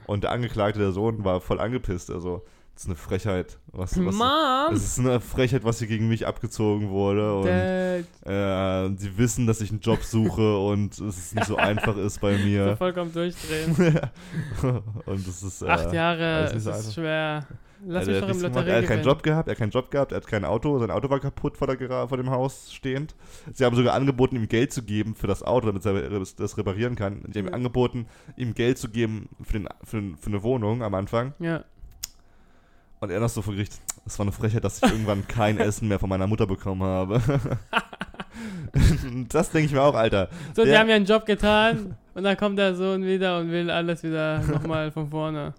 Und 0.06 0.24
der 0.24 0.32
Angeklagte, 0.32 0.78
der 0.78 0.92
Sohn, 0.92 1.24
war 1.24 1.40
voll 1.40 1.60
angepisst. 1.60 2.10
Also, 2.10 2.42
das 2.74 2.82
ist 2.82 2.88
eine 2.88 2.96
Frechheit. 2.96 3.58
Was, 3.72 3.96
was, 4.04 4.14
Mom! 4.16 4.74
es 4.74 4.82
ist 4.84 4.98
eine 4.98 5.20
Frechheit, 5.20 5.62
was 5.64 5.78
hier 5.78 5.86
gegen 5.88 6.08
mich 6.08 6.26
abgezogen 6.26 6.90
wurde. 6.90 7.34
Und 7.38 7.46
äh, 7.46 8.88
sie 8.96 9.16
wissen, 9.16 9.46
dass 9.46 9.60
ich 9.60 9.70
einen 9.70 9.80
Job 9.80 10.02
suche 10.02 10.58
und 10.66 10.98
es 10.98 11.34
nicht 11.34 11.46
so 11.46 11.56
einfach 11.56 11.96
ist 11.96 12.20
bei 12.20 12.36
So 12.36 12.44
mir. 12.44 12.76
vollkommen 12.76 13.12
durchdrehen. 13.12 13.76
und 15.06 15.26
es 15.28 15.42
ist. 15.42 15.62
Äh, 15.62 15.68
Acht 15.68 15.92
Jahre, 15.92 16.48
so 16.50 16.56
ist 16.56 16.66
einfach. 16.66 16.92
schwer. 16.92 17.46
Lass 17.86 18.06
er, 18.06 18.12
mich 18.14 18.20
doch 18.22 18.28
im. 18.36 18.42
Lotterie 18.42 18.70
er 18.70 18.76
hat 18.78 18.86
keinen. 18.86 19.04
Job 19.04 19.22
gehabt, 19.22 19.48
er 19.48 19.52
hat 19.52 19.58
keinen 19.58 19.70
Job 19.70 19.90
gehabt, 19.90 20.12
er 20.12 20.16
hat 20.16 20.26
kein 20.26 20.44
Auto, 20.44 20.78
sein 20.78 20.90
Auto 20.90 21.10
war 21.10 21.20
kaputt 21.20 21.56
vor, 21.56 21.66
der, 21.66 22.08
vor 22.08 22.16
dem 22.16 22.30
Haus 22.30 22.72
stehend. 22.72 23.14
Sie 23.52 23.64
haben 23.64 23.76
sogar 23.76 23.94
angeboten, 23.94 24.36
ihm 24.36 24.48
Geld 24.48 24.72
zu 24.72 24.82
geben 24.82 25.14
für 25.14 25.26
das 25.26 25.42
Auto, 25.42 25.66
damit 25.66 25.84
er 25.84 26.20
das 26.20 26.56
reparieren 26.58 26.96
kann. 26.96 27.22
Sie 27.32 27.38
haben 27.38 27.46
ihm 27.46 27.48
Ja. 27.48 27.52
angeboten, 27.54 28.06
ihm 28.36 28.54
Geld 28.54 28.78
zu 28.78 28.88
geben 28.88 29.28
für, 29.42 29.52
den, 29.54 29.68
für, 29.82 30.02
für 30.20 30.26
eine 30.28 30.42
Wohnung 30.42 30.82
am 30.82 30.94
Anfang. 30.94 31.34
Ja. 31.38 31.64
Und 33.00 33.10
er 33.10 33.20
noch 33.20 33.28
so 33.28 33.42
vor 33.42 33.52
Gericht, 33.52 33.80
das 34.04 34.18
war 34.18 34.24
eine 34.24 34.32
Frechheit, 34.32 34.64
dass 34.64 34.82
ich 34.82 34.90
irgendwann 34.90 35.26
kein 35.28 35.58
Essen 35.58 35.88
mehr 35.88 35.98
von 35.98 36.08
meiner 36.08 36.26
Mutter 36.26 36.46
bekommen 36.46 36.82
habe. 36.82 37.20
das 39.28 39.50
denke 39.50 39.66
ich 39.66 39.72
mir 39.72 39.82
auch, 39.82 39.94
Alter. 39.94 40.28
So, 40.54 40.62
die 40.64 40.70
Der- 40.70 40.80
haben 40.80 40.88
ja 40.88 40.96
einen 40.96 41.04
Job 41.04 41.26
getan 41.26 41.96
und 42.14 42.22
dann 42.24 42.36
kommt 42.36 42.58
der 42.58 42.74
Sohn 42.74 43.04
wieder 43.04 43.38
und 43.40 43.50
will 43.50 43.70
alles 43.70 44.02
wieder 44.02 44.38
nochmal 44.40 44.90
von 44.90 45.10
vorne. 45.10 45.54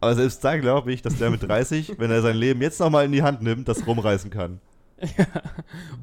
Aber 0.00 0.14
selbst 0.14 0.44
da 0.44 0.56
glaube 0.56 0.92
ich, 0.92 1.02
dass 1.02 1.18
der 1.18 1.30
mit 1.30 1.42
30, 1.42 1.98
wenn 1.98 2.10
er 2.10 2.22
sein 2.22 2.36
Leben 2.36 2.60
jetzt 2.60 2.80
nochmal 2.80 3.04
in 3.04 3.12
die 3.12 3.22
Hand 3.22 3.42
nimmt, 3.42 3.68
das 3.68 3.86
rumreißen 3.86 4.30
kann. 4.30 4.60
Ja. 5.18 5.26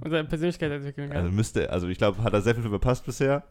Und 0.01 0.11
seine 0.11 0.27
Persönlichkeit 0.27 0.73
entwickeln 0.73 1.07
kann. 1.07 1.19
Also 1.19 1.31
müsste, 1.31 1.69
also 1.69 1.87
ich 1.87 1.97
glaube, 1.97 2.21
hat 2.21 2.33
er 2.33 2.41
sehr 2.41 2.53
viel 2.53 2.67
verpasst 2.67 3.05
bisher. 3.05 3.43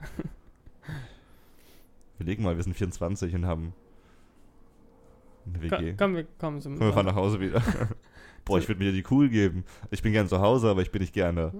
Wir 2.18 2.26
legen 2.26 2.42
mal, 2.42 2.54
wir 2.54 2.62
sind 2.62 2.76
24 2.76 3.34
und 3.34 3.46
haben 3.46 3.72
eine 5.46 5.62
WG. 5.62 5.70
komm, 5.70 5.96
komm, 5.96 6.16
wir 6.16 6.26
kommen 6.38 6.60
zum. 6.60 6.76
Komm, 6.76 6.88
wir 6.88 6.92
fahren 6.92 7.06
nach 7.06 7.14
Hause 7.14 7.40
wieder. 7.40 7.62
Boah, 8.44 8.58
ich 8.58 8.68
würde 8.68 8.84
mir 8.84 8.92
die 8.92 9.04
cool 9.10 9.30
geben. 9.30 9.64
Ich 9.90 10.02
bin 10.02 10.12
gern 10.12 10.28
zu 10.28 10.38
Hause, 10.40 10.68
aber 10.68 10.82
ich 10.82 10.90
bin 10.90 11.00
nicht 11.00 11.14
gerne 11.14 11.52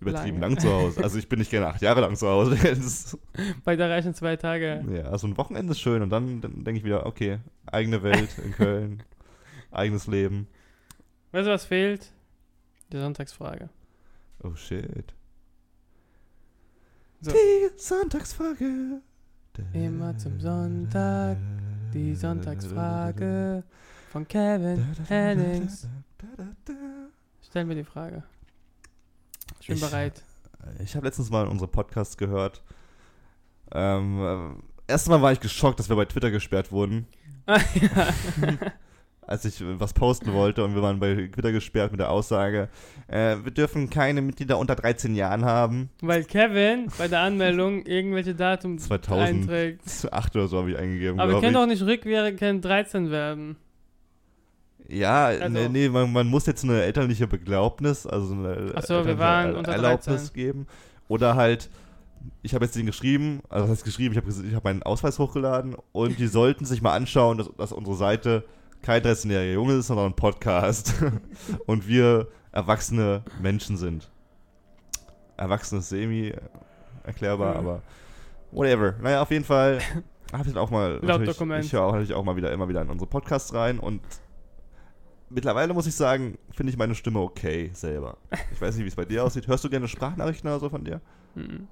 übertrieben 0.00 0.40
Lange. 0.40 0.54
lang 0.54 0.60
zu 0.60 0.70
Hause. 0.72 1.02
Also 1.02 1.18
ich 1.18 1.28
bin 1.28 1.38
nicht 1.38 1.50
gerne 1.50 1.68
acht 1.68 1.82
Jahre 1.82 2.00
lang 2.00 2.16
zu 2.16 2.28
Hause. 2.28 2.56
Bei 3.64 3.76
der 3.76 3.90
reichen 3.90 4.14
zwei 4.14 4.36
Tage. 4.36 4.84
ja, 4.90 5.04
also 5.04 5.26
ein 5.26 5.36
Wochenende 5.36 5.72
ist 5.72 5.80
schön 5.80 6.02
und 6.02 6.10
dann, 6.10 6.40
dann 6.40 6.64
denke 6.64 6.78
ich 6.78 6.84
wieder, 6.84 7.06
okay, 7.06 7.38
eigene 7.66 8.02
Welt 8.02 8.30
in 8.44 8.52
Köln, 8.52 9.02
eigenes 9.70 10.06
Leben. 10.06 10.46
Weißt 11.32 11.46
du, 11.46 11.52
was 11.52 11.64
fehlt? 11.64 12.12
Die 12.92 12.98
Sonntagsfrage. 12.98 13.68
Oh 14.42 14.54
shit. 14.54 15.14
So. 17.20 17.32
Die 17.32 17.78
Sonntagsfrage. 17.78 19.00
Immer 19.72 20.16
zum 20.18 20.38
Sonntag, 20.38 21.38
Die 21.94 22.14
Sonntagsfrage 22.14 23.64
von 24.10 24.28
Kevin 24.28 24.86
Hennings. 25.08 25.88
Stell 27.42 27.64
mir 27.64 27.74
die 27.74 27.84
Frage. 27.84 28.22
Ich 29.66 29.68
bin 29.68 29.78
Ich- 29.78 29.82
bereit. 29.90 30.22
Ich 30.84 30.94
habe 30.94 31.06
letztens 31.06 31.28
mal 31.30 31.48
unsere 31.48 31.68
Podcasts 31.68 32.16
gehört. 32.16 32.62
Ähm, 33.72 34.56
äh, 34.88 34.92
erstmal 34.92 35.20
war 35.22 35.32
ich 35.32 35.40
geschockt, 35.40 35.80
dass 35.80 35.88
wir 35.88 35.96
bei 35.96 36.04
Twitter 36.04 36.30
gesperrt 36.30 36.70
wurden, 36.70 37.06
Ah, 37.46 37.58
ja. 37.74 38.06
als 39.26 39.44
ich 39.44 39.60
was 39.60 39.92
posten 39.92 40.32
wollte 40.32 40.62
und 40.64 40.74
wir 40.76 40.82
waren 40.82 41.00
bei 41.00 41.14
Twitter 41.32 41.50
gesperrt 41.50 41.90
mit 41.90 41.98
der 41.98 42.10
Aussage, 42.10 42.68
äh, 43.08 43.36
wir 43.42 43.50
dürfen 43.50 43.90
keine 43.90 44.22
Mitglieder 44.22 44.56
unter 44.58 44.76
13 44.76 45.16
Jahren 45.16 45.44
haben. 45.44 45.90
Weil 46.00 46.22
Kevin 46.24 46.88
bei 46.96 47.08
der 47.08 47.20
Anmeldung 47.20 47.84
irgendwelche 47.86 48.36
Datum 48.36 48.78
2000. 48.78 49.28
einträgt. 49.50 49.82
8 50.12 50.36
oder 50.36 50.46
so 50.46 50.58
habe 50.58 50.70
ich 50.70 50.78
eingegeben, 50.78 51.18
Aber 51.18 51.32
wir 51.32 51.40
können 51.40 51.54
doch 51.54 51.66
nicht 51.66 51.82
rückwirkend 51.82 52.64
13 52.64 53.10
werden. 53.10 53.56
Ja, 54.88 55.26
Also- 55.26 55.48
nee, 55.48 55.68
nee 55.68 55.88
man, 55.88 56.12
man 56.12 56.26
muss 56.28 56.46
jetzt 56.46 56.64
eine 56.64 56.82
elterliche 56.82 57.26
Beglaubnis, 57.26 58.06
also 58.06 58.34
eine 58.34 58.72
Ach 58.74 58.82
so, 58.82 59.04
wir 59.04 59.18
waren 59.18 59.64
Erlaubnis 59.64 60.04
13. 60.30 60.34
geben. 60.34 60.66
Oder 61.08 61.34
halt 61.36 61.68
ich 62.42 62.54
habe 62.54 62.64
jetzt 62.64 62.74
den 62.74 62.86
geschrieben, 62.86 63.40
also 63.48 63.64
was 63.64 63.70
heißt 63.72 63.84
geschrieben, 63.84 64.12
ich 64.12 64.18
habe 64.18 64.28
ich 64.48 64.54
hab 64.54 64.64
meinen 64.64 64.82
Ausweis 64.82 65.18
hochgeladen 65.20 65.76
und 65.92 66.18
die 66.18 66.26
sollten 66.26 66.64
sich 66.64 66.82
mal 66.82 66.92
anschauen, 66.94 67.38
dass, 67.38 67.48
dass 67.56 67.72
unsere 67.72 67.96
Seite 67.96 68.44
kein 68.82 69.02
13-jähriger 69.02 69.52
Junge 69.52 69.74
ist, 69.74 69.86
sondern 69.88 70.06
ein 70.06 70.14
Podcast 70.16 70.94
und 71.66 71.86
wir 71.86 72.26
erwachsene 72.52 73.22
Menschen 73.40 73.76
sind. 73.76 74.10
Erwachsene 75.36 75.80
ist 75.80 75.88
semi 75.90 76.32
erklärbar, 77.04 77.52
Mhm. 77.54 77.58
aber 77.60 77.82
whatever. 78.50 78.94
Naja, 79.00 79.22
auf 79.22 79.30
jeden 79.30 79.44
Fall 79.44 79.78
habe 80.32 80.42
ich 80.48 80.52
dann 80.54 80.58
auch 80.62 80.70
mal 80.70 80.98
Laut 81.02 81.26
Dokument. 81.26 81.64
ich 81.64 81.72
höre 81.72 81.82
auch, 81.82 81.92
natürlich 81.92 82.14
auch 82.14 82.24
mal 82.24 82.36
wieder 82.36 82.52
immer 82.52 82.68
wieder 82.68 82.82
in 82.82 82.90
unsere 82.90 83.08
Podcasts 83.08 83.54
rein 83.54 83.78
und 83.78 84.00
mittlerweile 85.30 85.74
muss 85.74 85.86
ich 85.86 85.94
sagen, 85.94 86.38
finde 86.52 86.70
ich 86.70 86.78
meine 86.78 86.94
Stimme 86.94 87.20
okay 87.20 87.70
selber. 87.74 88.18
Ich 88.52 88.60
weiß 88.60 88.76
nicht, 88.76 88.84
wie 88.84 88.88
es 88.88 88.94
bei 88.96 89.04
dir 89.04 89.24
aussieht. 89.24 89.46
Hörst 89.46 89.64
du 89.64 89.70
gerne 89.70 89.88
Sprachnachrichten 89.88 90.48
oder 90.48 90.60
so 90.60 90.68
von 90.68 90.84
dir? 90.84 91.00
Mhm. 91.34 91.68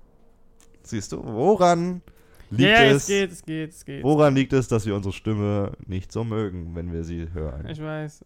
Siehst 0.83 1.13
du, 1.13 1.25
woran 1.25 2.03
liegt 2.51 2.71
Ja, 2.71 2.85
es? 2.85 2.97
es 3.03 3.07
geht, 3.07 3.33
es 3.33 3.43
geht, 3.45 3.71
es 3.71 3.85
geht. 3.85 4.03
Woran 4.05 4.35
liegt 4.35 4.53
es, 4.53 4.69
dass 4.69 4.85
wir 4.87 4.95
unsere 4.95 5.13
Stimme 5.13 5.73
nicht 5.87 6.13
so 6.13 6.25
mögen, 6.25 6.75
wenn 6.75 6.93
wir 6.93 7.05
sie 7.05 7.33
hören? 7.33 7.67
Ich 7.69 7.81
weiß. 7.81 8.25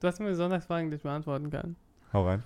Du 0.00 0.06
hast 0.06 0.20
mir 0.20 0.34
Sonntagsfragen, 0.34 0.90
die 0.90 0.96
ich 0.96 1.02
beantworten 1.02 1.50
kann. 1.50 1.74
Hau 2.12 2.24
rein. 2.24 2.44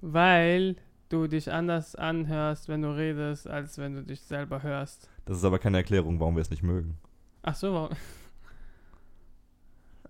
Weil 0.00 0.76
du 1.08 1.28
dich 1.28 1.52
anders 1.52 1.94
anhörst, 1.94 2.68
wenn 2.68 2.82
du 2.82 2.88
redest, 2.96 3.46
als 3.48 3.78
wenn 3.78 3.94
du 3.94 4.02
dich 4.02 4.20
selber 4.22 4.62
hörst. 4.62 5.08
Das 5.26 5.36
ist 5.36 5.44
aber 5.44 5.58
keine 5.60 5.76
Erklärung, 5.76 6.18
warum 6.18 6.34
wir 6.34 6.42
es 6.42 6.50
nicht 6.50 6.62
mögen. 6.64 6.98
Ach 7.42 7.54
so, 7.54 7.72
warum? 7.72 7.90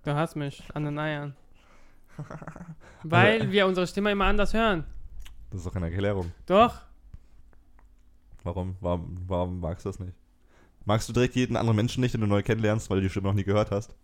Du 0.05 0.15
hast 0.15 0.37
mich 0.37 0.63
an 0.75 0.85
den 0.85 0.99
Eiern. 0.99 1.35
Weil 3.03 3.41
Also- 3.41 3.53
wir 3.53 3.67
unsere 3.67 3.87
Stimme 3.87 4.11
immer 4.13 4.27
anders 4.27 4.55
hören. 4.55 4.85
Das 5.51 5.61
ist 5.61 5.67
doch 5.67 5.73
keine 5.73 5.91
Erklärung. 5.91 6.33
Doch. 6.47 6.81
Warum, 8.43 8.77
warum, 8.81 9.17
warum 9.27 9.61
magst 9.61 9.85
du 9.85 9.89
das 9.89 9.99
nicht? 9.99 10.13
Magst 10.85 11.09
du 11.09 11.13
direkt 11.13 11.35
jeden 11.35 11.57
anderen 11.57 11.77
Menschen 11.77 12.01
nicht, 12.03 12.13
den 12.13 12.21
du 12.21 12.27
neu 12.27 12.43
kennenlernst, 12.43 12.91
weil 12.91 12.97
du 12.99 13.03
die 13.05 13.09
Stimme 13.11 13.29
noch 13.29 13.35
nie 13.35 13.45
gehört 13.45 13.71
hast? 13.71 13.95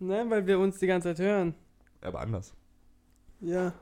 Nein, 0.00 0.30
weil 0.30 0.46
wir 0.46 0.58
uns 0.58 0.78
die 0.78 0.86
ganze 0.86 1.08
Zeit 1.14 1.18
hören. 1.24 1.54
Aber 2.00 2.20
anders. 2.20 2.52
Ja. 3.40 3.72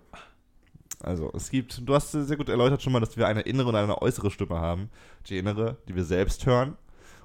Also, 1.01 1.31
es 1.35 1.51
gibt, 1.51 1.81
du 1.87 1.95
hast 1.95 2.12
sehr 2.12 2.37
gut 2.37 2.49
erläutert 2.49 2.83
schon 2.83 2.93
mal, 2.93 3.01
dass 3.01 3.16
wir 3.16 3.27
eine 3.27 3.43
innere 3.43 3.68
und 3.68 3.74
eine 3.77 4.01
äußere 4.03 4.31
Stimme 4.31 4.59
haben. 4.59 4.91
Die 5.29 5.39
innere, 5.39 5.77
die 5.89 5.95
wir 5.95 6.05
selbst 6.05 6.45
hören, 6.47 6.77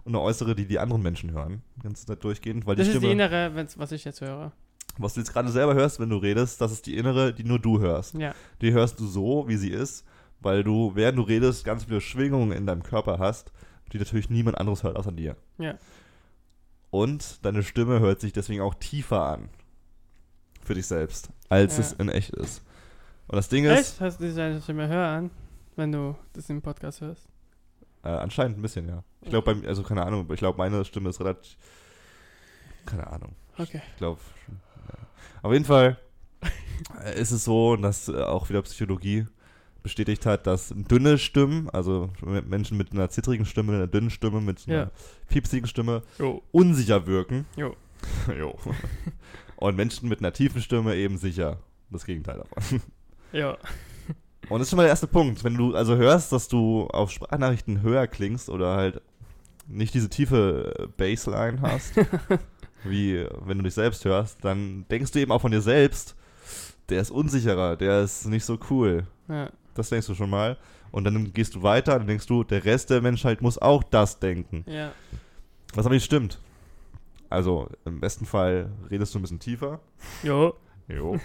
und 0.04 0.14
eine 0.16 0.22
äußere, 0.22 0.56
die 0.56 0.66
die 0.66 0.80
anderen 0.80 1.02
Menschen 1.02 1.32
hören. 1.32 1.62
Zeit 1.94 2.24
durchgehend, 2.24 2.66
weil 2.66 2.76
Das 2.76 2.86
die 2.86 2.92
ist 2.92 2.98
Stimme, 2.98 3.08
die 3.08 3.14
innere, 3.14 3.68
was 3.78 3.92
ich 3.92 4.04
jetzt 4.06 4.22
höre. 4.22 4.52
was 4.98 5.14
du 5.14 5.20
jetzt 5.22 5.32
gerade 5.34 5.50
selber 5.50 5.74
hörst, 5.74 6.00
wenn 6.00 6.10
du 6.10 6.18
redest, 6.18 6.60
das 6.62 6.72
ist 6.72 6.86
die 6.86 6.98
innere, 6.98 7.34
die 7.34 7.44
nur 7.44 7.60
du 7.60 7.80
hörst. 7.80 8.14
Ja. 8.16 8.34
Die 8.62 8.72
hörst 8.74 9.00
du 9.00 9.08
so, 9.08 9.48
wie 9.48 9.58
sie 9.58 9.70
ist, 9.70 10.06
weil 10.40 10.64
du, 10.64 10.92
während 10.96 11.18
du 11.18 11.22
redest, 11.24 11.64
ganz 11.66 11.84
viele 11.86 12.02
Schwingungen 12.02 12.52
in 12.52 12.66
deinem 12.66 12.84
Körper 12.84 13.20
hast, 13.20 13.52
die 13.94 13.98
natürlich 14.00 14.30
niemand 14.30 14.58
anderes 14.58 14.84
hört 14.84 14.96
außer 14.98 15.12
dir. 15.12 15.36
Ja. 15.58 15.76
Und 16.90 17.46
deine 17.46 17.64
Stimme 17.64 18.00
hört 18.00 18.20
sich 18.20 18.34
deswegen 18.34 18.62
auch 18.62 18.76
tiefer 18.76 19.24
an. 19.26 19.50
Für 20.64 20.74
dich 20.76 20.86
selbst, 20.88 21.30
als 21.50 21.78
Ja. 21.78 21.84
es 21.84 21.94
in 21.94 22.10
echt 22.10 22.32
ist. 22.32 22.64
Und 23.28 23.36
das 23.38 23.50
Ding 23.50 23.66
ist, 23.66 23.72
Echt? 23.94 24.02
Hast 24.02 24.20
du 24.20 24.26
dich 24.28 24.38
eigentlich 24.40 24.68
immer 24.70 24.88
hören, 24.88 25.32
wenn 25.76 25.92
du 25.92 26.16
das 26.34 26.50
im 26.50 26.62
Podcast 26.62 27.02
hörst? 27.02 27.28
äh, 28.04 28.10
anscheinend 28.10 28.58
ein 28.58 28.62
bisschen, 28.64 28.88
ja. 28.88 29.04
Ich 29.22 29.30
glaube, 29.30 29.54
bei 29.56 29.68
also 29.68 29.84
keine 29.84 30.04
Ahnung, 30.06 30.28
ich 30.32 30.40
glaube, 30.40 30.58
meine 30.58 30.84
Stimme 30.86 31.10
ist 31.10 31.20
relativ. 31.20 31.56
Keine 32.86 33.08
Ahnung. 33.08 33.36
Okay. 33.58 33.82
Ich 33.92 33.98
glaube. 33.98 34.20
Ja. 34.88 34.96
Auf 35.44 35.54
jeden 35.54 35.66
Fall 35.66 35.98
ist 37.16 37.32
es 37.32 37.44
so, 37.44 37.76
dass 37.76 38.08
äh, 38.08 38.16
auch 38.24 38.50
wieder 38.50 38.62
Psychologie 38.64 39.28
bestätigt 39.84 40.26
hat, 40.26 40.46
dass 40.48 40.74
dünne 40.76 41.18
Stimmen, 41.18 41.70
also 41.72 42.10
Menschen 42.22 42.78
mit 42.78 42.92
einer 42.92 43.10
zittrigen 43.10 43.46
Stimme, 43.46 43.74
einer 43.74 43.88
dünnen 43.88 44.10
Stimme, 44.12 44.42
mit 44.42 44.68
einer 44.68 44.78
Ja. 44.78 44.92
piepsigen 45.28 45.68
Stimme, 45.68 46.04
Jo. 46.20 46.42
unsicher 46.52 47.06
wirken. 47.08 47.46
Jo. 47.56 47.76
jo. 48.40 48.58
Und 49.56 49.76
Menschen 49.76 50.10
mit 50.10 50.20
einer 50.20 50.34
tiefen 50.34 50.62
Stimme 50.62 50.96
eben 50.96 51.18
sicher. 51.18 51.58
Das 51.90 52.06
Gegenteil 52.06 52.38
davon. 52.38 52.82
Ja. 53.32 53.58
Und 54.50 54.60
das 54.60 54.62
ist 54.64 54.70
schon 54.70 54.78
mal 54.78 54.84
der 54.84 54.90
erste 54.92 55.08
Punkt. 55.08 55.44
Wenn 55.44 55.56
du 55.56 55.76
also 55.76 55.96
hörst, 55.96 56.32
dass 56.32 56.48
du 56.48 56.88
auf 56.88 57.12
Sprachnachrichten 57.12 57.82
höher 57.82 58.08
klingst 58.08 58.50
oder 58.50 58.76
halt 58.76 59.02
nicht 59.68 59.94
diese 59.94 60.10
tiefe 60.10 60.74
äh, 60.78 60.88
Bassline 60.88 61.62
hast, 61.62 61.94
wie 62.84 63.26
wenn 63.46 63.58
du 63.58 63.64
dich 63.64 63.74
selbst 63.74 64.06
hörst, 64.06 64.44
dann 64.44 64.86
denkst 64.90 65.12
du 65.12 65.20
eben 65.20 65.32
auch 65.32 65.42
von 65.42 65.52
dir 65.52 65.62
selbst, 65.62 66.16
der 66.90 67.02
ist 67.02 67.12
unsicherer, 67.12 67.76
der 67.76 68.02
ist 68.02 68.28
nicht 68.28 68.46
so 68.46 68.58
cool. 68.70 69.06
Ja. 69.28 69.50
Das 69.74 69.90
denkst 69.90 70.08
du 70.08 70.16
schon 70.16 70.30
mal. 70.30 70.58
Und 70.92 71.06
dann 71.06 71.32
gehst 71.32 71.56
du 71.56 71.64
weiter, 71.64 71.98
dann 71.98 72.08
denkst 72.08 72.26
du, 72.28 72.44
der 72.44 72.66
Rest 72.66 72.90
der 72.90 73.02
Menschheit 73.02 73.42
muss 73.42 73.58
auch 73.58 73.82
das 73.84 74.20
denken. 74.20 74.66
Ja. 74.68 74.92
Was 75.74 75.86
aber 75.86 75.96
nicht 75.96 76.04
stimmt. 76.04 76.38
Also 77.30 77.70
im 77.86 78.02
besten 78.02 78.26
Fall 78.26 78.70
redest 78.90 79.16
du 79.16 79.20
ein 79.20 79.22
bisschen 79.22 79.40
tiefer. 79.40 79.80
Jo. 80.22 80.54
Jo. 80.90 81.18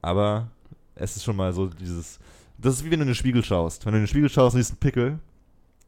Aber 0.00 0.50
es 0.94 1.16
ist 1.16 1.24
schon 1.24 1.36
mal 1.36 1.52
so 1.52 1.66
dieses. 1.66 2.18
Das 2.56 2.74
ist 2.74 2.84
wie 2.84 2.90
wenn 2.90 3.00
du 3.00 3.04
in 3.04 3.08
den 3.08 3.14
Spiegel 3.14 3.44
schaust. 3.44 3.84
Wenn 3.84 3.92
du 3.92 3.98
in 3.98 4.04
den 4.04 4.08
Spiegel 4.08 4.30
schaust 4.30 4.54
und 4.54 4.62
siehst 4.62 4.72
einen 4.72 4.80
Pickel, 4.80 5.18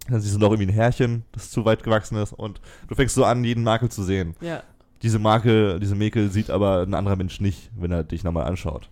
dann 0.08 0.20
siehst 0.20 0.34
du 0.34 0.38
noch 0.38 0.50
irgendwie 0.50 0.70
ein 0.70 0.74
Härchen, 0.74 1.24
das 1.32 1.50
zu 1.50 1.64
weit 1.64 1.82
gewachsen 1.82 2.16
ist 2.16 2.32
und 2.32 2.60
du 2.88 2.94
fängst 2.94 3.14
so 3.14 3.24
an, 3.24 3.44
jeden 3.44 3.64
Makel 3.64 3.88
zu 3.90 4.02
sehen. 4.02 4.34
Ja. 4.40 4.62
Diese 5.02 5.18
Makel, 5.18 5.80
diese 5.80 5.94
Mäkel 5.94 6.30
sieht 6.30 6.50
aber 6.50 6.82
ein 6.82 6.94
anderer 6.94 7.16
Mensch 7.16 7.40
nicht, 7.40 7.70
wenn 7.76 7.90
er 7.90 8.04
dich 8.04 8.22
nochmal 8.24 8.44
anschaut. 8.44 8.88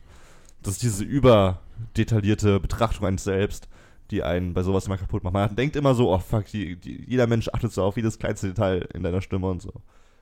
Das 0.62 0.74
ist 0.74 0.82
diese 0.82 1.04
überdetaillierte 1.04 2.60
Betrachtung 2.60 3.06
eines 3.06 3.24
Selbst, 3.24 3.68
die 4.10 4.22
einen 4.22 4.54
bei 4.54 4.62
sowas 4.62 4.86
immer 4.86 4.98
kaputt 4.98 5.22
macht. 5.24 5.34
Man 5.34 5.56
denkt 5.56 5.76
immer 5.76 5.94
so, 5.94 6.12
oh 6.12 6.18
fuck, 6.18 6.46
die, 6.46 6.76
die, 6.76 7.04
jeder 7.06 7.26
Mensch 7.26 7.48
achtet 7.52 7.72
so 7.72 7.82
auf 7.84 7.96
jedes 7.96 8.18
kleinste 8.18 8.48
Detail 8.48 8.88
in 8.92 9.02
deiner 9.02 9.20
Stimme 9.22 9.48
und 9.48 9.62
so. 9.62 9.72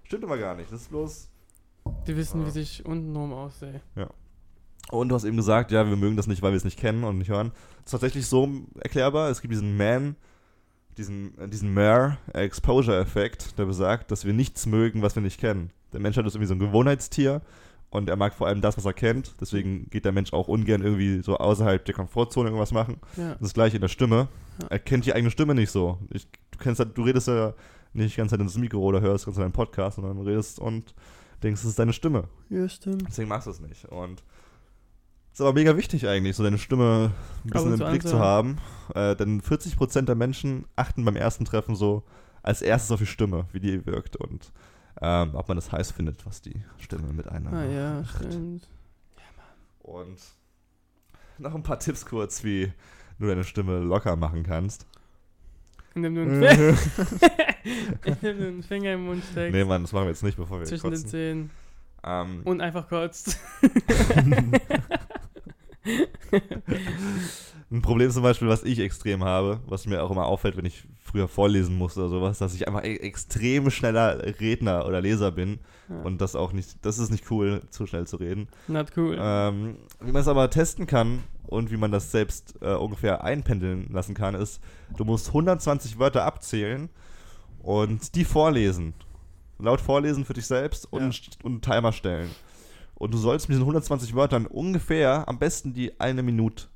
Stimmt 0.05 0.25
aber 0.25 0.39
gar 0.39 0.55
nicht. 0.57 0.71
Das 0.73 0.83
ist 0.83 0.91
bloß 0.91 1.29
Die 2.07 2.17
wissen, 2.17 2.43
Ja. 2.47 2.55
wie 2.55 2.61
ich 2.61 2.85
untenrum 2.85 3.33
aussehe. 3.33 3.81
Und 4.91 5.09
du 5.09 5.15
hast 5.15 5.25
eben 5.25 5.37
gesagt, 5.37 5.71
ja, 5.71 5.87
wir 5.87 5.97
mögen 5.97 6.17
das 6.17 6.27
nicht, 6.27 6.41
weil 6.43 6.53
wir 6.53 6.57
es 6.57 6.65
nicht 6.65 6.79
kennen 6.79 7.05
und 7.05 7.19
nicht 7.19 7.29
hören. 7.31 7.51
Das 7.79 7.87
ist 7.87 7.91
tatsächlich 7.93 8.27
so 8.27 8.49
erklärbar. 8.81 9.31
Es 9.31 9.41
gibt 9.43 9.53
diesen 9.53 9.77
Man, 9.77 10.17
diesen, 10.99 11.39
äh, 11.39 11.49
diesen 11.49 11.73
Mare-Exposure-Effekt, 11.73 13.59
der 13.59 13.65
besagt, 13.67 14.11
dass 14.11 14.25
wir 14.25 14.33
nichts 14.33 14.67
mögen, 14.67 15.03
was 15.03 15.15
wir 15.15 15.23
nicht 15.23 15.41
kennen. 15.41 15.71
Der 15.93 16.01
Mensch 16.01 16.17
hat 16.17 16.27
ist 16.27 16.35
irgendwie 16.35 16.49
so 16.49 16.55
ein 16.55 16.59
Gewohnheitstier 16.59 17.41
und 17.91 18.09
er 18.11 18.17
mag 18.17 18.35
vor 18.35 18.47
allem 18.47 18.61
das, 18.61 18.77
was 18.77 18.85
er 18.85 18.93
kennt. 18.93 19.35
Deswegen 19.41 19.89
geht 19.91 20.05
der 20.05 20.13
Mensch 20.13 20.33
auch 20.33 20.49
ungern 20.49 20.83
irgendwie 20.83 21.23
so 21.23 21.39
außerhalb 21.39 21.85
der 21.85 21.95
Komfortzone 21.95 22.49
irgendwas 22.49 22.73
machen. 22.73 22.97
Ja. 23.17 23.37
Das 23.41 23.55
gleiche 23.55 23.77
in 23.77 23.81
der 23.81 23.89
Stimme. 23.89 24.29
Er 24.69 24.79
kennt 24.79 25.07
die 25.07 25.15
eigene 25.15 25.31
Stimme 25.31 25.55
nicht 25.55 25.71
so. 25.71 25.99
Ich, 26.11 26.27
du, 26.51 26.59
kennst, 26.59 26.81
halt- 26.81 26.97
du 26.99 27.03
redest 27.03 27.29
ja 27.29 27.55
nicht 27.95 28.17
ganz 28.17 28.33
ins 28.33 28.59
Mikro 28.59 28.81
oder 28.81 29.01
hörst 29.01 29.25
ganz 29.25 29.39
deinen 29.39 29.53
Podcast, 29.53 29.97
sondern 29.97 30.17
du 30.19 30.23
redest 30.25 30.59
und 30.59 30.95
denkst, 31.43 31.63
es 31.63 31.69
ist 31.69 31.79
deine 31.79 31.93
Stimme. 31.95 32.25
Ja, 32.51 32.69
stimmt. 32.69 33.05
Deswegen 33.09 33.29
machst 33.29 33.47
du 33.47 33.51
es 33.53 33.61
nicht. 33.61 33.87
Und 33.87 34.23
ist 35.39 35.41
aber 35.43 35.53
mega 35.53 35.77
wichtig 35.77 36.09
eigentlich, 36.09 36.35
so 36.35 36.43
deine 36.43 36.59
Stimme 36.59 37.13
ein 37.45 37.51
bisschen 37.51 37.75
im 37.81 37.89
Blick 37.91 38.03
zu 38.03 38.19
haben. 38.19 38.59
Äh, 38.95 39.15
denn 39.15 39.41
40% 39.41 40.03
der 40.03 40.17
Menschen 40.17 40.65
achten 40.75 41.05
beim 41.05 41.15
ersten 41.15 41.45
Treffen 41.45 41.77
so 41.77 42.03
als 42.43 42.61
erstes 42.61 42.91
auf 42.91 42.99
die 42.99 43.07
Stimme, 43.07 43.47
wie 43.53 43.61
die 43.61 43.87
wirkt 43.87 44.17
und 44.17 44.53
ähm, 45.01 45.35
ob 45.35 45.47
man 45.47 45.57
das 45.57 45.71
heiß 45.71 45.93
findet, 45.93 46.27
was 46.27 46.43
die 46.43 46.61
Stimme 46.79 47.13
mit 47.13 47.29
einer 47.29 47.53
Ah 47.53 47.65
ja, 47.65 48.01
macht. 48.01 48.17
stimmt. 48.25 48.69
Und 49.81 50.19
noch 51.39 51.55
ein 51.55 51.63
paar 51.63 51.79
Tipps 51.79 52.05
kurz, 52.05 52.43
wie 52.43 52.73
du 53.21 53.27
deine 53.29 53.45
Stimme 53.45 53.79
locker 53.79 54.17
machen 54.17 54.43
kannst. 54.43 54.87
Indem 55.95 56.17
du 56.17 56.23
einen, 56.23 56.43
Indem 58.05 58.39
du 58.39 58.47
einen 58.49 58.63
Finger 58.65 58.93
im 58.95 59.07
Mund 59.07 59.23
steckst. 59.31 59.55
nee, 59.55 59.65
Mann, 59.65 59.83
das 59.83 59.93
machen 59.93 60.07
wir 60.07 60.11
jetzt 60.11 60.25
nicht, 60.25 60.37
bevor 60.37 60.59
wir 60.59 60.67
zwischen 60.67 60.91
den 60.91 60.95
kotzen. 60.95 61.09
Zähnen. 61.09 61.51
Ähm, 62.05 62.41
Und 62.45 62.61
einfach 62.61 62.89
kotzt. 62.89 63.39
Ein 67.71 67.83
Problem 67.83 68.11
zum 68.11 68.23
Beispiel, 68.23 68.49
was 68.49 68.63
ich 68.63 68.79
extrem 68.79 69.23
habe, 69.25 69.61
was 69.67 69.87
mir 69.87 70.03
auch 70.03 70.11
immer 70.11 70.25
auffällt, 70.25 70.57
wenn 70.57 70.65
ich 70.65 70.85
früher 71.03 71.29
vorlesen 71.29 71.77
musste 71.77 72.01
oder 72.01 72.09
sowas, 72.09 72.39
dass 72.39 72.55
ich 72.55 72.67
einfach 72.67 72.83
e 72.83 72.97
extrem 72.97 73.71
schneller 73.71 74.23
Redner 74.41 74.87
oder 74.87 75.03
Leser 75.03 75.33
bin 75.33 75.59
Ja. 75.91 76.01
und 76.03 76.21
das 76.23 76.35
auch 76.35 76.53
nicht, 76.53 76.77
das 76.83 76.99
ist 76.99 77.11
nicht 77.11 77.31
cool, 77.31 77.61
zu 77.69 77.87
schnell 77.87 78.07
zu 78.07 78.17
reden. 78.17 78.49
Not 78.69 78.93
cool. 78.97 79.19
Ähm, 79.21 79.77
wie 80.01 80.13
man 80.13 80.23
es 80.23 80.29
aber 80.29 80.49
testen 80.49 80.87
kann 80.87 81.23
und 81.47 81.71
wie 81.71 81.77
man 81.77 81.93
das 81.93 82.11
selbst 82.11 82.55
äh, 82.63 82.73
ungefähr 82.75 83.23
einpendeln 83.23 83.89
lassen 83.93 84.15
kann, 84.15 84.35
ist, 84.35 84.61
du 84.97 85.05
musst 85.05 85.29
120 85.29 85.99
Wörter 85.99 86.25
abzählen 86.25 86.89
und 87.63 88.15
die 88.15 88.25
vorlesen. 88.25 88.95
Laut 89.59 89.81
vorlesen 89.83 90.25
für 90.25 90.35
dich 90.35 90.47
selbst 90.47 90.91
und, 90.91 91.31
und 91.43 91.53
einen 91.53 91.61
Timer 91.61 91.93
stellen. 91.93 92.31
Und 92.99 93.15
du 93.15 93.19
sollst 93.19 93.49
mit 93.49 93.55
diesen 93.55 93.63
120 93.63 94.15
Wörtern 94.17 94.47
ungefähr 94.47 95.29
am 95.29 95.39
besten 95.39 95.73
die 95.73 96.01
eine 96.01 96.23
Minute 96.23 96.67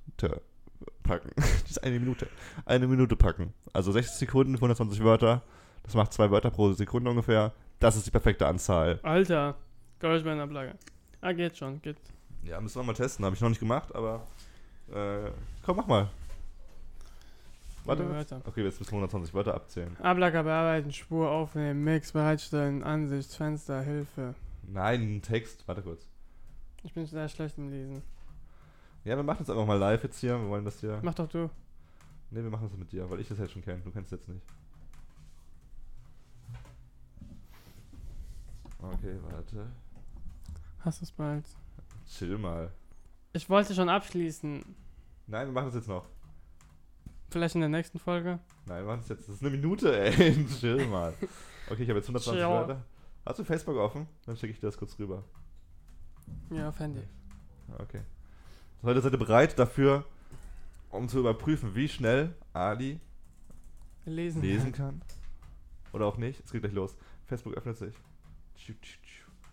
packen. 1.03 1.31
Diese 1.69 1.83
eine 1.83 1.99
Minute. 1.99 2.29
Eine 2.65 2.87
Minute 2.87 3.17
packen. 3.17 3.53
Also 3.73 3.91
60 3.91 4.17
Sekunden, 4.17 4.55
120 4.55 5.03
Wörter. 5.03 5.43
Das 5.83 5.95
macht 5.95 6.13
zwei 6.13 6.31
Wörter 6.31 6.51
pro 6.51 6.73
Sekunde 6.73 7.11
ungefähr. 7.11 7.53
Das 7.81 7.97
ist 7.97 8.07
die 8.07 8.13
perfekte 8.13 8.47
Anzahl. 8.47 9.01
Alter. 9.03 9.57
Geräuschbeinablage. 9.99 10.75
Ah, 11.21 11.33
geht 11.33 11.57
schon. 11.57 11.83
Geht. 11.83 11.97
Ja, 12.45 12.61
müssen 12.61 12.81
wir 12.81 12.85
mal 12.85 12.95
testen. 12.95 13.25
Habe 13.25 13.35
ich 13.35 13.43
noch 13.43 13.49
nicht 13.49 13.59
gemacht, 13.59 13.93
aber 13.93 14.25
äh, 14.95 15.29
komm, 15.65 15.77
mach 15.77 15.89
mal. 15.89 16.09
Warte. 17.85 18.09
Wörter. 18.09 18.41
Okay, 18.45 18.63
jetzt 18.63 18.79
bis 18.79 18.87
120 18.87 19.35
Wörter 19.35 19.55
abzählen. 19.55 19.97
Ablager 20.01 20.45
bearbeiten, 20.45 20.93
Spur 20.93 21.29
aufnehmen, 21.29 21.83
Mix 21.83 22.13
bereitstellen, 22.13 22.85
Ansicht, 22.85 23.35
Fenster, 23.35 23.83
Hilfe. 23.83 24.37
Nein, 24.69 25.21
Text. 25.21 25.67
Warte 25.67 25.83
kurz. 25.83 26.12
Ich 26.85 26.93
bin 26.93 27.07
sehr 27.07 27.29
schlecht 27.29 27.59
im 27.59 27.71
Lesen. 27.71 28.03
Ja, 29.05 29.17
wir 29.17 29.23
machen 29.23 29.39
das 29.41 29.51
einfach 29.51 29.67
mal 29.67 29.79
live 29.79 30.03
jetzt 30.03 30.19
hier. 30.19 30.39
Wir 30.39 30.49
wollen 30.49 30.65
das 30.65 30.81
hier. 30.81 31.01
Mach 31.03 31.15
doch 31.15 31.29
du. 31.29 31.51
Ne, 32.31 32.43
wir 32.43 32.51
machen 32.51 32.69
das 32.69 32.79
mit 32.79 32.91
dir, 32.93 33.09
weil 33.11 33.21
ich 33.21 33.29
das 33.29 33.39
jetzt 33.39 33.53
schon 33.53 33.63
kenne. 33.63 33.81
Du 33.83 33.91
kennst 33.91 34.13
es 34.13 34.21
jetzt 34.21 34.29
nicht. 34.29 34.45
Okay, 38.79 39.17
warte. 39.31 39.67
Hast 40.81 41.01
du 41.01 41.05
es 41.05 41.13
bald? 41.13 41.45
Chill 42.09 42.37
mal. 42.39 42.73
Ich 43.33 43.49
wollte 43.49 43.75
schon 43.75 43.89
abschließen. 43.89 44.65
Nein, 45.27 45.47
wir 45.47 45.53
machen 45.53 45.67
das 45.67 45.75
jetzt 45.77 45.89
noch. 45.89 46.07
Vielleicht 47.31 47.55
in 47.55 47.61
der 47.61 47.71
nächsten 47.71 47.99
Folge. 47.99 48.41
Nein, 48.67 48.85
wir 48.85 48.87
machen 48.87 49.01
das 49.01 49.09
jetzt. 49.09 49.29
Das 49.29 49.37
ist 49.37 49.43
eine 49.43 49.51
Minute, 49.51 49.97
ey. 49.97 50.47
Chill 50.61 50.87
mal. 50.87 51.15
Okay, 51.71 51.85
ich 51.85 51.89
habe 51.89 51.99
jetzt 51.99 52.09
120 52.09 52.33
Chill. 52.33 52.49
Wörter. 52.49 52.85
Hast 53.25 53.39
du 53.39 53.45
Facebook 53.45 53.77
offen? 53.77 54.09
Dann 54.27 54.37
schicke 54.37 54.53
ich 54.53 54.61
dir 54.61 54.67
das 54.67 54.77
kurz 54.77 54.99
rüber. 54.99 55.23
Ja, 56.51 56.69
auf 56.69 56.79
Handy. 56.79 57.03
Okay. 57.79 58.01
Heute 58.83 59.01
seid 59.01 59.13
ihr 59.13 59.19
bereit 59.19 59.59
dafür, 59.59 60.05
um 60.91 61.09
zu 61.09 61.19
überprüfen, 61.21 61.75
wie 61.75 61.89
schnell 61.89 62.35
Ali 62.53 63.01
Lesen. 64.05 64.43
lesen 64.43 64.73
kann? 64.73 65.01
Oder 65.93 66.07
auch 66.07 66.17
nicht? 66.17 66.43
Es 66.45 66.53
geht 66.53 66.63
gleich 66.63 66.73
los. 66.75 66.97
Facebook 67.27 67.55
öffnet 67.55 67.77
sich. 67.77 67.95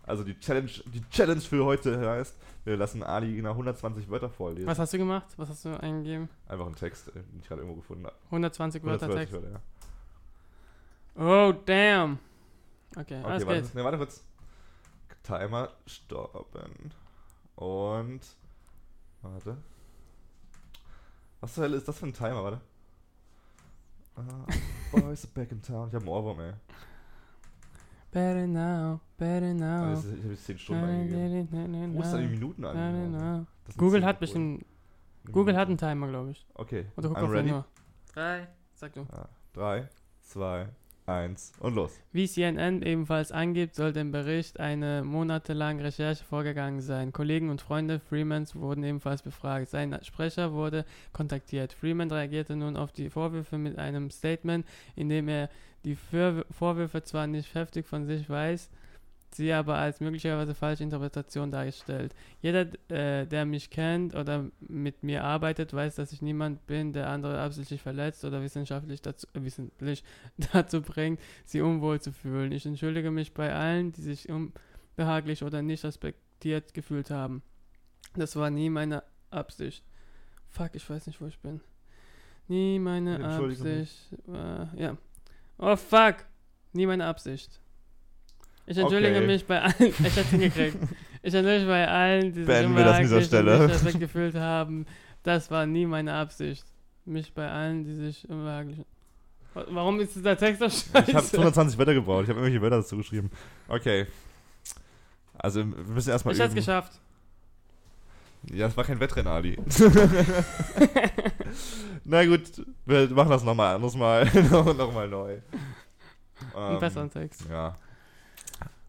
Also 0.06 0.24
die 0.24 0.38
Challenge, 0.38 0.70
die 0.92 1.02
Challenge 1.10 1.40
für 1.40 1.64
heute 1.64 1.98
heißt, 2.08 2.36
wir 2.64 2.76
lassen 2.76 3.02
Ali 3.02 3.40
nach 3.42 3.50
120 3.52 4.08
Wörter 4.10 4.28
vorlesen. 4.30 4.66
Was 4.66 4.78
hast 4.78 4.92
du 4.92 4.98
gemacht? 4.98 5.26
Was 5.36 5.48
hast 5.48 5.64
du 5.64 5.80
eingegeben? 5.80 6.28
Einfach 6.48 6.66
ein 6.66 6.74
Text, 6.74 7.08
den 7.14 7.24
ich 7.40 7.46
gerade 7.46 7.60
irgendwo 7.62 7.80
gefunden 7.80 8.04
habe. 8.06 8.16
120 8.26 8.82
Wörter 8.82 9.06
120 9.06 9.30
Text. 9.30 9.32
Wörter, 9.32 9.60
ja. 11.16 11.50
Oh, 11.50 11.52
damn. 11.64 12.18
Okay, 12.96 13.00
Okay, 13.00 13.22
alles 13.24 13.46
warte, 13.46 13.62
geht. 13.62 13.74
nee, 13.74 13.84
warte 13.84 13.98
kurz. 13.98 14.24
Timer 15.22 15.70
stoppen. 15.86 16.92
Und. 17.56 18.20
Warte. 19.22 19.56
Was 21.40 21.54
zur 21.54 21.64
Hölle 21.64 21.76
ist 21.76 21.88
das 21.88 21.98
für 21.98 22.06
ein 22.06 22.12
Timer, 22.12 22.42
warte? 22.42 22.60
Ah, 24.16 24.22
boys 24.92 25.24
are 25.24 25.32
back 25.34 25.52
in 25.52 25.62
town. 25.62 25.88
Ich 25.88 25.94
hab 25.94 26.02
einen 26.02 26.08
Ohrwurm, 26.08 26.40
ey. 26.40 26.52
Better 28.10 28.46
now, 28.46 29.00
better 29.16 29.54
now. 29.54 29.90
Also, 29.90 30.10
ich 30.10 30.18
habe 30.22 30.32
jetzt 30.32 30.44
10 30.44 30.58
Stunden 30.58 30.84
eingegeben. 30.84 31.94
Wo 31.94 32.02
ist 32.02 32.12
da 32.12 32.18
die 32.18 32.26
Minuten 32.26 32.64
an? 32.64 33.46
Google 33.76 34.00
10 34.00 34.08
hat 34.08 34.20
bestimmt. 34.20 34.66
Google 35.30 35.56
hat 35.56 35.68
einen 35.68 35.78
Timer, 35.78 36.08
glaube 36.08 36.32
ich. 36.32 36.44
Okay. 36.54 36.86
Oder 36.96 37.08
guck 37.08 37.18
I'm 37.18 37.24
auf 37.24 37.30
ready. 37.30 37.54
Drei. 38.12 38.48
Sag 38.74 38.92
du. 38.94 39.06
Ah, 39.12 39.28
3, 39.52 39.88
2, 40.22 40.68
1 41.10 41.52
und 41.60 41.74
los. 41.74 42.00
Wie 42.12 42.26
CNN 42.26 42.82
ebenfalls 42.82 43.32
angibt, 43.32 43.74
soll 43.74 43.92
dem 43.92 44.12
Bericht 44.12 44.60
eine 44.60 45.02
monatelange 45.04 45.84
Recherche 45.84 46.24
vorgegangen 46.24 46.80
sein. 46.80 47.12
Kollegen 47.12 47.50
und 47.50 47.60
Freunde 47.60 48.00
Freemans 48.00 48.54
wurden 48.54 48.84
ebenfalls 48.84 49.22
befragt. 49.22 49.68
Sein 49.68 49.98
Sprecher 50.02 50.52
wurde 50.52 50.84
kontaktiert. 51.12 51.72
Freeman 51.72 52.10
reagierte 52.10 52.56
nun 52.56 52.76
auf 52.76 52.92
die 52.92 53.10
Vorwürfe 53.10 53.58
mit 53.58 53.78
einem 53.78 54.10
Statement, 54.10 54.66
in 54.96 55.08
dem 55.08 55.28
er 55.28 55.50
die 55.84 55.96
Vorwür- 55.96 56.44
Vorwürfe 56.50 57.02
zwar 57.02 57.26
nicht 57.26 57.54
heftig 57.54 57.86
von 57.86 58.06
sich 58.06 58.28
weiß, 58.28 58.70
sie 59.34 59.52
aber 59.52 59.76
als 59.76 60.00
möglicherweise 60.00 60.54
falsche 60.54 60.82
Interpretation 60.82 61.50
dargestellt. 61.50 62.14
Jeder, 62.42 62.66
äh, 62.88 63.26
der 63.26 63.44
mich 63.44 63.70
kennt 63.70 64.14
oder 64.14 64.50
mit 64.60 65.02
mir 65.02 65.24
arbeitet, 65.24 65.72
weiß, 65.72 65.96
dass 65.96 66.12
ich 66.12 66.22
niemand 66.22 66.66
bin, 66.66 66.92
der 66.92 67.08
andere 67.08 67.40
absichtlich 67.40 67.80
verletzt 67.80 68.24
oder 68.24 68.42
wissenschaftlich 68.42 69.02
dazu, 69.02 69.26
äh, 69.34 69.42
wissentlich 69.42 70.04
dazu 70.52 70.82
bringt, 70.82 71.20
sie 71.44 71.60
unwohl 71.60 72.00
zu 72.00 72.12
fühlen. 72.12 72.52
Ich 72.52 72.66
entschuldige 72.66 73.10
mich 73.10 73.32
bei 73.34 73.54
allen, 73.54 73.92
die 73.92 74.02
sich 74.02 74.28
unbehaglich 74.28 75.42
oder 75.42 75.62
nicht 75.62 75.84
respektiert 75.84 76.74
gefühlt 76.74 77.10
haben. 77.10 77.42
Das 78.14 78.34
war 78.36 78.50
nie 78.50 78.70
meine 78.70 79.04
Absicht. 79.30 79.84
Fuck, 80.48 80.74
ich 80.74 80.88
weiß 80.88 81.06
nicht, 81.06 81.20
wo 81.20 81.26
ich 81.26 81.38
bin. 81.38 81.60
Nie 82.48 82.80
meine. 82.80 83.24
Absicht. 83.24 83.96
Äh, 84.26 84.82
ja. 84.82 84.96
Oh 85.58 85.76
fuck. 85.76 86.16
Nie 86.72 86.86
meine 86.86 87.06
Absicht. 87.06 87.60
Ich 88.70 88.78
entschuldige 88.78 89.16
Okay. 89.16 89.26
mich 89.26 89.44
bei 89.46 89.60
allen. 89.62 89.74
Ich 89.80 90.16
hab's 90.16 90.30
hingekriegt. 90.30 90.76
Ich 91.22 91.34
entschuldige 91.34 91.58
mich 91.58 91.66
bei 91.66 91.88
allen, 91.88 92.32
die 92.32 92.38
sich 92.40 92.46
Beenden 92.46 92.76
wir 92.76 92.84
das 92.84 92.96
an 92.96 93.02
dieser 93.02 93.22
Stelle. 93.22 93.58
nicht 93.58 93.70
respekt 93.74 94.00
gefühlt 94.00 94.34
haben. 94.36 94.86
Das 95.24 95.50
war 95.50 95.66
nie 95.66 95.86
meine 95.86 96.14
Absicht. 96.14 96.64
Mich 97.04 97.34
bei 97.34 97.50
allen, 97.50 97.84
die 97.84 97.94
sich 97.96 98.28
unbehaglich. 98.28 98.78
Warum 99.54 99.98
ist 99.98 100.14
dieser 100.14 100.36
Text 100.36 100.60
so 100.60 100.66
scheiße? 100.68 101.10
Ich 101.10 101.14
habe 101.16 101.26
220 101.26 101.78
Wörter 101.78 101.94
gebraucht. 101.94 102.22
Ich 102.24 102.28
habe 102.30 102.38
irgendwelche 102.38 102.62
Wörter 102.62 102.76
dazu 102.76 102.96
geschrieben. 102.96 103.30
Okay. 103.66 104.06
Also, 105.36 105.60
wir 105.60 105.64
müssen 105.92 106.10
erstmal 106.10 106.34
Ich 106.34 106.40
hab's 106.40 106.54
geschafft. 106.54 106.92
Ja, 108.52 108.66
das 108.68 108.76
war 108.76 108.84
kein 108.84 109.00
Wettrennen, 109.00 109.32
Ali. 109.32 109.58
Na 112.04 112.24
gut, 112.24 112.42
wir 112.86 113.08
machen 113.10 113.30
das 113.30 113.42
nochmal 113.44 113.74
anderes 113.74 113.94
Mal. 113.96 114.24
nochmal 114.50 115.08
neu. 115.08 115.38
Ein 116.54 116.72
Ähm, 116.74 116.78
besseren 116.78 117.10
Text. 117.10 117.44
Ja. 117.50 117.76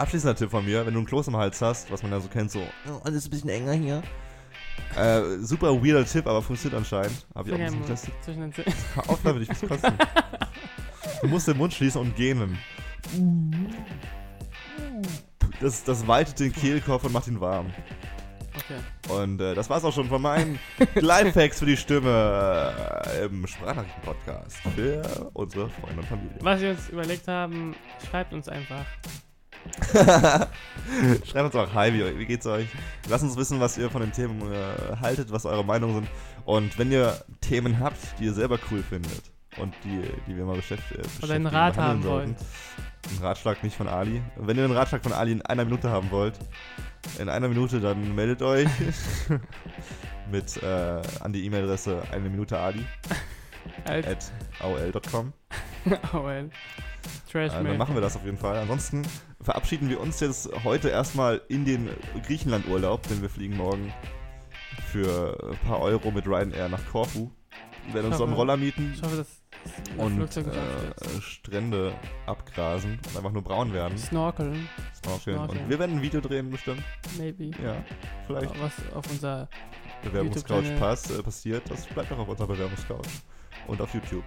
Abschließender 0.02 0.36
Tipp 0.36 0.50
von 0.50 0.66
mir, 0.66 0.84
wenn 0.84 0.96
du 0.96 1.00
ein 1.00 1.06
Kloß 1.06 1.28
im 1.28 1.38
Hals 1.38 1.62
hast, 1.62 1.92
was 1.92 2.02
man 2.02 2.12
ja 2.12 2.20
so 2.20 2.28
kennt, 2.28 2.50
so, 2.50 2.60
oh, 2.60 3.02
alles 3.04 3.28
ein 3.28 3.30
bisschen 3.30 3.52
enger 3.52 3.74
hier. 3.74 4.02
Äh, 4.96 5.38
super 5.42 5.76
weirder 5.76 6.04
Tipp, 6.06 6.26
aber 6.26 6.42
funktioniert 6.42 6.80
anscheinend. 6.80 7.24
Hab 7.36 7.46
ich 7.46 7.54
auch 7.54 7.60
ein 7.60 7.66
bisschen 7.66 7.70
Finger 7.70 7.74
im 7.74 7.82
getestet. 7.82 8.14
Zwischen 8.24 8.42
den 8.42 8.52
Zähnen. 8.52 8.74
Hör 8.96 9.10
auf 9.12 9.20
damit, 9.24 9.44
ich 9.44 9.50
muss 9.50 9.62
kotzen. 9.62 9.94
Du 11.22 11.28
musst 11.28 11.48
den 11.48 11.58
Mund 11.58 11.72
schließen 11.72 12.02
und 12.02 12.16
gähnen. 12.16 12.58
Das, 15.60 15.84
das 15.84 16.08
weitet 16.08 16.40
den 16.40 16.52
Kehlkopf 16.52 17.04
und 17.04 17.14
macht 17.14 17.28
ihn 17.28 17.40
warm. 17.40 17.68
Okay. 18.56 19.22
Und 19.22 19.40
äh, 19.40 19.54
das 19.54 19.70
war's 19.70 19.84
auch 19.84 19.94
schon 19.94 20.08
von 20.08 20.24
meinen 20.24 20.58
Lifehacks 20.96 21.60
für 21.60 21.68
die 21.68 21.78
Stimme 21.78 22.74
äh, 23.06 23.26
im 23.26 23.46
Sprachnachrichten-Podcast 23.46 24.58
für 24.76 25.30
unsere 25.34 25.70
Freunde 25.70 26.00
und 26.00 26.08
Familie. 26.08 26.38
Was 26.42 26.60
wir 26.60 26.72
uns 26.72 26.90
überlegt 26.90 27.28
haben, 27.28 27.76
schreibt 28.10 28.34
uns 28.34 28.50
einfach. 28.50 28.84
Schreibt 31.26 31.46
uns 31.46 31.56
auch, 31.56 31.74
hi, 31.74 31.94
wie, 31.94 32.20
wie 32.20 32.26
geht's 32.26 32.46
euch? 32.46 32.68
Lasst 33.10 33.24
uns 33.24 33.38
wissen, 33.38 33.60
was 33.60 33.78
ihr 33.78 33.90
von 33.90 34.02
den 34.02 34.12
Themen 34.12 34.42
äh, 34.52 34.98
haltet, 35.00 35.32
was 35.32 35.46
eure 35.46 35.64
Meinungen 35.64 35.96
sind. 35.96 36.08
Und 36.46 36.78
wenn 36.78 36.92
ihr 36.92 37.24
Themen 37.42 37.80
habt, 37.80 37.98
die 38.20 38.26
ihr 38.26 38.34
selber 38.34 38.60
cool 38.72 38.84
findet 38.84 39.22
und 39.58 39.74
die, 39.84 40.02
die 40.28 40.36
wir 40.36 40.46
mal 40.46 40.56
beschäft 40.56 40.92
äh, 40.92 40.96
Oder 40.96 41.36
einen 41.36 41.44
beschäftigen, 41.44 41.48
Rat 41.48 41.78
haben 41.78 42.04
sollten, 42.04 42.36
Ein 43.10 43.24
Ratschlag 43.24 43.64
nicht 43.64 43.76
von 43.76 43.88
Ali. 43.88 44.22
Wenn 44.36 44.58
ihr 44.58 44.66
einen 44.66 44.76
Ratschlag 44.76 45.04
von 45.04 45.14
Ali 45.14 45.34
in 45.34 45.42
einer 45.44 45.66
Minute 45.66 45.90
haben 45.90 46.12
wollt, 46.12 46.40
in 47.20 47.30
einer 47.30 47.48
Minute, 47.48 47.80
dann 47.80 48.16
meldet 48.16 48.42
euch 48.42 48.70
mit 50.32 50.62
äh, 50.62 51.02
an 51.20 51.34
die 51.34 51.46
E-Mail-Adresse 51.46 52.02
eine 52.12 52.30
Minute 52.30 52.58
Ali 52.58 52.86
at 53.86 54.32
aol.com. 54.60 55.34
AOL. 56.14 56.50
Trash 57.32 57.54
Äh, 57.54 57.64
dann 57.64 57.78
machen 57.78 57.96
wir 57.96 58.02
das 58.02 58.16
auf 58.16 58.26
jeden 58.26 58.38
Fall. 58.38 58.58
Ansonsten 58.58 59.04
verabschieden 59.42 59.90
wir 59.90 60.00
uns 60.00 60.20
jetzt 60.20 60.50
heute 60.64 60.90
erstmal 60.90 61.42
in 61.48 61.66
den 61.66 61.90
Griechenland-Urlaub, 62.26 63.08
denn 63.08 63.22
wir 63.22 63.30
fliegen 63.30 63.58
morgen 63.58 63.94
für 64.92 65.52
ein 65.52 65.68
paar 65.68 65.80
Euro 65.80 66.12
mit 66.12 66.26
Ryanair 66.28 66.70
nach 66.70 66.86
Korfu. 66.92 67.32
Wir 67.86 67.96
werden 67.96 68.08
uns 68.08 68.18
dort 68.18 68.30
einen 68.30 68.38
Roller 68.38 68.58
mieten 68.58 68.92
Ich 68.94 69.02
hoffe, 69.02 69.18
dass 69.18 69.42
das 69.64 69.98
und 69.98 70.38
äh, 70.38 71.22
Strände 71.22 71.94
abgrasen 72.26 73.00
und 73.08 73.18
einfach 73.18 73.32
nur 73.32 73.42
braun 73.42 73.74
werden. 73.74 73.98
Snorkeln, 73.98 74.68
Snorkeln. 75.04 75.38
Snorkeln. 75.38 75.64
Und 75.64 75.70
wir 75.70 75.80
werden 75.80 75.98
ein 75.98 76.02
Video 76.02 76.22
drehen 76.22 76.50
bestimmt. 76.50 76.84
maybe. 77.18 77.52
Ja, 77.64 77.84
vielleicht. 78.28 78.60
Was 78.62 78.74
auf 78.94 79.10
unser 79.10 79.50
Bewerbungscouch 80.04 80.76
pass, 80.80 81.10
äh, 81.10 81.22
passiert, 81.22 81.70
das 81.70 81.86
bleibt 81.88 82.12
auch 82.12 82.20
auf 82.20 82.28
unserer 82.28 82.48
Bewerbungscouch. 82.48 83.08
Und 83.68 83.82
auf 83.82 83.94
YouTube. 83.94 84.24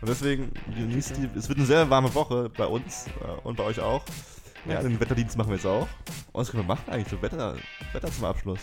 Und 0.00 0.08
deswegen 0.08 0.52
genießt 0.74 1.16
die. 1.16 1.28
Es 1.38 1.48
wird 1.48 1.58
eine 1.58 1.66
sehr 1.66 1.88
warme 1.90 2.12
Woche 2.14 2.50
bei 2.56 2.66
uns 2.66 3.06
äh, 3.06 3.40
und 3.46 3.56
bei 3.56 3.64
euch 3.64 3.80
auch. 3.80 4.02
Ja, 4.66 4.80
den 4.80 4.98
Wetterdienst 4.98 5.36
machen 5.36 5.48
wir 5.50 5.56
jetzt 5.56 5.66
auch. 5.66 5.82
Und 6.32 6.40
was 6.40 6.50
können 6.50 6.62
wir 6.62 6.68
machen 6.74 6.84
eigentlich? 6.90 7.08
So 7.08 7.20
Wetter, 7.20 7.54
Wetter 7.92 8.10
zum 8.10 8.24
Abschluss. 8.24 8.60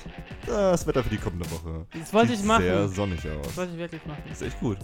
Das 0.48 0.88
Wetter 0.88 1.04
für 1.04 1.12
die 1.12 1.18
kommende 1.18 1.46
Woche. 1.52 1.86
Das 1.94 2.12
wollte 2.12 2.34
ich 2.34 2.40
Sieht 2.40 2.48
machen. 2.48 2.64
Sehr 2.64 2.88
sonnig 2.88 3.22
Das 3.22 3.48
aus. 3.50 3.58
wollte 3.58 3.74
ich 3.74 3.78
wirklich 3.78 4.06
machen. 4.08 4.24
Ist 4.32 4.42
echt 4.42 4.60
gut. 4.60 4.78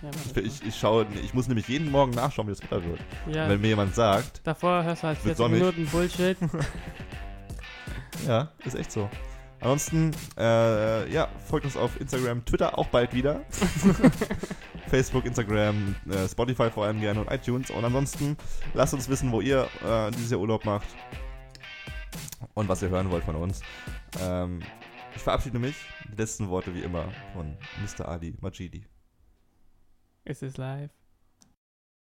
Ja, 0.00 0.10
Ich, 0.26 0.32
das 0.32 0.44
ich, 0.44 0.66
ich, 0.68 0.78
schaue, 0.78 1.06
ich 1.24 1.34
muss 1.34 1.48
nämlich 1.48 1.66
jeden 1.66 1.90
Morgen 1.90 2.12
nachschauen, 2.12 2.46
wie 2.46 2.52
das 2.52 2.62
Wetter 2.62 2.84
wird. 2.84 3.00
ja. 3.26 3.48
Wenn 3.48 3.60
mir 3.60 3.66
jemand 3.66 3.96
sagt, 3.96 4.42
Davor 4.44 4.84
hörst 4.84 5.02
du 5.02 5.08
halt 5.08 5.24
Wird 5.24 5.36
40 5.36 5.38
sonnig. 5.38 5.58
Minuten 5.60 5.86
Bullshit. 5.90 6.36
Ja, 8.26 8.48
ist 8.64 8.76
echt 8.76 8.92
so. 8.92 9.08
Ansonsten, 9.60 10.12
äh, 10.38 11.10
ja, 11.12 11.28
folgt 11.48 11.64
uns 11.66 11.76
auf 11.76 11.98
Instagram, 12.00 12.44
Twitter 12.44 12.78
auch 12.78 12.86
bald 12.88 13.12
wieder. 13.12 13.40
Facebook, 14.90 15.24
Instagram, 15.24 15.94
äh, 16.10 16.28
Spotify 16.28 16.68
vor 16.68 16.84
allem 16.84 17.00
gerne 17.00 17.20
und 17.20 17.30
iTunes. 17.30 17.70
Und 17.70 17.84
ansonsten 17.84 18.36
lasst 18.74 18.92
uns 18.92 19.08
wissen, 19.08 19.30
wo 19.30 19.40
ihr 19.40 19.68
äh, 19.84 20.10
dieses 20.10 20.32
Jahr 20.32 20.40
Urlaub 20.40 20.64
macht 20.64 20.88
und 22.54 22.68
was 22.68 22.82
ihr 22.82 22.88
hören 22.88 23.08
wollt 23.10 23.22
von 23.22 23.36
uns. 23.36 23.62
Ähm, 24.20 24.60
ich 25.14 25.22
verabschiede 25.22 25.60
mich. 25.60 25.76
Die 26.10 26.16
letzten 26.16 26.48
Worte 26.48 26.74
wie 26.74 26.82
immer 26.82 27.04
von 27.32 27.56
Mr. 27.80 28.08
Ali 28.08 28.34
Majidi. 28.40 28.84
Es 30.24 30.42
ist 30.42 30.58
live. 30.58 30.90